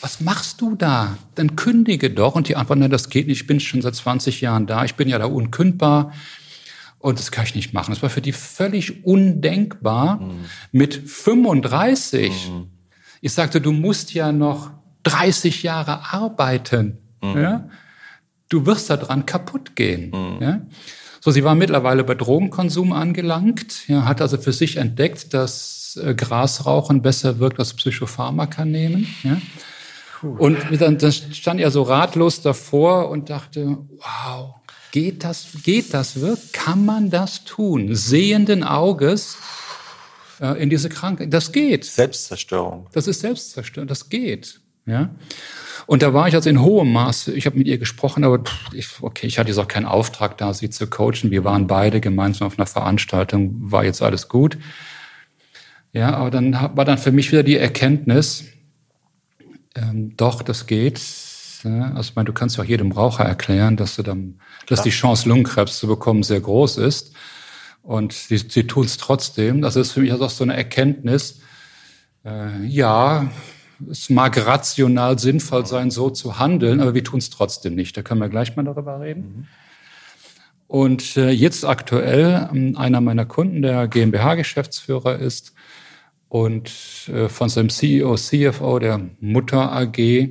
was 0.00 0.20
machst 0.20 0.60
du 0.60 0.74
da? 0.74 1.16
Dann 1.36 1.54
kündige 1.54 2.10
doch. 2.10 2.34
Und 2.34 2.48
die 2.48 2.56
Antwort, 2.56 2.80
nein, 2.80 2.90
das 2.90 3.08
geht 3.08 3.28
nicht. 3.28 3.42
Ich 3.42 3.46
bin 3.46 3.60
schon 3.60 3.82
seit 3.82 3.94
20 3.94 4.40
Jahren 4.40 4.66
da. 4.66 4.84
Ich 4.84 4.96
bin 4.96 5.08
ja 5.08 5.18
da 5.18 5.26
unkündbar. 5.26 6.12
Und 6.98 7.18
das 7.20 7.30
kann 7.30 7.44
ich 7.44 7.54
nicht 7.54 7.72
machen. 7.72 7.92
Das 7.92 8.02
war 8.02 8.10
für 8.10 8.22
die 8.22 8.32
völlig 8.32 9.04
undenkbar. 9.04 10.20
Mhm. 10.20 10.44
Mit 10.72 10.94
35. 10.94 12.50
Mhm. 12.50 12.70
Ich 13.20 13.32
sagte, 13.32 13.60
du 13.60 13.72
musst 13.72 14.12
ja 14.12 14.32
noch 14.32 14.70
30 15.04 15.62
Jahre 15.62 16.12
arbeiten. 16.12 16.98
Mhm. 17.22 17.40
Ja? 17.40 17.68
du 18.48 18.66
wirst 18.66 18.90
daran 18.90 19.26
kaputt 19.26 19.76
gehen. 19.76 20.10
Mhm. 20.10 20.42
Ja? 20.42 20.60
So, 21.26 21.32
sie 21.32 21.42
war 21.42 21.56
mittlerweile 21.56 22.04
bei 22.04 22.14
Drogenkonsum 22.14 22.92
angelangt, 22.92 23.88
ja, 23.88 24.04
hat 24.04 24.20
also 24.20 24.38
für 24.38 24.52
sich 24.52 24.76
entdeckt, 24.76 25.34
dass 25.34 25.98
äh, 26.00 26.14
Grasrauchen 26.14 27.02
besser 27.02 27.40
wirkt 27.40 27.58
als 27.58 27.74
Psychopharmaka 27.74 28.64
nehmen. 28.64 29.08
Ja? 29.24 29.40
Und 30.22 30.56
dann, 30.80 30.98
dann 30.98 31.12
stand 31.12 31.58
er 31.58 31.72
so 31.72 31.82
ratlos 31.82 32.42
davor 32.42 33.10
und 33.10 33.28
dachte, 33.28 33.76
wow, 33.98 34.54
geht 34.92 35.24
das, 35.24 35.48
geht 35.64 35.92
das 35.92 36.20
wirklich? 36.20 36.52
Kann 36.52 36.84
man 36.84 37.10
das 37.10 37.42
tun? 37.42 37.96
Sehenden 37.96 38.62
Auges 38.62 39.36
äh, 40.40 40.62
in 40.62 40.70
diese 40.70 40.88
Krankheit. 40.88 41.32
Das 41.32 41.50
geht. 41.50 41.86
Selbstzerstörung. 41.86 42.86
Das 42.92 43.08
ist 43.08 43.18
Selbstzerstörung. 43.18 43.88
Das 43.88 44.08
geht. 44.08 44.60
Ja. 44.86 45.10
Und 45.86 46.02
da 46.02 46.14
war 46.14 46.26
ich 46.26 46.34
also 46.34 46.50
in 46.50 46.60
hohem 46.60 46.92
Maße, 46.92 47.32
ich 47.32 47.46
habe 47.46 47.58
mit 47.58 47.66
ihr 47.66 47.78
gesprochen, 47.78 48.24
aber 48.24 48.42
ich, 48.72 48.88
okay, 49.02 49.26
ich 49.26 49.38
hatte 49.38 49.50
jetzt 49.50 49.58
auch 49.58 49.68
keinen 49.68 49.86
Auftrag 49.86 50.36
da, 50.38 50.52
sie 50.52 50.70
zu 50.70 50.88
coachen. 50.88 51.30
Wir 51.30 51.44
waren 51.44 51.66
beide 51.66 52.00
gemeinsam 52.00 52.48
auf 52.48 52.58
einer 52.58 52.66
Veranstaltung, 52.66 53.54
war 53.70 53.84
jetzt 53.84 54.02
alles 54.02 54.28
gut. 54.28 54.58
Ja, 55.92 56.14
aber 56.14 56.30
dann 56.30 56.52
war 56.52 56.84
dann 56.84 56.98
für 56.98 57.12
mich 57.12 57.30
wieder 57.30 57.42
die 57.42 57.56
Erkenntnis, 57.56 58.44
ähm, 59.76 60.16
doch, 60.16 60.42
das 60.42 60.66
geht. 60.66 61.00
Ja, 61.62 61.92
also 61.94 62.10
ich 62.10 62.16
meine, 62.16 62.26
du 62.26 62.32
kannst 62.32 62.56
ja 62.56 62.64
auch 62.64 62.68
jedem 62.68 62.92
Raucher 62.92 63.24
erklären, 63.24 63.76
dass, 63.76 63.96
du 63.96 64.02
dann, 64.02 64.40
dass 64.66 64.82
die 64.82 64.90
Chance, 64.90 65.28
Lungenkrebs 65.28 65.78
zu 65.78 65.86
bekommen, 65.86 66.22
sehr 66.22 66.40
groß 66.40 66.78
ist. 66.78 67.12
Und 67.82 68.12
sie, 68.12 68.38
sie 68.38 68.66
tun 68.66 68.84
es 68.84 68.96
trotzdem. 68.96 69.62
Das 69.62 69.76
ist 69.76 69.92
für 69.92 70.00
mich 70.00 70.12
also 70.12 70.24
auch 70.24 70.30
so 70.30 70.44
eine 70.44 70.56
Erkenntnis, 70.56 71.40
äh, 72.24 72.64
ja, 72.64 73.30
es 73.90 74.10
mag 74.10 74.46
rational 74.46 75.18
sinnvoll 75.18 75.66
sein, 75.66 75.90
so 75.90 76.10
zu 76.10 76.38
handeln, 76.38 76.80
aber 76.80 76.94
wir 76.94 77.04
tun 77.04 77.18
es 77.18 77.30
trotzdem 77.30 77.74
nicht. 77.74 77.96
Da 77.96 78.02
können 78.02 78.20
wir 78.20 78.28
gleich 78.28 78.56
mal 78.56 78.64
darüber 78.64 79.00
reden. 79.00 79.48
Und 80.66 81.16
äh, 81.16 81.30
jetzt 81.30 81.64
aktuell 81.64 82.48
ähm, 82.52 82.76
einer 82.76 83.00
meiner 83.00 83.24
Kunden, 83.24 83.62
der 83.62 83.86
GmbH-Geschäftsführer 83.88 85.18
ist 85.18 85.54
und 86.28 86.72
äh, 87.08 87.28
von 87.28 87.48
seinem 87.48 87.68
CEO, 87.68 88.16
CFO 88.16 88.78
der 88.78 89.00
Mutter 89.20 89.72
AG 89.72 90.28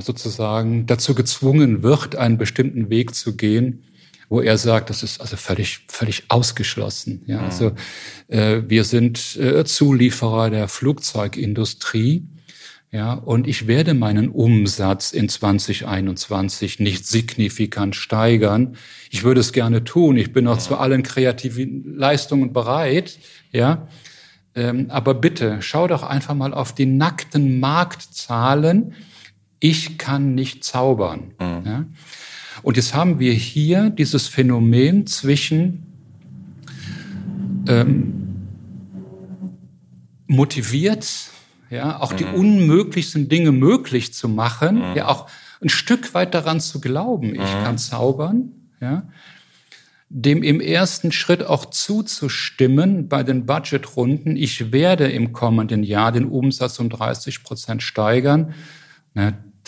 sozusagen 0.00 0.84
dazu 0.84 1.14
gezwungen 1.14 1.82
wird, 1.82 2.14
einen 2.14 2.36
bestimmten 2.36 2.90
Weg 2.90 3.14
zu 3.14 3.38
gehen, 3.38 3.84
wo 4.28 4.40
er 4.40 4.58
sagt, 4.58 4.90
das 4.90 5.02
ist 5.02 5.20
also 5.20 5.36
völlig, 5.36 5.86
völlig 5.88 6.24
ausgeschlossen. 6.28 7.22
Ja, 7.26 7.38
mhm. 7.38 7.44
also 7.44 7.72
äh, 8.28 8.62
wir 8.66 8.84
sind 8.84 9.36
äh, 9.36 9.64
Zulieferer 9.64 10.50
der 10.50 10.68
Flugzeugindustrie. 10.68 12.26
Ja, 12.90 13.12
und 13.12 13.46
ich 13.46 13.66
werde 13.66 13.92
meinen 13.92 14.30
Umsatz 14.30 15.12
in 15.12 15.28
2021 15.28 16.80
nicht 16.80 17.06
signifikant 17.06 17.94
steigern. 17.96 18.76
Ich 19.10 19.24
würde 19.24 19.40
es 19.40 19.52
gerne 19.52 19.84
tun. 19.84 20.16
Ich 20.16 20.32
bin 20.32 20.46
auch 20.46 20.56
zu 20.56 20.78
allen 20.78 21.02
kreativen 21.02 21.96
Leistungen 21.96 22.54
bereit. 22.54 23.18
Ja, 23.52 23.88
ähm, 24.54 24.86
aber 24.88 25.12
bitte 25.14 25.58
schau 25.60 25.86
doch 25.86 26.02
einfach 26.02 26.34
mal 26.34 26.54
auf 26.54 26.74
die 26.74 26.86
nackten 26.86 27.60
Marktzahlen. 27.60 28.94
Ich 29.60 29.98
kann 29.98 30.34
nicht 30.34 30.64
zaubern. 30.64 31.34
Mhm. 31.38 31.62
Ja? 31.66 31.84
Und 32.62 32.76
jetzt 32.76 32.94
haben 32.94 33.18
wir 33.18 33.32
hier 33.32 33.90
dieses 33.90 34.28
Phänomen 34.28 35.06
zwischen 35.06 35.86
ähm, 37.68 38.46
motiviert, 40.26 41.30
ja, 41.70 42.00
auch 42.00 42.12
mhm. 42.12 42.16
die 42.16 42.24
unmöglichsten 42.24 43.28
Dinge 43.28 43.52
möglich 43.52 44.12
zu 44.14 44.28
machen, 44.28 44.90
mhm. 44.90 44.96
ja, 44.96 45.08
auch 45.08 45.28
ein 45.60 45.68
Stück 45.68 46.14
weit 46.14 46.34
daran 46.34 46.60
zu 46.60 46.80
glauben, 46.80 47.34
ich 47.34 47.40
mhm. 47.40 47.64
kann 47.64 47.78
zaubern, 47.78 48.52
ja, 48.80 49.08
dem 50.10 50.42
im 50.42 50.60
ersten 50.60 51.12
Schritt 51.12 51.44
auch 51.44 51.66
zuzustimmen 51.66 53.08
bei 53.08 53.22
den 53.22 53.44
Budgetrunden. 53.44 54.36
Ich 54.36 54.72
werde 54.72 55.10
im 55.10 55.32
kommenden 55.34 55.82
Jahr 55.82 56.12
den 56.12 56.24
Umsatz 56.24 56.78
um 56.78 56.88
30 56.88 57.42
Prozent 57.42 57.82
steigern. 57.82 58.54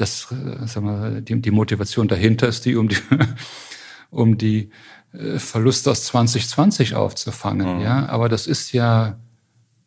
Das, 0.00 0.28
äh, 0.32 0.66
sagen 0.66 0.86
wir, 0.86 1.20
die, 1.20 1.40
die 1.40 1.50
Motivation 1.50 2.08
dahinter 2.08 2.48
ist 2.48 2.64
die, 2.64 2.76
um 2.76 2.88
die, 2.88 2.96
um 4.10 4.38
die 4.38 4.70
äh, 5.12 5.38
Verluste 5.38 5.90
aus 5.90 6.04
2020 6.04 6.94
aufzufangen. 6.94 7.78
Mhm. 7.78 7.82
Ja, 7.82 8.08
aber 8.08 8.28
das 8.28 8.46
ist 8.46 8.72
ja, 8.72 9.18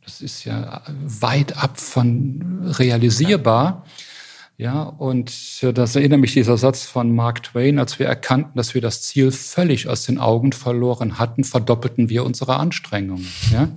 das 0.03 0.21
ist 0.21 0.43
ja 0.45 0.81
weit 1.03 1.57
ab 1.57 1.79
von 1.79 2.61
realisierbar. 2.77 3.83
Ja. 3.85 3.93
Ja, 4.57 4.83
und 4.83 5.63
das 5.63 5.95
erinnert 5.95 6.19
mich 6.19 6.33
dieser 6.33 6.57
Satz 6.57 6.85
von 6.85 7.13
Mark 7.15 7.41
Twain, 7.41 7.79
als 7.79 7.97
wir 7.97 8.05
erkannten, 8.05 8.55
dass 8.55 8.75
wir 8.75 8.81
das 8.81 9.01
Ziel 9.01 9.31
völlig 9.31 9.89
aus 9.89 10.05
den 10.05 10.19
Augen 10.19 10.51
verloren 10.51 11.17
hatten, 11.17 11.43
verdoppelten 11.43 12.07
wir 12.07 12.23
unsere 12.23 12.57
Anstrengungen. 12.57 13.27
Ja? 13.51 13.69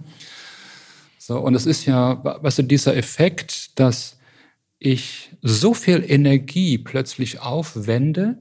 So, 1.18 1.40
und 1.40 1.54
es 1.54 1.64
ist 1.66 1.86
ja, 1.86 2.22
weißt 2.22 2.58
du, 2.58 2.62
dieser 2.62 2.94
Effekt, 2.94 3.80
dass 3.80 4.15
ich 4.78 5.30
so 5.42 5.74
viel 5.74 6.04
Energie 6.06 6.78
plötzlich 6.78 7.40
aufwende 7.40 8.38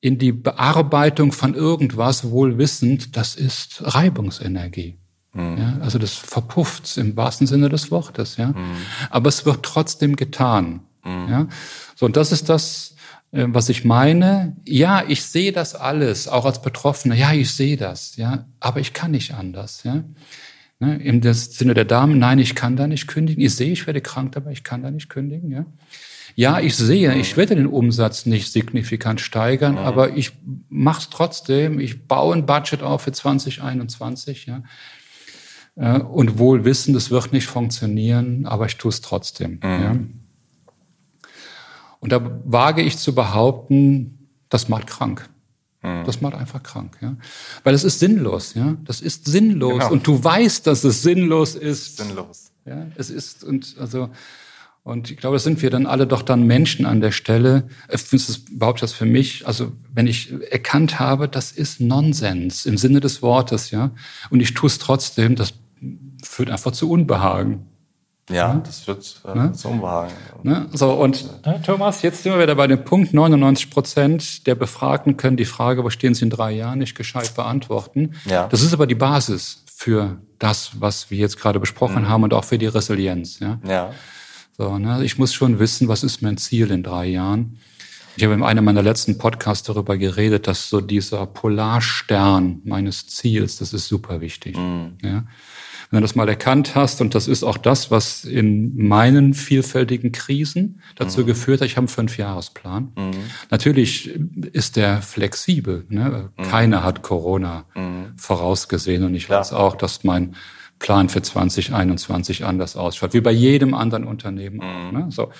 in 0.00 0.18
die 0.18 0.32
Bearbeitung 0.32 1.32
von 1.32 1.54
irgendwas, 1.54 2.30
wohl 2.30 2.58
wissend, 2.58 3.16
das 3.16 3.34
ist 3.34 3.82
Reibungsenergie. 3.82 4.98
Mhm. 5.32 5.58
Ja, 5.58 5.78
also 5.80 5.98
das 5.98 6.14
verpufft 6.14 6.96
im 6.96 7.16
wahrsten 7.16 7.46
Sinne 7.46 7.68
des 7.68 7.90
Wortes. 7.90 8.36
Ja? 8.36 8.48
Mhm. 8.48 8.76
Aber 9.10 9.28
es 9.28 9.44
wird 9.44 9.64
trotzdem 9.64 10.16
getan. 10.16 10.80
Mhm. 11.04 11.28
Ja? 11.28 11.48
So, 11.96 12.06
und 12.06 12.16
das 12.16 12.32
ist 12.32 12.48
das, 12.48 12.94
äh, 13.32 13.46
was 13.48 13.68
ich 13.68 13.84
meine. 13.84 14.56
Ja, 14.66 15.02
ich 15.06 15.24
sehe 15.24 15.52
das 15.52 15.74
alles, 15.74 16.28
auch 16.28 16.44
als 16.44 16.62
Betroffener. 16.62 17.14
Ja, 17.14 17.32
ich 17.32 17.52
sehe 17.54 17.76
das, 17.76 18.16
ja, 18.16 18.46
aber 18.60 18.80
ich 18.80 18.92
kann 18.92 19.10
nicht 19.10 19.34
anders, 19.34 19.82
ja. 19.84 20.04
Ne? 20.80 20.96
Im 21.02 21.22
Sinne 21.32 21.74
der 21.74 21.84
Damen, 21.84 22.18
nein, 22.18 22.38
ich 22.38 22.54
kann 22.54 22.76
da 22.76 22.86
nicht 22.86 23.08
kündigen. 23.08 23.42
Ich 23.42 23.56
sehe, 23.56 23.72
ich 23.72 23.86
werde 23.86 24.00
krank, 24.00 24.36
aber 24.36 24.50
ich 24.50 24.62
kann 24.62 24.82
da 24.82 24.90
nicht 24.90 25.08
kündigen, 25.08 25.50
ja. 25.50 25.66
Ja, 26.36 26.60
ich 26.60 26.76
sehe, 26.76 27.14
ich 27.16 27.36
werde 27.36 27.56
den 27.56 27.66
Umsatz 27.66 28.24
nicht 28.24 28.52
signifikant 28.52 29.20
steigern, 29.20 29.72
mhm. 29.72 29.78
aber 29.78 30.16
ich 30.16 30.32
mache 30.68 31.00
es 31.00 31.10
trotzdem. 31.10 31.80
Ich 31.80 32.06
baue 32.06 32.36
ein 32.36 32.46
Budget 32.46 32.82
auf 32.82 33.02
für 33.02 33.12
2021, 33.12 34.46
ja. 34.46 34.62
Äh, 35.74 35.98
und 35.98 36.38
wohl 36.38 36.64
wissen, 36.64 36.94
das 36.94 37.10
wird 37.10 37.32
nicht 37.32 37.46
funktionieren, 37.46 38.46
aber 38.46 38.66
ich 38.66 38.76
tue 38.76 38.90
es 38.90 39.00
trotzdem. 39.00 39.58
Mhm. 39.62 39.82
Ja. 39.82 39.96
Und 42.00 42.12
da 42.12 42.40
wage 42.44 42.82
ich 42.82 42.98
zu 42.98 43.14
behaupten, 43.14 44.28
das 44.48 44.68
macht 44.68 44.86
krank. 44.86 45.28
Mhm. 45.88 46.04
Das 46.04 46.20
macht 46.20 46.34
einfach 46.34 46.62
krank, 46.62 46.96
ja. 47.00 47.16
Weil 47.64 47.74
es 47.74 47.84
ist 47.84 47.98
sinnlos, 47.98 48.54
ja. 48.54 48.76
Das 48.84 49.00
ist 49.00 49.26
sinnlos. 49.26 49.78
Genau. 49.78 49.92
Und 49.92 50.06
du 50.06 50.22
weißt, 50.22 50.66
dass 50.66 50.84
es 50.84 51.02
sinnlos 51.02 51.54
ist. 51.54 51.96
Sinnlos. 51.98 52.50
Ja, 52.66 52.86
es 52.96 53.10
ist, 53.10 53.44
und 53.44 53.76
also, 53.78 54.10
und 54.82 55.10
ich 55.10 55.16
glaube, 55.16 55.36
das 55.36 55.44
sind 55.44 55.62
wir 55.62 55.70
dann 55.70 55.86
alle 55.86 56.06
doch 56.06 56.22
dann 56.22 56.46
Menschen 56.46 56.86
an 56.86 57.00
der 57.00 57.12
Stelle. 57.12 57.68
Ich 57.90 58.00
finde 58.00 58.24
es 58.28 58.36
überhaupt 58.50 58.82
das 58.82 58.92
für 58.92 59.06
mich, 59.06 59.46
also 59.46 59.72
wenn 59.92 60.06
ich 60.06 60.32
erkannt 60.50 60.98
habe, 60.98 61.28
das 61.28 61.52
ist 61.52 61.80
Nonsens 61.80 62.66
im 62.66 62.76
Sinne 62.76 63.00
des 63.00 63.22
Wortes, 63.22 63.70
ja. 63.70 63.90
Und 64.30 64.40
ich 64.40 64.54
tue 64.54 64.66
es 64.66 64.78
trotzdem, 64.78 65.34
das 65.34 65.54
führt 66.22 66.50
einfach 66.50 66.72
zu 66.72 66.90
Unbehagen. 66.90 67.66
Ja, 68.28 68.54
ne? 68.54 68.62
das 68.64 68.86
wird 68.86 69.20
äh, 69.26 69.34
ne? 69.34 69.52
zum 69.52 69.82
Wagen. 69.82 70.12
Ne? 70.42 70.68
So, 70.72 70.92
und 70.92 71.46
ne, 71.46 71.60
Thomas, 71.64 72.02
jetzt 72.02 72.22
sind 72.22 72.32
wir 72.32 72.42
wieder 72.42 72.54
bei 72.54 72.66
dem 72.66 72.84
Punkt, 72.84 73.14
99 73.14 73.70
Prozent 73.70 74.46
der 74.46 74.54
Befragten 74.54 75.16
können 75.16 75.36
die 75.36 75.44
Frage, 75.44 75.84
wo 75.84 75.90
stehen 75.90 76.14
sie 76.14 76.24
in 76.24 76.30
drei 76.30 76.52
Jahren, 76.52 76.78
nicht 76.78 76.94
gescheit 76.94 77.34
beantworten. 77.34 78.14
Ja. 78.26 78.46
Das 78.48 78.62
ist 78.62 78.72
aber 78.72 78.86
die 78.86 78.94
Basis 78.94 79.64
für 79.66 80.18
das, 80.38 80.72
was 80.78 81.10
wir 81.10 81.18
jetzt 81.18 81.38
gerade 81.40 81.60
besprochen 81.60 82.02
mhm. 82.02 82.08
haben 82.08 82.22
und 82.24 82.34
auch 82.34 82.44
für 82.44 82.58
die 82.58 82.66
Resilienz. 82.66 83.38
Ja. 83.40 83.58
ja. 83.66 83.90
So, 84.56 84.78
ne? 84.78 85.04
Ich 85.04 85.18
muss 85.18 85.32
schon 85.32 85.58
wissen, 85.58 85.88
was 85.88 86.02
ist 86.02 86.20
mein 86.20 86.36
Ziel 86.36 86.70
in 86.70 86.82
drei 86.82 87.06
Jahren. 87.06 87.58
Ich 88.16 88.24
habe 88.24 88.34
in 88.34 88.42
einem 88.42 88.64
meiner 88.64 88.82
letzten 88.82 89.16
Podcasts 89.16 89.64
darüber 89.64 89.96
geredet, 89.96 90.48
dass 90.48 90.68
so 90.68 90.80
dieser 90.80 91.24
Polarstern 91.26 92.60
meines 92.64 93.06
Ziels, 93.06 93.58
das 93.58 93.72
ist 93.72 93.86
super 93.86 94.20
wichtig. 94.20 94.56
Mhm. 94.56 94.98
Ja. 95.04 95.24
Wenn 95.90 95.98
du 95.98 96.02
das 96.02 96.14
mal 96.14 96.28
erkannt 96.28 96.74
hast, 96.74 97.00
und 97.00 97.14
das 97.14 97.28
ist 97.28 97.42
auch 97.42 97.56
das, 97.56 97.90
was 97.90 98.24
in 98.24 98.76
meinen 98.76 99.32
vielfältigen 99.32 100.12
Krisen 100.12 100.82
dazu 100.96 101.22
mhm. 101.22 101.26
geführt 101.26 101.60
hat, 101.60 101.66
ich 101.66 101.76
habe 101.76 101.84
einen 101.84 101.88
Fünfjahresplan. 101.88 102.92
Mhm. 102.94 103.12
Natürlich 103.50 104.14
ist 104.52 104.76
der 104.76 105.00
flexibel. 105.00 105.86
Ne? 105.88 106.30
Mhm. 106.36 106.42
Keiner 106.42 106.84
hat 106.84 107.02
Corona 107.02 107.64
mhm. 107.74 108.12
vorausgesehen 108.16 109.02
und 109.04 109.14
ich 109.14 109.26
Klar. 109.26 109.40
weiß 109.40 109.54
auch, 109.54 109.76
dass 109.76 110.04
mein 110.04 110.36
Plan 110.78 111.08
für 111.08 111.22
2021 111.22 112.44
anders 112.44 112.76
ausschaut, 112.76 113.14
wie 113.14 113.20
bei 113.20 113.32
jedem 113.32 113.72
anderen 113.72 114.04
Unternehmen 114.04 114.60
auch. 114.60 114.92
Mhm. 114.92 114.98
Ne? 114.98 115.06
So. 115.10 115.32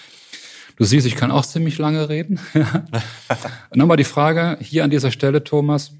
Du 0.76 0.84
siehst, 0.84 1.06
ich 1.06 1.16
kann 1.16 1.30
auch 1.30 1.44
ziemlich 1.44 1.76
lange 1.78 2.08
reden. 2.08 2.38
Nochmal 3.74 3.96
die 3.96 4.04
Frage 4.04 4.56
hier 4.60 4.84
an 4.84 4.90
dieser 4.90 5.10
Stelle, 5.10 5.42
Thomas. 5.42 5.92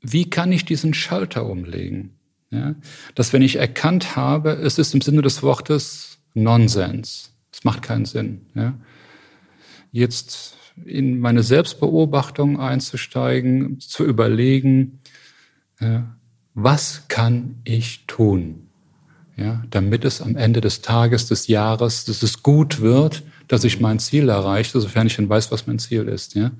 Wie 0.00 0.28
kann 0.28 0.52
ich 0.52 0.64
diesen 0.64 0.92
Schalter 0.92 1.46
umlegen? 1.46 2.17
Ja? 2.50 2.74
Dass 3.14 3.32
wenn 3.32 3.42
ich 3.42 3.56
erkannt 3.56 4.16
habe, 4.16 4.52
es 4.52 4.78
ist 4.78 4.94
im 4.94 5.00
Sinne 5.00 5.22
des 5.22 5.42
Wortes 5.42 6.18
Nonsens. 6.34 7.32
Es 7.52 7.64
macht 7.64 7.82
keinen 7.82 8.04
Sinn. 8.04 8.46
Ja? 8.54 8.74
Jetzt 9.92 10.56
in 10.84 11.18
meine 11.18 11.42
Selbstbeobachtung 11.42 12.60
einzusteigen, 12.60 13.80
zu 13.80 14.04
überlegen, 14.04 15.00
ja, 15.80 16.16
was 16.54 17.04
kann 17.08 17.56
ich 17.64 18.04
tun, 18.06 18.68
ja, 19.36 19.62
damit 19.70 20.04
es 20.04 20.20
am 20.20 20.36
Ende 20.36 20.60
des 20.60 20.82
Tages, 20.82 21.26
des 21.26 21.46
Jahres, 21.46 22.04
dass 22.04 22.22
es 22.22 22.42
gut 22.42 22.80
wird, 22.80 23.22
dass 23.46 23.64
ich 23.64 23.80
mein 23.80 23.98
Ziel 23.98 24.28
erreiche, 24.28 24.80
sofern 24.80 25.06
ich 25.06 25.16
dann 25.16 25.28
weiß, 25.28 25.50
was 25.52 25.66
mein 25.66 25.78
Ziel 25.78 26.08
ist. 26.08 26.34
Ja. 26.34 26.50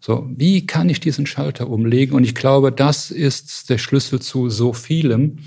So, 0.00 0.28
wie 0.36 0.66
kann 0.66 0.88
ich 0.88 1.00
diesen 1.00 1.26
Schalter 1.26 1.68
umlegen? 1.68 2.14
Und 2.14 2.24
ich 2.24 2.34
glaube, 2.34 2.72
das 2.72 3.10
ist 3.10 3.70
der 3.70 3.78
Schlüssel 3.78 4.20
zu 4.20 4.50
so 4.50 4.72
vielem. 4.72 5.38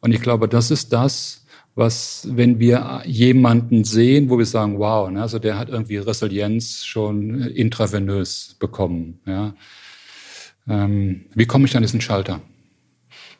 Und 0.00 0.12
ich 0.12 0.20
glaube, 0.20 0.48
das 0.48 0.70
ist 0.70 0.92
das, 0.92 1.44
was, 1.74 2.28
wenn 2.30 2.58
wir 2.58 3.02
jemanden 3.06 3.84
sehen, 3.84 4.28
wo 4.28 4.38
wir 4.38 4.46
sagen, 4.46 4.78
wow, 4.78 5.10
ne, 5.10 5.22
also 5.22 5.38
der 5.38 5.58
hat 5.58 5.68
irgendwie 5.68 5.96
Resilienz 5.96 6.84
schon 6.84 7.40
intravenös 7.40 8.56
bekommen. 8.58 9.20
Ja. 9.26 9.54
Ähm, 10.68 11.26
wie 11.34 11.46
komme 11.46 11.66
ich 11.66 11.76
an 11.76 11.82
diesen 11.82 12.00
Schalter? 12.00 12.40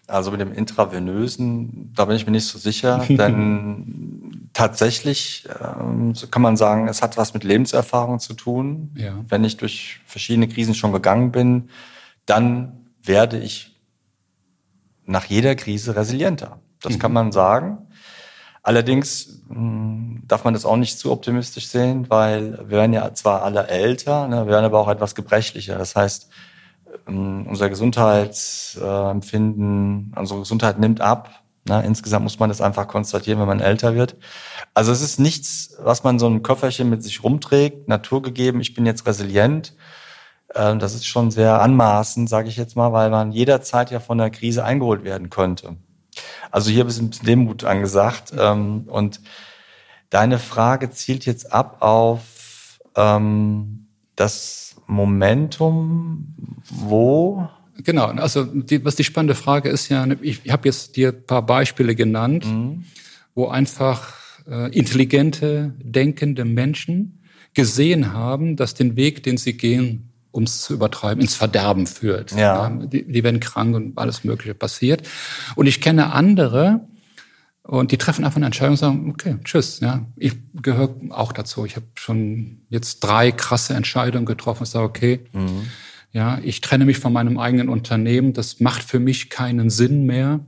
Also 0.06 0.30
mit 0.30 0.40
dem 0.40 0.52
intravenösen, 0.52 1.92
da 1.94 2.06
bin 2.06 2.16
ich 2.16 2.26
mir 2.26 2.32
nicht 2.32 2.46
so 2.46 2.58
sicher, 2.58 2.98
denn 3.08 4.31
tatsächlich 4.52 5.48
ähm, 5.60 6.14
so 6.14 6.26
kann 6.26 6.42
man 6.42 6.56
sagen, 6.56 6.88
es 6.88 7.02
hat 7.02 7.16
was 7.16 7.34
mit 7.34 7.44
Lebenserfahrung 7.44 8.18
zu 8.18 8.34
tun. 8.34 8.90
Ja. 8.96 9.14
Wenn 9.28 9.44
ich 9.44 9.56
durch 9.56 10.00
verschiedene 10.06 10.48
Krisen 10.48 10.74
schon 10.74 10.92
gegangen 10.92 11.32
bin, 11.32 11.70
dann 12.26 12.86
werde 13.02 13.38
ich 13.38 13.80
nach 15.04 15.24
jeder 15.24 15.54
Krise 15.54 15.96
resilienter. 15.96 16.60
Das 16.80 16.94
mhm. 16.94 16.98
kann 16.98 17.12
man 17.12 17.32
sagen. 17.32 17.88
Allerdings 18.62 19.42
mh, 19.48 19.56
hm, 19.56 20.22
darf 20.28 20.44
man 20.44 20.54
das 20.54 20.64
auch 20.64 20.76
nicht 20.76 20.96
zu 20.98 21.10
optimistisch 21.10 21.66
sehen, 21.66 22.08
weil 22.08 22.58
wir 22.58 22.70
werden 22.70 22.92
ja 22.92 23.12
zwar 23.14 23.42
alle 23.42 23.66
älter, 23.66 24.28
ne, 24.28 24.46
wir 24.46 24.52
werden 24.52 24.66
aber 24.66 24.78
auch 24.78 24.88
etwas 24.88 25.16
gebrechlicher. 25.16 25.78
Das 25.78 25.96
heißt, 25.96 26.28
ähm, 27.08 27.46
unser 27.48 27.68
Gesundheitsempfinden, 27.68 30.14
unsere 30.16 30.38
Gesundheit 30.40 30.78
nimmt 30.78 31.00
ab. 31.00 31.41
Ne? 31.64 31.82
Insgesamt 31.84 32.24
muss 32.24 32.38
man 32.38 32.48
das 32.48 32.60
einfach 32.60 32.88
konstatieren, 32.88 33.38
wenn 33.40 33.46
man 33.46 33.60
älter 33.60 33.94
wird. 33.94 34.16
Also 34.74 34.92
es 34.92 35.00
ist 35.00 35.20
nichts, 35.20 35.76
was 35.82 36.04
man 36.04 36.18
so 36.18 36.26
ein 36.26 36.42
Köfferchen 36.42 36.90
mit 36.90 37.02
sich 37.02 37.22
rumträgt, 37.22 37.88
naturgegeben, 37.88 38.60
ich 38.60 38.74
bin 38.74 38.86
jetzt 38.86 39.06
resilient. 39.06 39.74
Ähm, 40.54 40.78
das 40.78 40.94
ist 40.94 41.06
schon 41.06 41.30
sehr 41.30 41.60
anmaßend, 41.62 42.28
sage 42.28 42.48
ich 42.48 42.56
jetzt 42.56 42.76
mal, 42.76 42.92
weil 42.92 43.10
man 43.10 43.32
jederzeit 43.32 43.90
ja 43.90 44.00
von 44.00 44.18
der 44.18 44.30
Krise 44.30 44.64
eingeholt 44.64 45.04
werden 45.04 45.30
könnte. 45.30 45.76
Also 46.50 46.70
hier 46.70 46.84
ein 46.84 46.88
bisschen 46.88 47.10
Demut 47.26 47.64
angesagt. 47.64 48.32
Ähm, 48.36 48.84
und 48.88 49.20
deine 50.10 50.38
Frage 50.38 50.90
zielt 50.90 51.24
jetzt 51.24 51.52
ab 51.52 51.78
auf 51.80 52.22
das 52.94 54.76
Momentum, 54.86 56.34
wo? 56.68 57.48
Genau, 57.84 58.06
also 58.06 58.44
die, 58.44 58.84
was 58.84 58.96
die 58.96 59.04
spannende 59.04 59.34
Frage 59.34 59.68
ist 59.68 59.88
ja, 59.88 60.06
ich, 60.20 60.40
ich 60.44 60.52
habe 60.52 60.68
jetzt 60.68 60.96
dir 60.96 61.08
ein 61.08 61.26
paar 61.26 61.44
Beispiele 61.44 61.94
genannt, 61.94 62.46
mhm. 62.46 62.84
wo 63.34 63.48
einfach 63.48 64.14
äh, 64.48 64.70
intelligente, 64.76 65.74
denkende 65.78 66.44
Menschen 66.44 67.22
gesehen 67.54 68.12
haben, 68.12 68.56
dass 68.56 68.74
den 68.74 68.96
Weg, 68.96 69.22
den 69.22 69.36
sie 69.36 69.56
gehen, 69.56 70.10
um 70.30 70.44
es 70.44 70.62
zu 70.62 70.74
übertreiben, 70.74 71.20
ins 71.20 71.34
Verderben 71.34 71.86
führt. 71.86 72.32
Ja. 72.32 72.70
die, 72.70 73.04
die 73.06 73.24
werden 73.24 73.40
krank 73.40 73.74
und 73.74 73.98
alles 73.98 74.24
Mögliche 74.24 74.54
passiert. 74.54 75.06
Und 75.56 75.66
ich 75.66 75.80
kenne 75.80 76.12
andere, 76.12 76.80
und 77.64 77.92
die 77.92 77.98
treffen 77.98 78.24
einfach 78.24 78.36
eine 78.36 78.46
Entscheidung 78.46 78.72
und 78.72 78.78
sagen, 78.78 79.10
okay, 79.10 79.36
tschüss. 79.44 79.80
Ja, 79.80 80.04
ich 80.16 80.34
gehöre 80.60 80.94
auch 81.10 81.32
dazu. 81.32 81.64
Ich 81.64 81.76
habe 81.76 81.86
schon 81.94 82.62
jetzt 82.70 83.00
drei 83.00 83.30
krasse 83.30 83.74
Entscheidungen 83.74 84.26
getroffen 84.26 84.60
und 84.60 84.66
sage, 84.66 84.84
okay, 84.84 85.20
mhm. 85.32 85.68
Ja, 86.12 86.38
ich 86.42 86.60
trenne 86.60 86.84
mich 86.84 86.98
von 86.98 87.12
meinem 87.12 87.38
eigenen 87.38 87.68
Unternehmen. 87.68 88.32
Das 88.32 88.60
macht 88.60 88.82
für 88.82 89.00
mich 89.00 89.30
keinen 89.30 89.70
Sinn 89.70 90.04
mehr. 90.04 90.40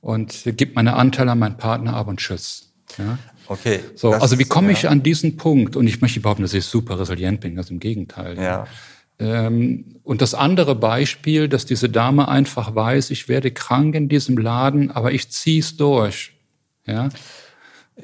Und 0.00 0.44
gebe 0.44 0.74
meine 0.74 0.94
Anteile 0.94 1.32
an 1.32 1.40
meinen 1.40 1.56
Partner 1.56 1.94
ab 1.94 2.06
und 2.06 2.20
tschüss. 2.20 2.72
Ja. 2.96 3.18
Okay. 3.48 3.80
So, 3.94 4.12
also 4.12 4.38
wie 4.38 4.44
komme 4.44 4.72
ich 4.72 4.82
ja. 4.82 4.90
an 4.90 5.02
diesen 5.02 5.36
Punkt? 5.36 5.74
Und 5.74 5.86
ich 5.86 6.00
möchte 6.00 6.20
behaupten, 6.20 6.42
dass 6.42 6.54
ich 6.54 6.64
super 6.64 7.00
resilient 7.00 7.40
bin, 7.40 7.56
ganz 7.56 7.70
im 7.70 7.80
Gegenteil. 7.80 8.38
Ja. 8.38 8.66
Ähm, 9.18 9.96
und 10.04 10.22
das 10.22 10.34
andere 10.34 10.74
Beispiel, 10.74 11.48
dass 11.48 11.66
diese 11.66 11.88
Dame 11.88 12.28
einfach 12.28 12.74
weiß, 12.74 13.10
ich 13.10 13.28
werde 13.28 13.50
krank 13.50 13.94
in 13.94 14.08
diesem 14.08 14.38
Laden, 14.38 14.90
aber 14.90 15.12
ich 15.12 15.30
ziehe 15.30 15.60
es 15.60 15.76
durch. 15.76 16.34
Ja, 16.86 17.08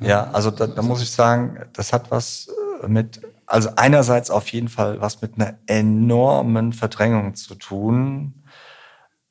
ja 0.01 0.31
also 0.33 0.51
da, 0.51 0.66
da 0.66 0.83
muss 0.83 1.03
ich 1.03 1.11
sagen, 1.11 1.59
das 1.72 1.93
hat 1.93 2.11
was 2.11 2.49
äh, 2.83 2.89
mit, 2.89 3.20
also 3.55 3.70
einerseits 3.76 4.32
auf 4.32 4.48
jeden 4.48 4.66
Fall 4.66 5.00
was 5.00 5.22
mit 5.22 5.36
einer 5.36 5.61
enormen 5.68 6.72
Verdrängung 6.72 7.36
zu 7.36 7.55
tun. 7.55 8.42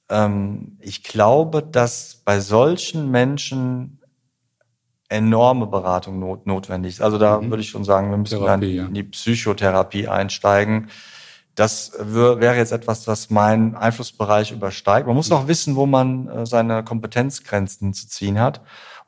Ähm, 0.07 0.78
ich 0.80 1.03
glaube, 1.03 1.61
dass 1.61 2.21
bei 2.24 2.39
solchen 2.39 3.11
Menschen 3.11 3.99
enorme 5.09 5.67
Beratung 5.67 6.19
not, 6.19 6.47
notwendig 6.47 6.93
ist. 6.93 7.01
Also 7.01 7.17
da 7.17 7.41
mhm. 7.41 7.49
würde 7.49 7.63
ich 7.63 7.69
schon 7.69 7.84
sagen, 7.84 8.11
wir 8.11 8.17
müssen 8.17 8.39
Therapie, 8.39 8.78
dann 8.78 8.88
in 8.88 8.93
die 8.93 9.03
Psychotherapie 9.03 10.07
einsteigen. 10.07 10.88
Das 11.55 11.91
wäre 11.99 12.55
jetzt 12.55 12.71
etwas, 12.71 13.05
was 13.07 13.30
meinen 13.30 13.76
Einflussbereich 13.76 14.53
übersteigt. 14.53 15.05
Man 15.05 15.17
muss 15.17 15.34
auch 15.34 15.49
wissen, 15.49 15.76
wo 15.76 15.86
man 15.86 16.30
äh, 16.30 16.45
seine 16.45 16.86
Kompetenzgrenzen 16.86 17.93
zu 17.93 18.07
ziehen 18.07 18.39
hat. 18.39 18.61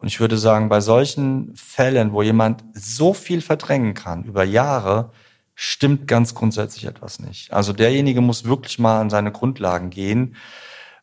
Und 0.06 0.10
ich 0.10 0.20
würde 0.20 0.38
sagen, 0.38 0.70
bei 0.70 0.82
solchen 0.82 1.56
Fällen, 1.56 2.14
wo 2.14 2.22
jemand 2.22 2.64
so 2.76 3.16
viel 3.16 3.42
verdrängen 3.42 3.96
kann 3.96 4.24
über 4.24 4.44
Jahre, 4.44 5.10
stimmt 5.56 6.08
ganz 6.08 6.36
grundsätzlich 6.36 6.86
etwas 6.86 7.18
nicht. 7.18 7.52
Also 7.52 7.74
derjenige 7.74 8.22
muss 8.22 8.44
wirklich 8.44 8.78
mal 8.78 9.02
an 9.02 9.10
seine 9.10 9.32
Grundlagen 9.32 9.90
gehen, 9.90 10.36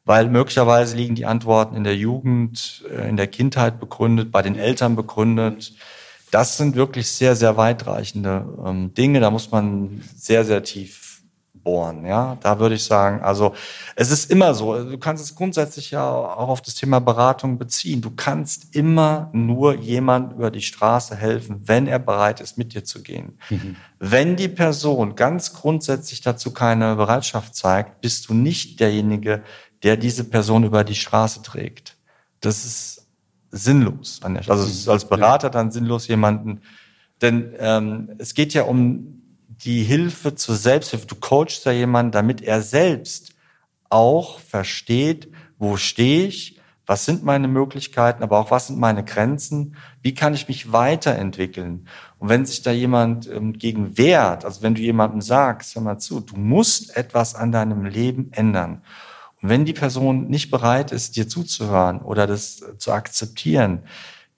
weil 0.05 0.29
möglicherweise 0.29 0.97
liegen 0.97 1.17
die 1.17 1.27
Antworten 1.27 1.75
in 1.75 1.83
der 1.83 1.97
Jugend, 1.97 2.85
äh, 2.97 3.09
in 3.09 3.17
der 3.17 3.27
Kindheit 3.27 3.81
begründet, 3.81 4.31
bei 4.31 4.41
den 4.41 4.55
Eltern 4.55 4.95
begründet. 4.95 5.75
Das 6.31 6.57
sind 6.57 6.77
wirklich 6.77 7.11
sehr, 7.11 7.35
sehr 7.35 7.57
weitreichende 7.57 8.47
ähm, 8.65 8.95
Dinge. 8.95 9.19
Da 9.19 9.33
muss 9.33 9.51
man 9.51 10.01
sehr, 10.15 10.45
sehr 10.45 10.63
tief 10.63 11.02
bohren. 11.63 12.05
Ja, 12.05 12.37
da 12.41 12.59
würde 12.59 12.75
ich 12.75 12.85
sagen, 12.85 13.21
also 13.23 13.55
es 13.97 14.11
ist 14.11 14.31
immer 14.31 14.55
so. 14.55 14.83
Du 14.85 14.99
kannst 14.99 15.23
es 15.23 15.35
grundsätzlich 15.35 15.91
ja 15.91 16.09
auch 16.11 16.49
auf 16.49 16.63
das 16.63 16.75
Thema 16.75 17.01
Beratung 17.01 17.59
beziehen. 17.59 18.01
Du 18.01 18.11
kannst 18.11 18.75
immer 18.75 19.31
nur 19.33 19.75
jemand 19.75 20.33
über 20.33 20.51
die 20.51 20.63
Straße 20.63 21.17
helfen, 21.17 21.63
wenn 21.67 21.87
er 21.87 21.99
bereit 21.99 22.41
ist, 22.41 22.59
mit 22.59 22.75
dir 22.75 22.85
zu 22.85 23.03
gehen. 23.03 23.39
Mhm. 23.51 23.77
Wenn 23.99 24.37
die 24.37 24.49
Person 24.49 25.15
ganz 25.15 25.53
grundsätzlich 25.53 26.21
dazu 26.21 26.53
keine 26.53 26.97
Bereitschaft 26.97 27.55
zeigt, 27.55 28.01
bist 28.01 28.29
du 28.29 28.35
nicht 28.35 28.81
derjenige, 28.81 29.43
der 29.83 29.97
diese 29.97 30.25
Person 30.25 30.65
über 30.65 30.85
die 30.85 30.95
Straße 30.95 31.43
trägt. 31.43 31.97
Das 32.41 32.65
ist 32.65 33.07
sinnlos. 33.51 34.21
Also 34.23 34.65
es 34.65 34.71
ist 34.71 34.89
als 34.89 35.09
Berater 35.09 35.51
dann 35.51 35.71
sinnlos 35.71 36.09
jemanden, 36.09 36.63
denn 37.21 37.55
ähm, 37.59 38.11
es 38.19 38.35
geht 38.35 38.55
ja 38.55 38.65
um 38.65 39.22
die 39.65 39.83
Hilfe 39.83 40.35
zur 40.35 40.57
Selbsthilfe. 40.57 41.07
Du 41.07 41.17
coachst 41.17 41.65
da 41.67 41.71
jemanden, 41.71 42.13
damit 42.13 42.41
er 42.43 42.63
selbst 42.63 43.35
auch 43.89 44.39
versteht, 44.41 45.29
wo 45.59 45.77
stehe 45.77 46.27
ich, 46.27 46.59
was 46.87 47.05
sind 47.05 47.23
meine 47.23 47.47
Möglichkeiten, 47.47 48.23
aber 48.23 48.39
auch 48.39 48.51
was 48.51 48.67
sind 48.67 48.79
meine 48.79 49.05
Grenzen, 49.05 49.77
wie 50.03 50.15
kann 50.15 50.35
ich 50.35 50.49
mich 50.49 50.73
weiterentwickeln. 50.73 51.87
Und 52.19 52.29
wenn 52.29 52.45
sich 52.45 52.63
da 52.63 52.73
jemand 52.73 53.31
ähm, 53.31 53.53
gegen 53.53 53.97
wehrt, 53.97 54.45
also 54.45 54.63
wenn 54.63 54.75
du 54.75 54.81
jemandem 54.81 55.21
sagst, 55.21 55.75
hör 55.75 55.83
mal 55.83 55.99
zu, 55.99 56.21
du 56.21 56.37
musst 56.37 56.97
etwas 56.97 57.35
an 57.35 57.53
deinem 57.53 57.85
Leben 57.85 58.33
ändern. 58.33 58.83
Und 59.41 59.49
wenn 59.49 59.65
die 59.65 59.73
Person 59.73 60.29
nicht 60.29 60.51
bereit 60.51 60.91
ist, 60.91 61.17
dir 61.17 61.29
zuzuhören 61.29 62.01
oder 62.01 62.27
das 62.27 62.65
zu 62.79 62.93
akzeptieren, 62.93 63.83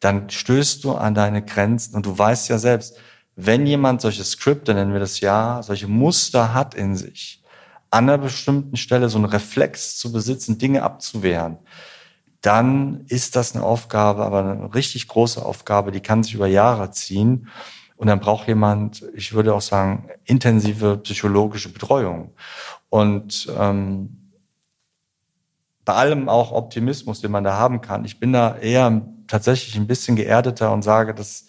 dann 0.00 0.28
stößt 0.28 0.84
du 0.84 0.92
an 0.92 1.14
deine 1.14 1.42
Grenzen 1.42 1.94
und 1.94 2.04
du 2.04 2.16
weißt 2.16 2.48
ja 2.50 2.58
selbst, 2.58 2.98
wenn 3.36 3.66
jemand 3.66 4.00
solche 4.00 4.24
Skripte, 4.24 4.74
nennen 4.74 4.92
wir 4.92 5.00
das 5.00 5.20
ja, 5.20 5.62
solche 5.62 5.88
Muster 5.88 6.54
hat 6.54 6.74
in 6.74 6.96
sich, 6.96 7.42
an 7.90 8.08
einer 8.08 8.18
bestimmten 8.18 8.76
Stelle 8.76 9.08
so 9.08 9.18
einen 9.18 9.26
Reflex 9.26 9.98
zu 9.98 10.12
besitzen, 10.12 10.58
Dinge 10.58 10.82
abzuwehren, 10.82 11.58
dann 12.40 13.04
ist 13.08 13.36
das 13.36 13.54
eine 13.54 13.64
Aufgabe, 13.64 14.24
aber 14.24 14.40
eine 14.40 14.74
richtig 14.74 15.08
große 15.08 15.44
Aufgabe, 15.44 15.92
die 15.92 16.00
kann 16.00 16.22
sich 16.22 16.34
über 16.34 16.46
Jahre 16.46 16.90
ziehen. 16.90 17.48
Und 17.96 18.08
dann 18.08 18.20
braucht 18.20 18.48
jemand, 18.48 19.02
ich 19.14 19.32
würde 19.32 19.54
auch 19.54 19.62
sagen, 19.62 20.10
intensive 20.24 20.98
psychologische 20.98 21.72
Betreuung. 21.72 22.34
Und 22.90 23.48
ähm, 23.58 24.24
bei 25.84 25.94
allem 25.94 26.28
auch 26.28 26.52
Optimismus, 26.52 27.20
den 27.20 27.30
man 27.30 27.44
da 27.44 27.56
haben 27.56 27.80
kann. 27.80 28.04
Ich 28.04 28.18
bin 28.18 28.32
da 28.32 28.56
eher 28.56 29.02
tatsächlich 29.26 29.76
ein 29.76 29.86
bisschen 29.86 30.16
geerdeter 30.16 30.72
und 30.72 30.82
sage, 30.82 31.14
dass 31.14 31.46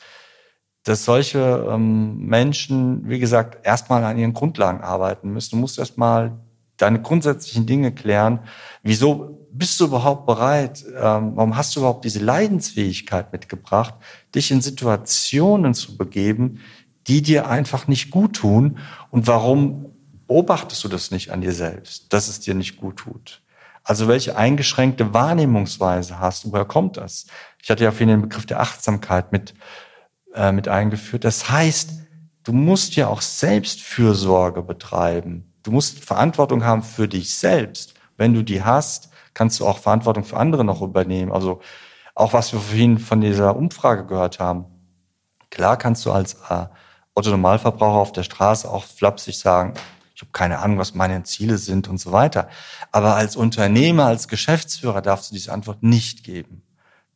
dass 0.86 1.04
solche 1.04 1.68
ähm, 1.70 2.18
Menschen, 2.20 3.10
wie 3.10 3.20
gesagt, 3.20 3.66
erstmal 3.66 4.04
an 4.04 4.18
ihren 4.18 4.34
Grundlagen 4.34 4.82
arbeiten 4.82 5.32
müssen. 5.32 5.56
Du 5.56 5.58
musst 5.58 5.80
erstmal 5.80 6.38
deine 6.78 7.02
grundsätzlichen 7.02 7.66
Dinge 7.66 7.92
klären. 7.92 8.40
Wieso 8.84 9.48
bist 9.52 9.80
du 9.80 9.86
überhaupt 9.86 10.28
bereit? 10.28 10.86
Ähm, 10.88 11.32
warum 11.36 11.58
hast 11.58 11.76
du 11.76 11.80
überhaupt 11.80 12.06
diese 12.06 12.20
Leidensfähigkeit 12.20 13.34
mitgebracht, 13.34 13.96
dich 14.36 14.52
in 14.52 14.62
Situationen 14.62 15.74
zu 15.74 15.98
begeben, 15.98 16.60
die 17.08 17.24
dir 17.24 17.48
einfach 17.48 17.88
nicht 17.88 18.12
gut 18.12 18.36
tun? 18.36 18.78
Und 19.10 19.26
warum 19.26 19.88
beobachtest 20.28 20.84
du 20.84 20.88
das 20.88 21.10
nicht 21.10 21.32
an 21.32 21.42
dir 21.42 21.54
selbst, 21.54 22.14
dass 22.14 22.28
es 22.28 22.42
dir 22.42 22.54
nicht 22.54 22.78
gut 22.78 22.98
tut? 22.98 23.42
Also 23.84 24.08
welche 24.08 24.38
eingeschränkte 24.38 25.16
Wahrnehmungsweise 25.16 26.20
hast 26.20 26.44
du? 26.44 26.52
Woher 26.52 26.66
kommt 26.66 26.98
das? 26.98 27.26
Ich 27.62 27.72
hatte 27.72 27.84
ja 27.84 27.92
vorhin 27.92 28.10
den 28.10 28.22
Begriff 28.22 28.46
der 28.46 28.60
Achtsamkeit 28.60 29.32
mit 29.32 29.56
äh, 30.36 30.52
mit 30.52 30.68
eingeführt. 30.68 31.24
Das 31.24 31.50
heißt, 31.50 31.92
du 32.44 32.54
musst 32.54 32.96
ja 32.96 33.08
auch 33.08 33.22
Selbstfürsorge 33.22 34.62
betreiben. 34.62 35.54
Du 35.64 35.72
musst 35.72 36.04
Verantwortung 36.04 36.64
haben 36.64 36.84
für 36.84 37.08
dich 37.08 37.34
selbst. 37.34 37.96
Wenn 38.18 38.34
du 38.34 38.44
die 38.44 38.64
hast, 38.64 39.10
kannst 39.34 39.60
du 39.60 39.68
auch 39.68 39.80
Verantwortung 39.80 40.24
für 40.24 40.38
andere 40.38 40.64
noch 40.64 40.82
übernehmen. 40.82 41.32
Also 41.32 41.62
auch 42.14 42.34
was 42.34 42.54
wir 42.54 42.60
vorhin 42.60 43.00
von 43.00 43.22
dieser 43.22 43.56
Umfrage 43.56 44.06
gehört 44.06 44.40
haben. 44.40 44.66
Klar 45.50 45.78
kannst 45.78 46.06
du 46.06 46.12
als 46.12 46.36
äh, 46.50 46.66
Otto 47.14 47.30
Normalverbraucher 47.30 48.00
auf 48.00 48.12
der 48.12 48.24
Straße 48.24 48.70
auch 48.70 48.84
flapsig 48.84 49.40
sagen, 49.40 49.74
ich 50.16 50.22
habe 50.22 50.32
keine 50.32 50.60
Ahnung, 50.60 50.78
was 50.78 50.96
meine 50.96 51.24
Ziele 51.24 51.58
sind 51.58 51.90
und 51.90 51.98
so 51.98 52.14
weiter. 52.14 52.48
Aber 52.92 53.16
als 53.16 53.36
Unternehmer, 53.36 54.06
als 54.06 54.30
Geschäftsführer 54.30 55.02
darfst 55.02 55.30
du 55.30 55.36
diese 55.36 55.52
Antwort 55.52 55.84
nicht 55.84 56.24
geben. 56.24 56.64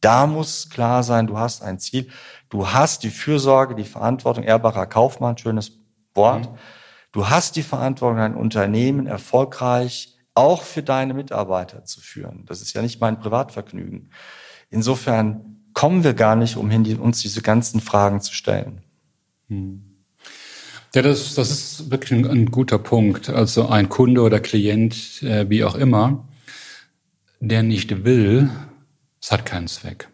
Da 0.02 0.28
muss 0.28 0.70
klar 0.70 1.04
sein, 1.04 1.28
du 1.28 1.38
hast 1.38 1.62
ein 1.62 1.80
Ziel. 1.80 2.10
Du 2.50 2.72
hast 2.72 3.04
die 3.04 3.10
Fürsorge, 3.10 3.76
die 3.76 3.84
Verantwortung, 3.84 4.44
ehrbarer 4.44 4.86
Kaufmann, 4.86 5.38
schönes 5.38 5.74
Wort. 6.14 6.50
Mhm. 6.50 6.58
Du 7.12 7.30
hast 7.30 7.56
die 7.56 7.64
Verantwortung, 7.64 8.18
dein 8.18 8.36
Unternehmen 8.36 9.08
erfolgreich 9.08 10.16
auch 10.36 10.64
für 10.64 10.84
deine 10.84 11.14
Mitarbeiter 11.14 11.84
zu 11.84 12.00
führen. 12.00 12.46
Das 12.46 12.62
ist 12.62 12.74
ja 12.74 12.82
nicht 12.82 13.02
mein 13.02 13.20
Privatvergnügen. 13.20 14.12
Insofern 14.70 15.58
kommen 15.74 16.04
wir 16.04 16.14
gar 16.14 16.36
nicht 16.36 16.56
umhin, 16.56 16.98
uns 16.98 17.22
diese 17.22 17.42
ganzen 17.42 17.82
Fragen 17.82 18.22
zu 18.22 18.34
stellen. 18.34 18.82
Mhm. 19.48 19.84
Ja, 20.96 21.04
das, 21.04 21.36
das 21.36 21.52
ist 21.52 21.92
wirklich 21.92 22.12
ein, 22.14 22.26
ein, 22.26 22.46
guter 22.48 22.80
Punkt. 22.80 23.30
Also 23.30 23.68
ein 23.68 23.90
Kunde 23.90 24.22
oder 24.22 24.40
Klient, 24.40 25.22
äh, 25.22 25.48
wie 25.50 25.64
auch 25.64 25.76
immer, 25.76 26.28
der 27.40 27.62
nicht 27.62 28.04
will, 28.04 28.50
es 29.22 29.32
hat 29.32 29.46
keinen 29.46 29.68
Zweck. 29.68 30.10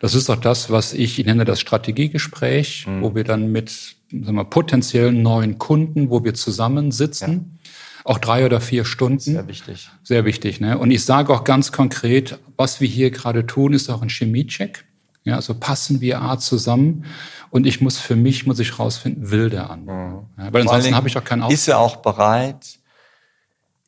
Das 0.00 0.14
ist 0.14 0.28
auch 0.30 0.36
das, 0.36 0.70
was 0.70 0.92
ich, 0.92 1.18
ich 1.18 1.26
nenne 1.26 1.44
das 1.44 1.60
Strategiegespräch, 1.60 2.86
mhm. 2.86 3.02
wo 3.02 3.14
wir 3.14 3.24
dann 3.24 3.50
mit 3.50 3.70
sagen 4.10 4.36
wir, 4.36 4.44
potenziellen 4.44 5.22
neuen 5.22 5.58
Kunden, 5.58 6.10
wo 6.10 6.22
wir 6.22 6.34
zusammensitzen, 6.34 7.58
ja. 7.64 7.70
auch 8.04 8.18
drei 8.18 8.44
oder 8.44 8.60
vier 8.60 8.84
Stunden. 8.84 9.18
Sehr 9.18 9.48
wichtig. 9.48 9.90
Sehr 10.02 10.24
wichtig. 10.24 10.60
Ne? 10.60 10.78
Und 10.78 10.90
ich 10.90 11.04
sage 11.04 11.32
auch 11.32 11.44
ganz 11.44 11.72
konkret, 11.72 12.38
was 12.56 12.80
wir 12.80 12.88
hier 12.88 13.10
gerade 13.10 13.46
tun, 13.46 13.72
ist 13.72 13.88
auch 13.90 14.02
ein 14.02 14.08
Chemiecheck. 14.08 14.84
Ja, 15.24 15.34
also 15.34 15.54
passen 15.54 16.00
wir 16.00 16.22
A 16.22 16.38
zusammen 16.38 17.04
und 17.50 17.66
ich 17.66 17.80
muss 17.80 17.98
für 17.98 18.14
mich, 18.14 18.46
muss 18.46 18.60
ich 18.60 18.78
rausfinden, 18.78 19.30
will 19.32 19.50
der 19.50 19.70
an. 19.70 19.80
Mhm. 19.80 20.18
Ja, 20.38 20.52
weil 20.52 20.62
ansonsten 20.62 20.94
habe 20.94 21.08
ich 21.08 21.18
auch 21.18 21.24
keinen 21.24 21.42
Auftrag. 21.42 21.54
Ist 21.54 21.66
er 21.66 21.78
auch 21.80 21.96
bereit, 21.96 22.78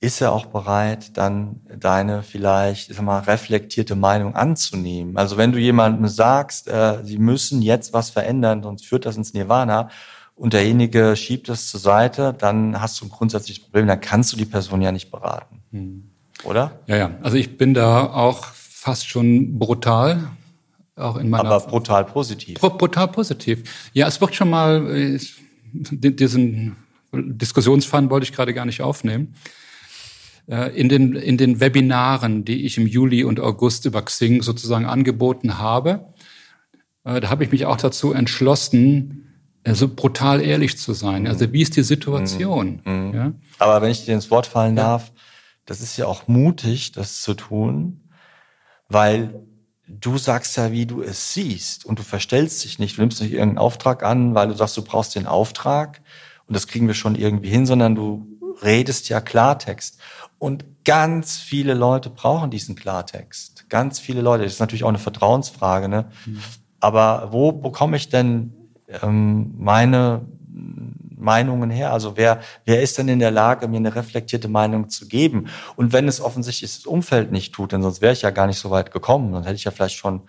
ist 0.00 0.20
er 0.20 0.32
auch 0.32 0.46
bereit, 0.46 1.16
dann 1.16 1.60
deine 1.76 2.22
vielleicht, 2.22 2.90
ich 2.90 2.96
sag 2.96 3.04
mal, 3.04 3.18
reflektierte 3.18 3.96
Meinung 3.96 4.36
anzunehmen. 4.36 5.16
Also 5.16 5.36
wenn 5.36 5.50
du 5.50 5.58
jemandem 5.58 6.06
sagst, 6.06 6.68
äh, 6.68 7.02
sie 7.02 7.18
müssen 7.18 7.62
jetzt 7.62 7.92
was 7.92 8.10
verändern, 8.10 8.62
sonst 8.62 8.86
führt 8.86 9.06
das 9.06 9.16
ins 9.16 9.34
Nirvana 9.34 9.90
und 10.36 10.52
derjenige 10.52 11.16
schiebt 11.16 11.48
es 11.48 11.68
zur 11.68 11.80
Seite, 11.80 12.32
dann 12.38 12.80
hast 12.80 13.00
du 13.00 13.06
ein 13.06 13.10
grundsätzliches 13.10 13.64
Problem, 13.64 13.88
dann 13.88 14.00
kannst 14.00 14.32
du 14.32 14.36
die 14.36 14.44
Person 14.44 14.82
ja 14.82 14.92
nicht 14.92 15.10
beraten. 15.10 15.62
Hm. 15.72 16.10
Oder? 16.44 16.78
Ja, 16.86 16.96
ja. 16.96 17.10
Also 17.22 17.36
ich 17.36 17.58
bin 17.58 17.74
da 17.74 18.12
auch 18.12 18.44
fast 18.44 19.08
schon 19.08 19.58
brutal. 19.58 20.30
Auch 20.94 21.16
in 21.16 21.28
meiner 21.28 21.50
Aber 21.50 21.66
brutal 21.66 22.04
positiv. 22.04 22.60
Brutal 22.60 23.08
positiv. 23.08 23.90
Ja, 23.92 24.06
es 24.06 24.20
wird 24.20 24.34
schon 24.34 24.50
mal 24.50 24.96
äh, 24.96 25.18
diesen 25.72 26.76
Diskussionsfaden 27.12 28.10
wollte 28.10 28.24
ich 28.24 28.32
gerade 28.32 28.52
gar 28.52 28.66
nicht 28.66 28.82
aufnehmen. 28.82 29.34
Äh, 30.48 30.70
in 30.78 30.88
den, 30.88 31.14
in 31.14 31.36
den 31.36 31.60
Webinaren, 31.60 32.44
die 32.44 32.64
ich 32.64 32.78
im 32.78 32.86
Juli 32.86 33.24
und 33.24 33.38
August 33.38 33.84
über 33.84 34.02
Xing 34.02 34.42
sozusagen 34.42 34.86
angeboten 34.86 35.58
habe, 35.58 36.12
äh, 37.04 37.20
da 37.20 37.28
habe 37.28 37.44
ich 37.44 37.52
mich 37.52 37.66
auch 37.66 37.76
dazu 37.76 38.12
entschlossen, 38.12 39.24
so 39.70 39.88
brutal 39.88 40.40
ehrlich 40.40 40.78
zu 40.78 40.94
sein. 40.94 41.26
Also 41.26 41.52
wie 41.52 41.60
ist 41.60 41.76
die 41.76 41.82
Situation? 41.82 42.80
Mhm. 42.84 42.92
mhm. 42.92 43.14
Ja? 43.14 43.32
Aber 43.58 43.82
wenn 43.82 43.90
ich 43.90 44.06
dir 44.06 44.14
ins 44.14 44.30
Wort 44.30 44.46
fallen 44.46 44.76
ja. 44.76 44.84
darf, 44.84 45.12
das 45.66 45.82
ist 45.82 45.98
ja 45.98 46.06
auch 46.06 46.28
mutig, 46.28 46.92
das 46.92 47.20
zu 47.20 47.34
tun, 47.34 48.08
weil 48.88 49.46
du 49.86 50.16
sagst 50.16 50.56
ja, 50.56 50.72
wie 50.72 50.86
du 50.86 51.02
es 51.02 51.34
siehst 51.34 51.84
und 51.84 51.98
du 51.98 52.02
verstellst 52.02 52.64
dich 52.64 52.78
nicht, 52.78 52.96
du 52.96 53.02
nimmst 53.02 53.20
nicht 53.20 53.32
irgendeinen 53.32 53.58
Auftrag 53.58 54.02
an, 54.02 54.34
weil 54.34 54.48
du 54.48 54.54
sagst, 54.54 54.78
du 54.78 54.82
brauchst 54.82 55.14
den 55.14 55.26
Auftrag 55.26 56.00
und 56.46 56.56
das 56.56 56.66
kriegen 56.66 56.86
wir 56.86 56.94
schon 56.94 57.16
irgendwie 57.16 57.50
hin, 57.50 57.66
sondern 57.66 57.94
du 57.94 58.37
redest 58.62 59.08
ja 59.08 59.20
Klartext. 59.20 60.00
Und 60.38 60.64
ganz 60.84 61.36
viele 61.36 61.74
Leute 61.74 62.10
brauchen 62.10 62.50
diesen 62.50 62.76
Klartext. 62.76 63.68
Ganz 63.68 63.98
viele 63.98 64.20
Leute. 64.20 64.44
Das 64.44 64.54
ist 64.54 64.60
natürlich 64.60 64.84
auch 64.84 64.88
eine 64.88 64.98
Vertrauensfrage. 64.98 65.88
Ne? 65.88 66.10
Mhm. 66.26 66.40
Aber 66.80 67.28
wo 67.32 67.52
bekomme 67.52 67.96
ich 67.96 68.08
denn 68.08 68.54
ähm, 69.02 69.54
meine 69.58 70.26
Meinungen 71.16 71.70
her? 71.70 71.92
Also 71.92 72.16
wer, 72.16 72.40
wer 72.64 72.80
ist 72.80 72.98
denn 72.98 73.08
in 73.08 73.18
der 73.18 73.32
Lage, 73.32 73.66
mir 73.68 73.78
eine 73.78 73.94
reflektierte 73.94 74.48
Meinung 74.48 74.88
zu 74.88 75.08
geben? 75.08 75.48
Und 75.76 75.92
wenn 75.92 76.06
es 76.08 76.20
offensichtlich 76.20 76.76
das 76.76 76.86
Umfeld 76.86 77.32
nicht 77.32 77.52
tut, 77.52 77.72
denn 77.72 77.82
sonst 77.82 78.00
wäre 78.00 78.12
ich 78.12 78.22
ja 78.22 78.30
gar 78.30 78.46
nicht 78.46 78.58
so 78.58 78.70
weit 78.70 78.92
gekommen, 78.92 79.32
dann 79.32 79.42
hätte 79.42 79.56
ich 79.56 79.64
ja 79.64 79.72
vielleicht 79.72 79.96
schon 79.96 80.22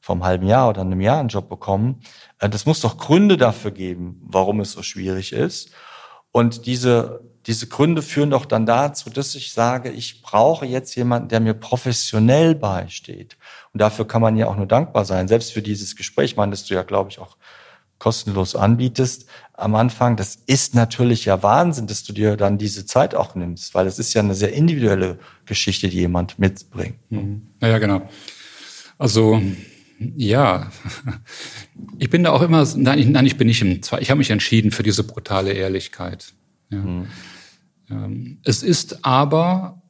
vor 0.00 0.14
einem 0.14 0.24
halben 0.24 0.46
Jahr 0.46 0.68
oder 0.68 0.82
einem 0.82 1.00
Jahr 1.00 1.18
einen 1.18 1.28
Job 1.28 1.48
bekommen. 1.48 2.00
Äh, 2.38 2.48
das 2.48 2.66
muss 2.66 2.80
doch 2.80 2.98
Gründe 2.98 3.36
dafür 3.36 3.72
geben, 3.72 4.20
warum 4.24 4.60
es 4.60 4.72
so 4.72 4.82
schwierig 4.82 5.32
ist. 5.32 5.70
Und 6.30 6.66
diese 6.66 7.22
diese 7.46 7.68
Gründe 7.68 8.02
führen 8.02 8.30
doch 8.30 8.44
dann 8.44 8.66
dazu, 8.66 9.08
dass 9.08 9.34
ich 9.34 9.52
sage, 9.52 9.90
ich 9.90 10.22
brauche 10.22 10.66
jetzt 10.66 10.94
jemanden, 10.96 11.28
der 11.28 11.40
mir 11.40 11.54
professionell 11.54 12.54
beisteht. 12.54 13.36
Und 13.72 13.80
dafür 13.80 14.06
kann 14.06 14.20
man 14.20 14.36
ja 14.36 14.48
auch 14.48 14.56
nur 14.56 14.66
dankbar 14.66 15.04
sein. 15.04 15.28
Selbst 15.28 15.52
für 15.52 15.62
dieses 15.62 15.94
Gespräch, 15.94 16.36
man, 16.36 16.50
das 16.50 16.64
du 16.64 16.74
ja, 16.74 16.82
glaube 16.82 17.10
ich, 17.10 17.20
auch 17.20 17.36
kostenlos 17.98 18.56
anbietest 18.56 19.26
am 19.54 19.74
Anfang. 19.74 20.16
Das 20.16 20.36
ist 20.46 20.74
natürlich 20.74 21.24
ja 21.24 21.42
Wahnsinn, 21.42 21.86
dass 21.86 22.04
du 22.04 22.12
dir 22.12 22.36
dann 22.36 22.58
diese 22.58 22.84
Zeit 22.84 23.14
auch 23.14 23.34
nimmst, 23.34 23.74
weil 23.74 23.86
es 23.86 23.98
ist 23.98 24.12
ja 24.14 24.22
eine 24.22 24.34
sehr 24.34 24.52
individuelle 24.52 25.18
Geschichte, 25.46 25.88
die 25.88 25.98
jemand 25.98 26.38
mitbringt. 26.38 26.98
Mhm. 27.10 27.48
Ja, 27.62 27.78
genau. 27.78 28.08
Also, 28.98 29.40
ja, 29.98 30.70
ich 31.98 32.10
bin 32.10 32.24
da 32.24 32.32
auch 32.32 32.42
immer, 32.42 32.66
nein, 32.76 32.98
ich, 32.98 33.06
nein, 33.06 33.26
ich 33.26 33.36
bin 33.36 33.46
nicht 33.46 33.62
im, 33.62 33.80
ich 34.00 34.10
habe 34.10 34.18
mich 34.18 34.30
entschieden 34.30 34.72
für 34.72 34.82
diese 34.82 35.04
brutale 35.04 35.52
Ehrlichkeit. 35.52 36.34
Ja. 36.70 36.78
Mhm. 36.78 37.06
Ähm, 37.90 38.38
es 38.44 38.62
ist 38.62 39.04
aber 39.04 39.82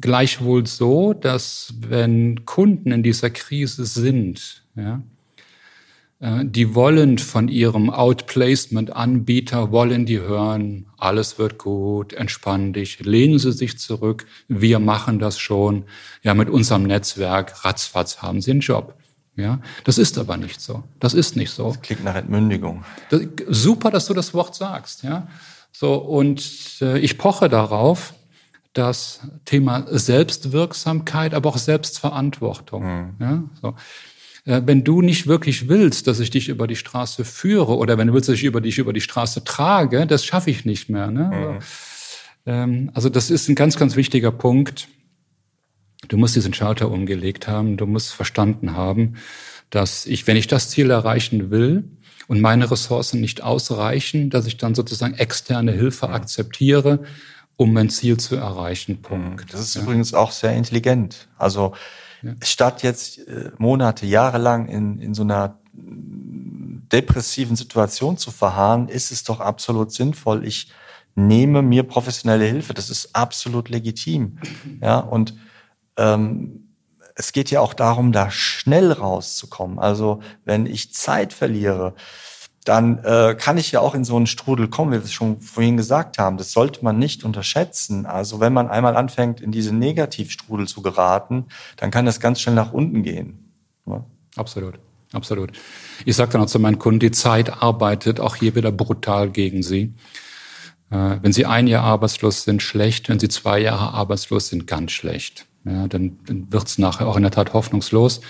gleichwohl 0.00 0.66
so, 0.66 1.12
dass 1.12 1.74
wenn 1.80 2.44
Kunden 2.44 2.92
in 2.92 3.02
dieser 3.02 3.30
Krise 3.30 3.84
sind, 3.84 4.64
ja, 4.74 5.02
äh, 6.20 6.44
die 6.44 6.74
wollen 6.74 7.18
von 7.18 7.48
ihrem 7.48 7.90
Outplacement-Anbieter, 7.90 9.72
wollen 9.72 10.06
die 10.06 10.20
hören, 10.20 10.86
alles 10.96 11.38
wird 11.38 11.58
gut, 11.58 12.12
entspann 12.12 12.72
dich, 12.72 13.00
lehnen 13.00 13.38
Sie 13.38 13.52
sich 13.52 13.78
zurück, 13.78 14.26
wir 14.48 14.78
machen 14.78 15.18
das 15.18 15.38
schon, 15.38 15.84
ja, 16.22 16.34
mit 16.34 16.50
unserem 16.50 16.84
Netzwerk, 16.84 17.64
ratzfatz 17.64 18.18
haben 18.18 18.40
Sie 18.40 18.52
einen 18.52 18.60
Job. 18.60 18.96
Ja, 19.36 19.60
das 19.84 19.96
ist 19.96 20.18
aber 20.18 20.36
nicht 20.36 20.60
so. 20.60 20.82
Das 20.98 21.14
ist 21.14 21.34
nicht 21.34 21.50
so. 21.50 21.68
Das 21.68 21.80
klingt 21.80 22.04
nach 22.04 22.16
Entmündigung. 22.16 22.84
Das, 23.08 23.22
super, 23.48 23.90
dass 23.90 24.06
du 24.06 24.12
das 24.12 24.34
Wort 24.34 24.54
sagst. 24.54 25.02
Ja, 25.02 25.28
so, 25.72 25.94
und 25.94 26.42
äh, 26.80 26.98
ich 26.98 27.18
poche 27.18 27.48
darauf, 27.48 28.14
das 28.72 29.20
Thema 29.44 29.84
Selbstwirksamkeit, 29.88 31.34
aber 31.34 31.48
auch 31.48 31.58
Selbstverantwortung. 31.58 32.84
Mhm. 32.84 33.14
Ja, 33.18 33.44
so. 33.60 33.74
Äh, 34.44 34.62
wenn 34.64 34.84
du 34.84 35.02
nicht 35.02 35.26
wirklich 35.26 35.68
willst, 35.68 36.06
dass 36.06 36.20
ich 36.20 36.30
dich 36.30 36.48
über 36.48 36.66
die 36.66 36.76
Straße 36.76 37.24
führe 37.24 37.76
oder 37.76 37.98
wenn 37.98 38.08
du 38.08 38.14
willst, 38.14 38.28
dass 38.28 38.36
ich 38.36 38.44
über 38.44 38.60
dich 38.60 38.78
über 38.78 38.92
die 38.92 39.00
Straße 39.00 39.44
trage, 39.44 40.06
das 40.06 40.24
schaffe 40.24 40.50
ich 40.50 40.64
nicht 40.64 40.88
mehr. 40.88 41.10
Ne? 41.10 41.30
Mhm. 41.30 41.58
Ähm, 42.46 42.90
also 42.94 43.08
das 43.08 43.30
ist 43.30 43.48
ein 43.48 43.54
ganz, 43.54 43.76
ganz 43.76 43.96
wichtiger 43.96 44.30
Punkt. 44.30 44.88
Du 46.08 46.16
musst 46.16 46.36
diesen 46.36 46.54
Schalter 46.54 46.90
umgelegt 46.90 47.48
haben. 47.48 47.76
Du 47.76 47.86
musst 47.86 48.12
verstanden 48.12 48.74
haben, 48.74 49.16
dass 49.68 50.06
ich, 50.06 50.26
wenn 50.26 50.36
ich 50.36 50.46
das 50.46 50.70
Ziel 50.70 50.90
erreichen 50.90 51.50
will, 51.50 51.84
und 52.30 52.40
meine 52.40 52.70
Ressourcen 52.70 53.20
nicht 53.20 53.42
ausreichen, 53.42 54.30
dass 54.30 54.46
ich 54.46 54.56
dann 54.56 54.76
sozusagen 54.76 55.14
externe 55.14 55.72
Hilfe 55.72 56.06
ja. 56.06 56.12
akzeptiere, 56.12 57.00
um 57.56 57.72
mein 57.72 57.90
Ziel 57.90 58.18
zu 58.18 58.36
erreichen. 58.36 59.02
Punkt. 59.02 59.52
Das 59.52 59.60
ist 59.60 59.74
ja. 59.74 59.82
übrigens 59.82 60.14
auch 60.14 60.30
sehr 60.30 60.54
intelligent. 60.54 61.26
Also 61.38 61.74
ja. 62.22 62.34
statt 62.40 62.84
jetzt 62.84 63.26
äh, 63.26 63.50
Monate, 63.58 64.06
Jahre 64.06 64.38
lang 64.38 64.68
in, 64.68 65.00
in 65.00 65.12
so 65.12 65.22
einer 65.22 65.58
depressiven 65.72 67.56
Situation 67.56 68.16
zu 68.16 68.30
verharren, 68.30 68.86
ist 68.88 69.10
es 69.10 69.24
doch 69.24 69.40
absolut 69.40 69.90
sinnvoll. 69.90 70.46
Ich 70.46 70.70
nehme 71.16 71.62
mir 71.62 71.82
professionelle 71.82 72.44
Hilfe. 72.44 72.74
Das 72.74 72.90
ist 72.90 73.12
absolut 73.12 73.70
legitim. 73.70 74.38
Ja, 74.80 75.00
und 75.00 75.34
ähm, 75.96 76.59
es 77.20 77.32
geht 77.32 77.50
ja 77.50 77.60
auch 77.60 77.74
darum, 77.74 78.12
da 78.12 78.30
schnell 78.30 78.92
rauszukommen. 78.92 79.78
Also 79.78 80.20
wenn 80.46 80.64
ich 80.64 80.94
Zeit 80.94 81.34
verliere, 81.34 81.94
dann 82.64 83.04
äh, 83.04 83.36
kann 83.38 83.58
ich 83.58 83.72
ja 83.72 83.80
auch 83.80 83.94
in 83.94 84.04
so 84.04 84.16
einen 84.16 84.26
Strudel 84.26 84.68
kommen, 84.68 84.92
wie 84.92 84.96
wir 84.96 85.04
es 85.04 85.12
schon 85.12 85.38
vorhin 85.42 85.76
gesagt 85.76 86.16
haben. 86.16 86.38
Das 86.38 86.52
sollte 86.52 86.82
man 86.82 86.98
nicht 86.98 87.22
unterschätzen. 87.22 88.06
Also 88.06 88.40
wenn 88.40 88.54
man 88.54 88.68
einmal 88.68 88.96
anfängt, 88.96 89.42
in 89.42 89.52
diese 89.52 89.74
Negativstrudel 89.74 90.66
zu 90.66 90.80
geraten, 90.80 91.44
dann 91.76 91.90
kann 91.90 92.06
das 92.06 92.20
ganz 92.20 92.40
schnell 92.40 92.54
nach 92.54 92.72
unten 92.72 93.02
gehen. 93.02 93.52
Ja? 93.84 94.02
Absolut, 94.36 94.78
absolut. 95.12 95.52
Ich 96.06 96.16
sage 96.16 96.32
dann 96.32 96.40
auch 96.40 96.46
zu 96.46 96.58
meinen 96.58 96.78
Kunden, 96.78 97.00
die 97.00 97.10
Zeit 97.10 97.62
arbeitet 97.62 98.18
auch 98.18 98.36
hier 98.36 98.54
wieder 98.54 98.72
brutal 98.72 99.28
gegen 99.28 99.62
sie. 99.62 99.92
Äh, 100.88 101.18
wenn 101.20 101.34
sie 101.34 101.44
ein 101.44 101.66
Jahr 101.66 101.84
arbeitslos 101.84 102.44
sind, 102.44 102.62
schlecht. 102.62 103.10
Wenn 103.10 103.18
sie 103.18 103.28
zwei 103.28 103.58
Jahre 103.58 103.92
arbeitslos 103.92 104.48
sind, 104.48 104.66
ganz 104.66 104.92
schlecht 104.92 105.49
ja, 105.64 105.88
dann, 105.88 106.18
dann 106.26 106.52
wird 106.52 106.66
es 106.66 106.78
nachher 106.78 107.06
auch 107.06 107.16
in 107.16 107.22
der 107.22 107.30
Tat 107.30 107.52
hoffnungslos. 107.52 108.20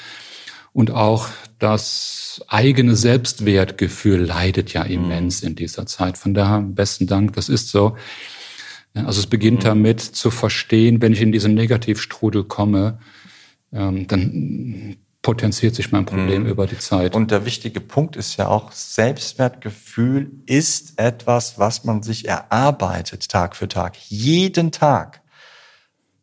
Und 0.72 0.92
auch 0.92 1.28
das 1.58 2.44
eigene 2.48 2.94
Selbstwertgefühl 2.94 4.20
leidet 4.20 4.72
ja 4.72 4.82
immens 4.82 5.42
mhm. 5.42 5.48
in 5.48 5.56
dieser 5.56 5.86
Zeit. 5.86 6.16
Von 6.16 6.34
daher 6.34 6.60
besten 6.60 7.06
Dank, 7.06 7.32
das 7.34 7.48
ist 7.48 7.70
so. 7.70 7.96
Also 8.94 9.20
es 9.20 9.26
beginnt 9.26 9.60
mhm. 9.60 9.64
damit 9.64 10.00
zu 10.00 10.30
verstehen, 10.30 11.02
wenn 11.02 11.12
ich 11.12 11.20
in 11.20 11.32
diesen 11.32 11.54
Negativstrudel 11.54 12.44
komme, 12.44 12.98
ähm, 13.72 14.06
dann 14.06 14.96
potenziert 15.22 15.74
sich 15.74 15.92
mein 15.92 16.06
Problem 16.06 16.44
mhm. 16.44 16.48
über 16.48 16.66
die 16.66 16.78
Zeit. 16.78 17.14
Und 17.14 17.30
der 17.30 17.44
wichtige 17.44 17.80
Punkt 17.80 18.16
ist 18.16 18.36
ja 18.36 18.48
auch, 18.48 18.72
Selbstwertgefühl 18.72 20.30
ist 20.46 20.98
etwas, 20.98 21.58
was 21.58 21.84
man 21.84 22.02
sich 22.02 22.26
erarbeitet 22.26 23.28
Tag 23.28 23.54
für 23.54 23.68
Tag, 23.68 23.96
jeden 24.08 24.72
Tag. 24.72 25.19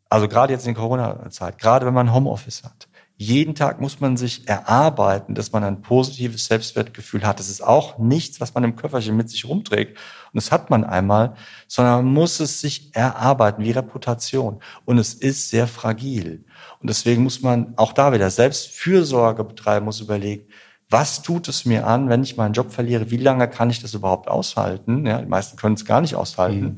Also 0.09 0.27
gerade 0.27 0.53
jetzt 0.53 0.67
in 0.67 0.75
Corona-Zeit, 0.75 1.59
gerade 1.59 1.85
wenn 1.85 1.93
man 1.93 2.13
Homeoffice 2.13 2.63
hat. 2.63 2.87
Jeden 3.19 3.55
Tag 3.55 3.81
muss 3.81 3.99
man 3.99 4.15
sich 4.15 4.47
erarbeiten, 4.47 5.33
dass 5.33 5.51
man 5.51 5.63
ein 5.63 5.81
positives 5.81 6.45
Selbstwertgefühl 6.45 7.25
hat. 7.25 7.39
Das 7.39 7.49
ist 7.49 7.61
auch 7.61 7.97
nichts, 7.97 8.39
was 8.39 8.53
man 8.53 8.63
im 8.63 8.75
Köfferchen 8.75 9.17
mit 9.17 9.27
sich 9.31 9.45
rumträgt. 9.45 9.97
Und 9.97 10.35
das 10.35 10.51
hat 10.51 10.69
man 10.69 10.83
einmal, 10.83 11.33
sondern 11.67 12.05
man 12.05 12.13
muss 12.13 12.39
es 12.39 12.61
sich 12.61 12.95
erarbeiten, 12.95 13.63
wie 13.63 13.71
Reputation. 13.71 14.59
Und 14.85 14.99
es 14.99 15.15
ist 15.15 15.49
sehr 15.49 15.67
fragil. 15.67 16.45
Und 16.79 16.91
deswegen 16.91 17.23
muss 17.23 17.41
man 17.41 17.73
auch 17.75 17.91
da 17.91 18.13
wieder 18.13 18.29
selbst 18.29 18.67
Fürsorge 18.67 19.43
betreiben, 19.43 19.85
muss 19.85 19.99
überlegen, 19.99 20.47
was 20.89 21.23
tut 21.23 21.47
es 21.47 21.65
mir 21.65 21.87
an, 21.87 22.09
wenn 22.09 22.21
ich 22.21 22.37
meinen 22.37 22.53
Job 22.53 22.71
verliere? 22.71 23.09
Wie 23.09 23.17
lange 23.17 23.49
kann 23.49 23.71
ich 23.71 23.81
das 23.81 23.95
überhaupt 23.95 24.29
aushalten? 24.29 25.05
Ja, 25.07 25.19
die 25.19 25.27
meisten 25.27 25.57
können 25.57 25.75
es 25.75 25.85
gar 25.85 26.01
nicht 26.01 26.15
aushalten. 26.15 26.61
Mhm. 26.61 26.77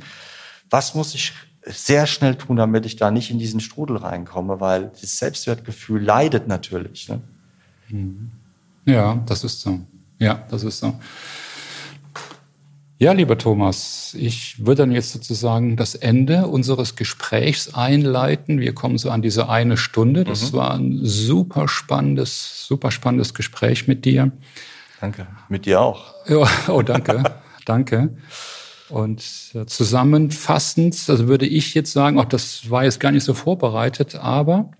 Was 0.70 0.96
muss 0.96 1.14
ich 1.16 1.34
sehr 1.64 2.08
schnell 2.08 2.36
tun, 2.36 2.58
damit 2.58 2.86
ich 2.86 2.96
da 2.96 3.12
nicht 3.12 3.32
in 3.32 3.40
diesen 3.40 3.60
Strudel 3.60 3.98
reinkomme, 3.98 4.60
weil 4.60 4.92
das 5.02 5.18
Selbstwertgefühl 5.18 6.02
leidet 6.02 6.48
natürlich. 6.48 7.10
Ne? 7.10 7.22
Mhm. 7.90 8.32
Ja, 8.86 9.22
das 9.26 9.44
ist 9.44 9.62
so. 9.62 9.80
Ja, 10.20 10.46
das 10.50 10.64
ist 10.64 10.80
so. 10.80 10.96
Ja, 13.02 13.14
lieber 13.14 13.38
Thomas, 13.38 14.14
ich 14.20 14.66
würde 14.66 14.82
dann 14.82 14.92
jetzt 14.92 15.14
sozusagen 15.14 15.78
das 15.78 15.96
Ende 15.96 16.48
unseres 16.48 16.98
Gesprächs 16.98 17.74
einleiten. 17.74 18.60
Wir 18.60 18.76
kommen 18.76 18.98
so 18.98 19.10
an 19.10 19.22
diese 19.22 19.48
eine 19.48 19.78
Stunde. 19.78 20.26
Das 20.26 20.52
mhm. 20.52 20.58
war 20.58 20.74
ein 20.74 21.00
super 21.04 21.70
spannendes, 21.70 22.68
super 22.68 22.92
spannendes 22.92 23.34
Gespräch 23.34 23.88
mit 23.88 24.04
dir. 24.04 24.34
Danke. 25.00 25.28
Mit 25.48 25.66
dir 25.66 25.80
auch. 25.80 26.14
Ja, 26.28 26.46
oh, 26.68 26.82
danke. 26.82 27.24
danke. 27.66 28.10
Und 28.90 29.24
äh, 29.54 29.66
zusammenfassend, 29.66 30.96
also 31.08 31.28
würde 31.28 31.46
ich 31.46 31.74
jetzt 31.74 31.92
sagen, 31.92 32.20
auch 32.20 32.26
das 32.26 32.70
war 32.70 32.84
jetzt 32.84 33.00
gar 33.00 33.12
nicht 33.12 33.24
so 33.24 33.34
vorbereitet, 33.34 34.16
aber 34.16 34.72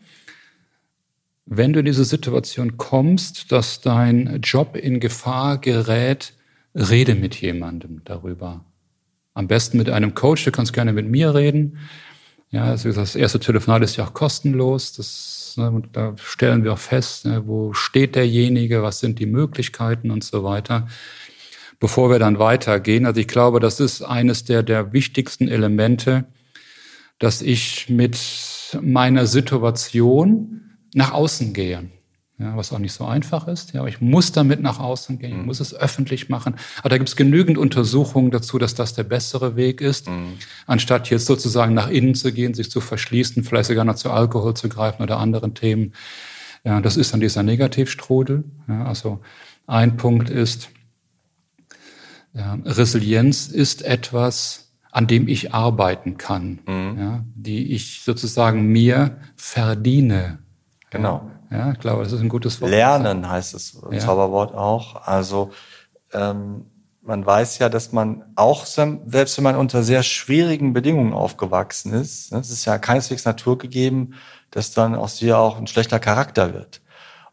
wenn 1.46 1.74
du 1.74 1.80
in 1.80 1.86
diese 1.86 2.06
Situation 2.06 2.78
kommst, 2.78 3.52
dass 3.52 3.82
dein 3.82 4.40
Job 4.42 4.76
in 4.76 5.00
Gefahr 5.00 5.58
gerät, 5.58 6.34
rede 6.76 7.16
mit 7.16 7.36
jemandem 7.36 8.02
darüber. 8.06 8.64
Am 9.34 9.48
besten 9.48 9.78
mit 9.78 9.90
einem 9.90 10.14
Coach, 10.14 10.46
du 10.46 10.52
kannst 10.52 10.74
gerne 10.74 10.94
mit 10.94 11.08
mir 11.08 11.34
reden. 11.34 11.80
Ja, 12.52 12.66
also 12.66 12.92
das 12.92 13.16
erste 13.16 13.40
Telefonat 13.40 13.82
ist 13.84 13.96
ja 13.96 14.06
auch 14.06 14.14
kostenlos. 14.14 14.94
Das, 14.94 15.56
ne, 15.58 15.82
da 15.92 16.14
stellen 16.18 16.64
wir 16.64 16.74
auch 16.74 16.80
fest, 16.80 17.26
ne, 17.26 17.48
wo 17.48 17.74
steht 17.74 18.16
derjenige, 18.16 18.84
was 18.84 19.00
sind 19.00 19.18
die 19.18 19.26
Möglichkeiten 19.26 20.12
und 20.12 20.24
so 20.24 20.44
weiter. 20.44 20.88
Bevor 21.80 22.10
wir 22.10 22.20
dann 22.20 22.40
weitergehen, 22.40 23.06
also 23.06 23.20
ich 23.22 23.28
glaube, 23.28 23.60
das 23.60 23.80
ist 23.80 24.02
eines 24.02 24.44
der, 24.44 24.64
der 24.64 24.92
wichtigsten 24.92 25.48
Elemente, 25.48 26.26
dass 27.20 27.42
ich 27.42 27.90
mit 27.90 28.20
meiner 28.82 29.28
Situation 29.28 30.62
nach 30.94 31.14
außen 31.14 31.54
gehe 31.54 31.90
ja, 32.40 32.56
was 32.56 32.72
auch 32.72 32.80
nicht 32.80 32.94
so 32.94 33.06
einfach 33.06 33.50
ist. 33.50 33.74
Ja, 33.74 33.82
aber 33.82 33.90
ich 33.90 34.00
muss 34.00 34.32
damit 34.32 34.62
nach 34.62 34.80
außen 34.80 35.20
gehen, 35.20 35.32
ich 35.32 35.38
mhm. 35.38 35.46
muss 35.46 35.60
es 35.60 35.76
öffentlich 35.76 36.30
machen. 36.30 36.56
Aber 36.80 36.88
da 36.88 36.98
gibt 36.98 37.10
es 37.10 37.18
genügend 37.18 37.58
Untersuchungen 37.58 38.32
dazu, 38.32 38.58
dass 38.58 38.76
das 38.76 38.94
der 38.94 39.04
bessere 39.04 39.58
Weg 39.58 39.82
ist, 39.82 40.08
mhm. 40.08 40.34
anstatt 40.66 41.10
jetzt 41.10 41.26
sozusagen 41.26 41.74
nach 41.74 41.90
innen 41.90 42.16
zu 42.16 42.32
gehen, 42.32 42.54
sich 42.54 42.72
zu 42.72 42.80
verschließen, 42.80 43.44
vielleicht 43.44 43.68
sogar 43.68 43.84
noch 43.84 43.96
zu 43.96 44.10
Alkohol 44.10 44.54
zu 44.54 44.70
greifen 44.70 45.04
oder 45.04 45.18
anderen 45.18 45.54
Themen. 45.54 45.94
Ja, 46.64 46.80
das 46.80 46.96
ist 46.96 47.14
dann 47.14 47.20
dieser 47.20 47.44
Negativstrudel. 47.44 48.46
Ja, 48.70 48.86
also 48.86 49.20
ein 49.68 49.98
Punkt 49.98 50.30
ist, 50.30 50.70
ja, 52.40 52.58
Resilienz 52.66 53.48
ist 53.48 53.82
etwas, 53.82 54.72
an 54.92 55.08
dem 55.08 55.28
ich 55.28 55.54
arbeiten 55.54 56.18
kann, 56.18 56.60
mhm. 56.66 56.98
ja, 56.98 57.24
die 57.36 57.74
ich 57.74 58.02
sozusagen 58.02 58.68
mir 58.68 59.18
verdiene. 59.36 60.40
Genau. 60.90 61.30
Ja, 61.52 61.72
ich 61.72 61.80
glaube, 61.80 62.04
das 62.04 62.14
ist 62.14 62.22
ein 62.22 62.30
gutes 62.30 62.62
Wort. 62.62 62.72
Lernen 62.72 63.30
heißt 63.30 63.54
es, 63.54 63.82
ja. 63.92 64.00
Zauberwort 64.00 64.54
auch. 64.54 65.08
Also 65.08 65.52
ähm, 66.14 66.66
man 67.02 67.26
weiß 67.26 67.58
ja, 67.60 67.70
dass 67.70 67.92
man 67.92 68.24
auch, 68.36 68.66
selbst 68.66 69.38
wenn 69.38 69.44
man 69.44 69.56
unter 69.56 69.84
sehr 69.84 70.04
schwierigen 70.04 70.74
Bedingungen 70.74 71.14
aufgewachsen 71.14 71.94
ist, 71.94 72.32
ne, 72.32 72.40
es 72.40 72.52
ist 72.52 72.66
ja 72.66 72.78
keineswegs 72.78 73.26
naturgegeben, 73.26 74.14
dass 74.52 74.72
dann 74.72 74.96
aus 74.96 75.18
dir 75.18 75.40
auch 75.40 75.58
ein 75.58 75.68
schlechter 75.68 76.00
Charakter 76.00 76.54
wird. 76.54 76.82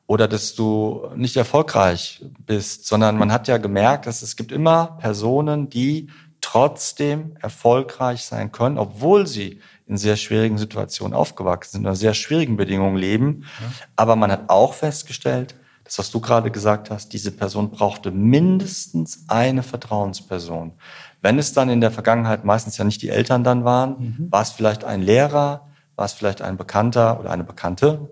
Oder 0.07 0.29
dass 0.29 0.55
du 0.55 1.09
nicht 1.17 1.37
erfolgreich 1.37 2.25
bist, 2.47 2.87
sondern 2.87 3.19
man 3.19 3.33
hat 3.33 3.49
ja 3.49 3.59
gemerkt, 3.59 4.07
dass 4.07 4.23
es 4.23 4.37
gibt 4.37 4.53
immer 4.53 4.99
Personen, 5.01 5.69
die 5.69 6.09
trotzdem 6.41 7.37
erfolgreich 7.43 8.25
sein 8.25 8.53
können, 8.53 8.79
obwohl 8.79 9.27
sie 9.27 9.61
in 9.89 9.97
sehr 9.97 10.17
schwierigen 10.17 10.59
Situationen 10.59 11.15
aufgewachsen 11.15 11.79
sind, 11.79 11.87
oder 11.87 11.97
sehr 11.97 12.15
schwierigen 12.15 12.57
Bedingungen 12.57 12.97
leben. 12.97 13.45
Ja. 13.61 13.67
Aber 13.97 14.17
man 14.17 14.31
hat 14.31 14.49
auch 14.49 14.75
festgestellt, 14.75 15.55
das, 15.85 15.99
was 15.99 16.11
du 16.11 16.21
gerade 16.21 16.51
gesagt 16.51 16.91
hast, 16.91 17.13
diese 17.13 17.31
Person 17.31 17.71
brauchte 17.71 18.11
mindestens 18.11 19.25
eine 19.29 19.63
Vertrauensperson. 19.63 20.73
Wenn 21.23 21.39
es 21.39 21.53
dann 21.53 21.69
in 21.69 21.81
der 21.81 21.93
Vergangenheit 21.93 22.45
meistens 22.45 22.77
ja 22.77 22.85
nicht 22.85 23.03
die 23.03 23.09
Eltern 23.09 23.45
dann 23.45 23.65
waren, 23.65 23.91
mhm. 23.99 24.33
war 24.33 24.43
es 24.43 24.51
vielleicht 24.51 24.85
ein 24.85 25.03
Lehrer, 25.03 25.69
war 25.95 26.05
es 26.05 26.13
vielleicht 26.13 26.43
ein 26.43 26.57
Bekannter 26.57 27.21
oder 27.21 27.31
eine 27.31 27.45
Bekannte. 27.45 28.11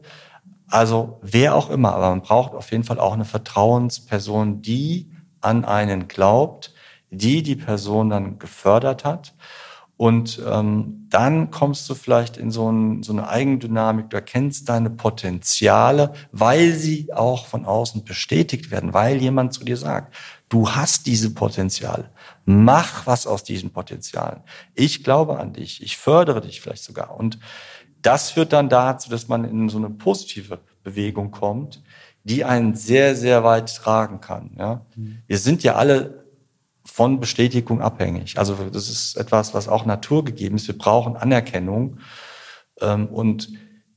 Also 0.69 1.19
wer 1.23 1.55
auch 1.55 1.71
immer, 1.71 1.95
aber 1.95 2.11
man 2.11 2.23
braucht 2.23 2.55
auf 2.55 2.71
jeden 2.71 2.85
Fall 2.85 2.99
auch 2.99 3.13
eine 3.13 3.25
Vertrauensperson, 3.25 4.63
die 4.63 5.11
an 5.41 5.65
einen 5.65 6.09
glaubt, 6.09 6.75
die 7.11 7.43
die 7.43 7.57
Person 7.57 8.11
dann 8.11 8.39
gefördert 8.39 9.05
hat 9.05 9.35
und 9.97 10.43
ähm, 10.45 11.07
dann 11.09 11.53
kommst 11.53 11.89
du 11.89 11.95
vielleicht 11.95 12.37
in 12.37 12.51
so, 12.51 12.71
ein, 12.71 13.05
so 13.05 13.13
eine 13.13 13.29
Eigendynamik, 13.29 14.11
du 14.11 14.17
erkennst 14.17 14.69
deine 14.69 14.91
Potenziale, 14.91 16.13
weil 16.33 16.73
sie 16.73 17.13
auch 17.13 17.47
von 17.47 17.65
außen 17.65 18.05
bestätigt 18.05 18.73
werden, 18.73 18.93
weil 18.93 19.23
jemand 19.23 19.55
zu 19.55 19.65
dir 19.65 19.77
sagt, 19.77 20.15
du 20.49 20.69
hast 20.69 21.07
diese 21.07 21.33
Potenziale, 21.33 22.11
mach 22.45 23.07
was 23.07 23.29
aus 23.29 23.45
diesen 23.45 23.73
Potenzialen. 23.73 24.43
Ich 24.75 25.05
glaube 25.05 25.39
an 25.39 25.53
dich, 25.53 25.81
ich 25.81 25.97
fördere 25.97 26.41
dich 26.41 26.61
vielleicht 26.61 26.83
sogar. 26.83 27.17
Und 27.17 27.39
das 28.05 28.31
führt 28.31 28.53
dann 28.53 28.69
dazu, 28.69 29.11
dass 29.11 29.29
man 29.29 29.45
in 29.45 29.69
so 29.69 29.79
eine 29.79 29.91
positive 29.91 30.61
Bewegung 30.83 31.31
kommt, 31.31 31.83
die 32.23 32.45
einen 32.45 32.75
sehr, 32.75 33.17
sehr 33.17 33.45
weit 33.45 33.75
tragen 33.75 34.21
kann. 34.21 34.53
Ja? 34.59 34.87
Mhm. 34.95 35.19
Wir 35.27 35.39
sind 35.39 35.63
ja 35.63 35.75
alle 35.75 36.25
von 36.85 37.19
Bestätigung 37.19 37.81
abhängig. 37.81 38.39
Also 38.39 38.55
das 38.71 38.89
ist 38.89 39.17
etwas, 39.17 39.55
was 39.55 39.69
auch 39.69 39.87
naturgegeben 39.87 40.57
ist. 40.57 40.69
Wir 40.69 40.77
brauchen 40.77 41.17
Anerkennung. 41.17 41.99
Ähm, 42.81 43.07
und 43.07 43.49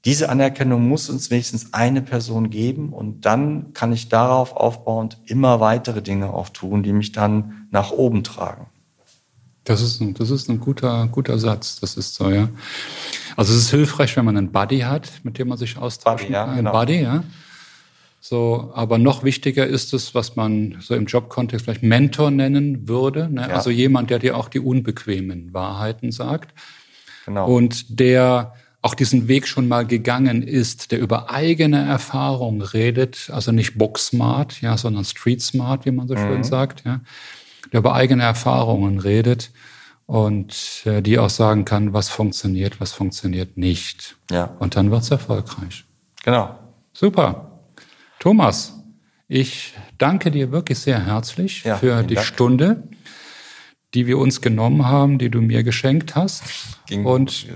diese 0.05 0.29
Anerkennung 0.29 0.87
muss 0.87 1.09
uns 1.09 1.29
wenigstens 1.29 1.73
eine 1.73 2.01
Person 2.01 2.49
geben 2.49 2.93
und 2.93 3.25
dann 3.25 3.73
kann 3.73 3.91
ich 3.91 4.07
darauf 4.07 4.55
aufbauend 4.55 5.17
immer 5.25 5.59
weitere 5.59 6.01
Dinge 6.01 6.33
auch 6.33 6.47
tun, 6.47 6.81
die 6.81 6.93
mich 6.93 7.11
dann 7.11 7.67
nach 7.71 7.91
oben 7.91 8.23
tragen. 8.23 8.67
Das 9.67 9.81
ist, 9.81 9.99
ein, 9.99 10.13
das 10.13 10.29
ist 10.29 10.49
ein 10.49 10.61
guter, 10.61 11.09
guter 11.11 11.37
Satz. 11.39 11.81
Das 11.81 11.97
ist 11.97 12.15
so, 12.15 12.29
ja. 12.29 12.47
Also 13.35 13.51
es 13.51 13.59
ist 13.59 13.69
hilfreich, 13.69 14.15
wenn 14.15 14.23
man 14.23 14.37
einen 14.37 14.51
Buddy 14.53 14.79
hat, 14.79 15.11
mit 15.23 15.37
dem 15.37 15.49
man 15.49 15.57
sich 15.57 15.77
austauschen 15.77 16.27
Buddy, 16.27 16.33
ja, 16.33 16.45
kann. 16.45 16.55
Genau. 16.55 16.71
Buddy, 16.71 17.01
ja. 17.01 17.23
So, 18.21 18.71
aber 18.73 18.97
noch 18.97 19.25
wichtiger 19.25 19.67
ist 19.67 19.93
es, 19.93 20.15
was 20.15 20.37
man 20.37 20.77
so 20.79 20.95
im 20.95 21.05
Jobkontext 21.05 21.65
vielleicht 21.65 21.83
Mentor 21.83 22.31
nennen 22.31 22.87
würde. 22.87 23.29
Ne? 23.29 23.41
Ja. 23.41 23.47
Also 23.55 23.69
jemand, 23.69 24.09
der 24.09 24.19
dir 24.19 24.37
auch 24.37 24.47
die 24.47 24.61
unbequemen 24.61 25.53
Wahrheiten 25.53 26.13
sagt. 26.13 26.53
Genau. 27.25 27.53
Und 27.53 27.99
der 27.99 28.53
auch 28.81 28.95
diesen 28.95 29.27
Weg 29.27 29.49
schon 29.49 29.67
mal 29.67 29.85
gegangen 29.85 30.43
ist, 30.43 30.93
der 30.93 30.99
über 30.99 31.29
eigene 31.29 31.85
Erfahrung 31.85 32.61
redet, 32.61 33.29
also 33.33 33.51
nicht 33.51 33.77
Book-smart, 33.77 34.61
ja, 34.61 34.77
sondern 34.77 35.03
Street-smart, 35.03 35.85
wie 35.85 35.91
man 35.91 36.07
so 36.07 36.13
mhm. 36.13 36.19
schön 36.19 36.43
sagt, 36.45 36.85
ja, 36.85 37.01
der 37.71 37.79
über 37.79 37.93
eigene 37.93 38.23
Erfahrungen 38.23 38.99
redet 38.99 39.51
und 40.05 40.83
äh, 40.85 41.01
die 41.01 41.19
auch 41.19 41.29
sagen 41.29 41.65
kann, 41.65 41.93
was 41.93 42.09
funktioniert, 42.09 42.79
was 42.79 42.93
funktioniert 42.93 43.57
nicht. 43.57 44.17
Ja. 44.31 44.55
Und 44.59 44.75
dann 44.75 44.89
wird's 44.89 45.11
erfolgreich. 45.11 45.85
Genau. 46.23 46.57
Super. 46.93 47.61
Thomas, 48.19 48.73
ich 49.27 49.73
danke 49.97 50.31
dir 50.31 50.51
wirklich 50.51 50.79
sehr 50.79 51.05
herzlich 51.05 51.63
ja, 51.63 51.75
für 51.77 52.03
die 52.03 52.15
Dank. 52.15 52.25
Stunde, 52.25 52.83
die 53.93 54.07
wir 54.07 54.17
uns 54.17 54.41
genommen 54.41 54.87
haben, 54.87 55.17
die 55.17 55.29
du 55.29 55.41
mir 55.41 55.63
geschenkt 55.63 56.15
hast. 56.15 56.43
Ging 56.87 57.05
und 57.05 57.47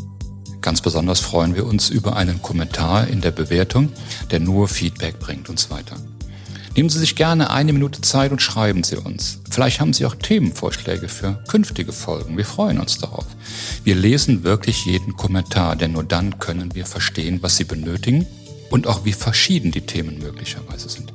Ganz 0.61 0.81
besonders 0.81 1.19
freuen 1.19 1.55
wir 1.55 1.65
uns 1.65 1.89
über 1.89 2.15
einen 2.15 2.41
Kommentar 2.41 3.07
in 3.07 3.21
der 3.21 3.31
Bewertung, 3.31 3.89
der 4.31 4.39
nur 4.39 4.67
Feedback 4.67 5.19
bringt 5.19 5.49
uns 5.49 5.69
weiter. 5.69 5.95
Nehmen 6.75 6.89
Sie 6.89 6.99
sich 6.99 7.15
gerne 7.15 7.49
eine 7.49 7.73
Minute 7.73 8.01
Zeit 8.01 8.31
und 8.31 8.41
schreiben 8.41 8.83
Sie 8.83 8.97
uns. 8.97 9.39
Vielleicht 9.49 9.79
haben 9.79 9.93
Sie 9.93 10.05
auch 10.05 10.15
Themenvorschläge 10.15 11.07
für 11.09 11.43
künftige 11.47 11.91
Folgen. 11.91 12.37
Wir 12.37 12.45
freuen 12.45 12.79
uns 12.79 12.99
darauf. 12.99 13.25
Wir 13.83 13.95
lesen 13.95 14.43
wirklich 14.43 14.85
jeden 14.85 15.15
Kommentar, 15.15 15.75
denn 15.75 15.93
nur 15.93 16.03
dann 16.03 16.37
können 16.37 16.75
wir 16.75 16.85
verstehen, 16.85 17.39
was 17.41 17.57
Sie 17.57 17.63
benötigen 17.63 18.27
und 18.69 18.87
auch 18.87 19.05
wie 19.05 19.13
verschieden 19.13 19.71
die 19.71 19.81
Themen 19.81 20.19
möglicherweise 20.19 20.89
sind. 20.89 21.13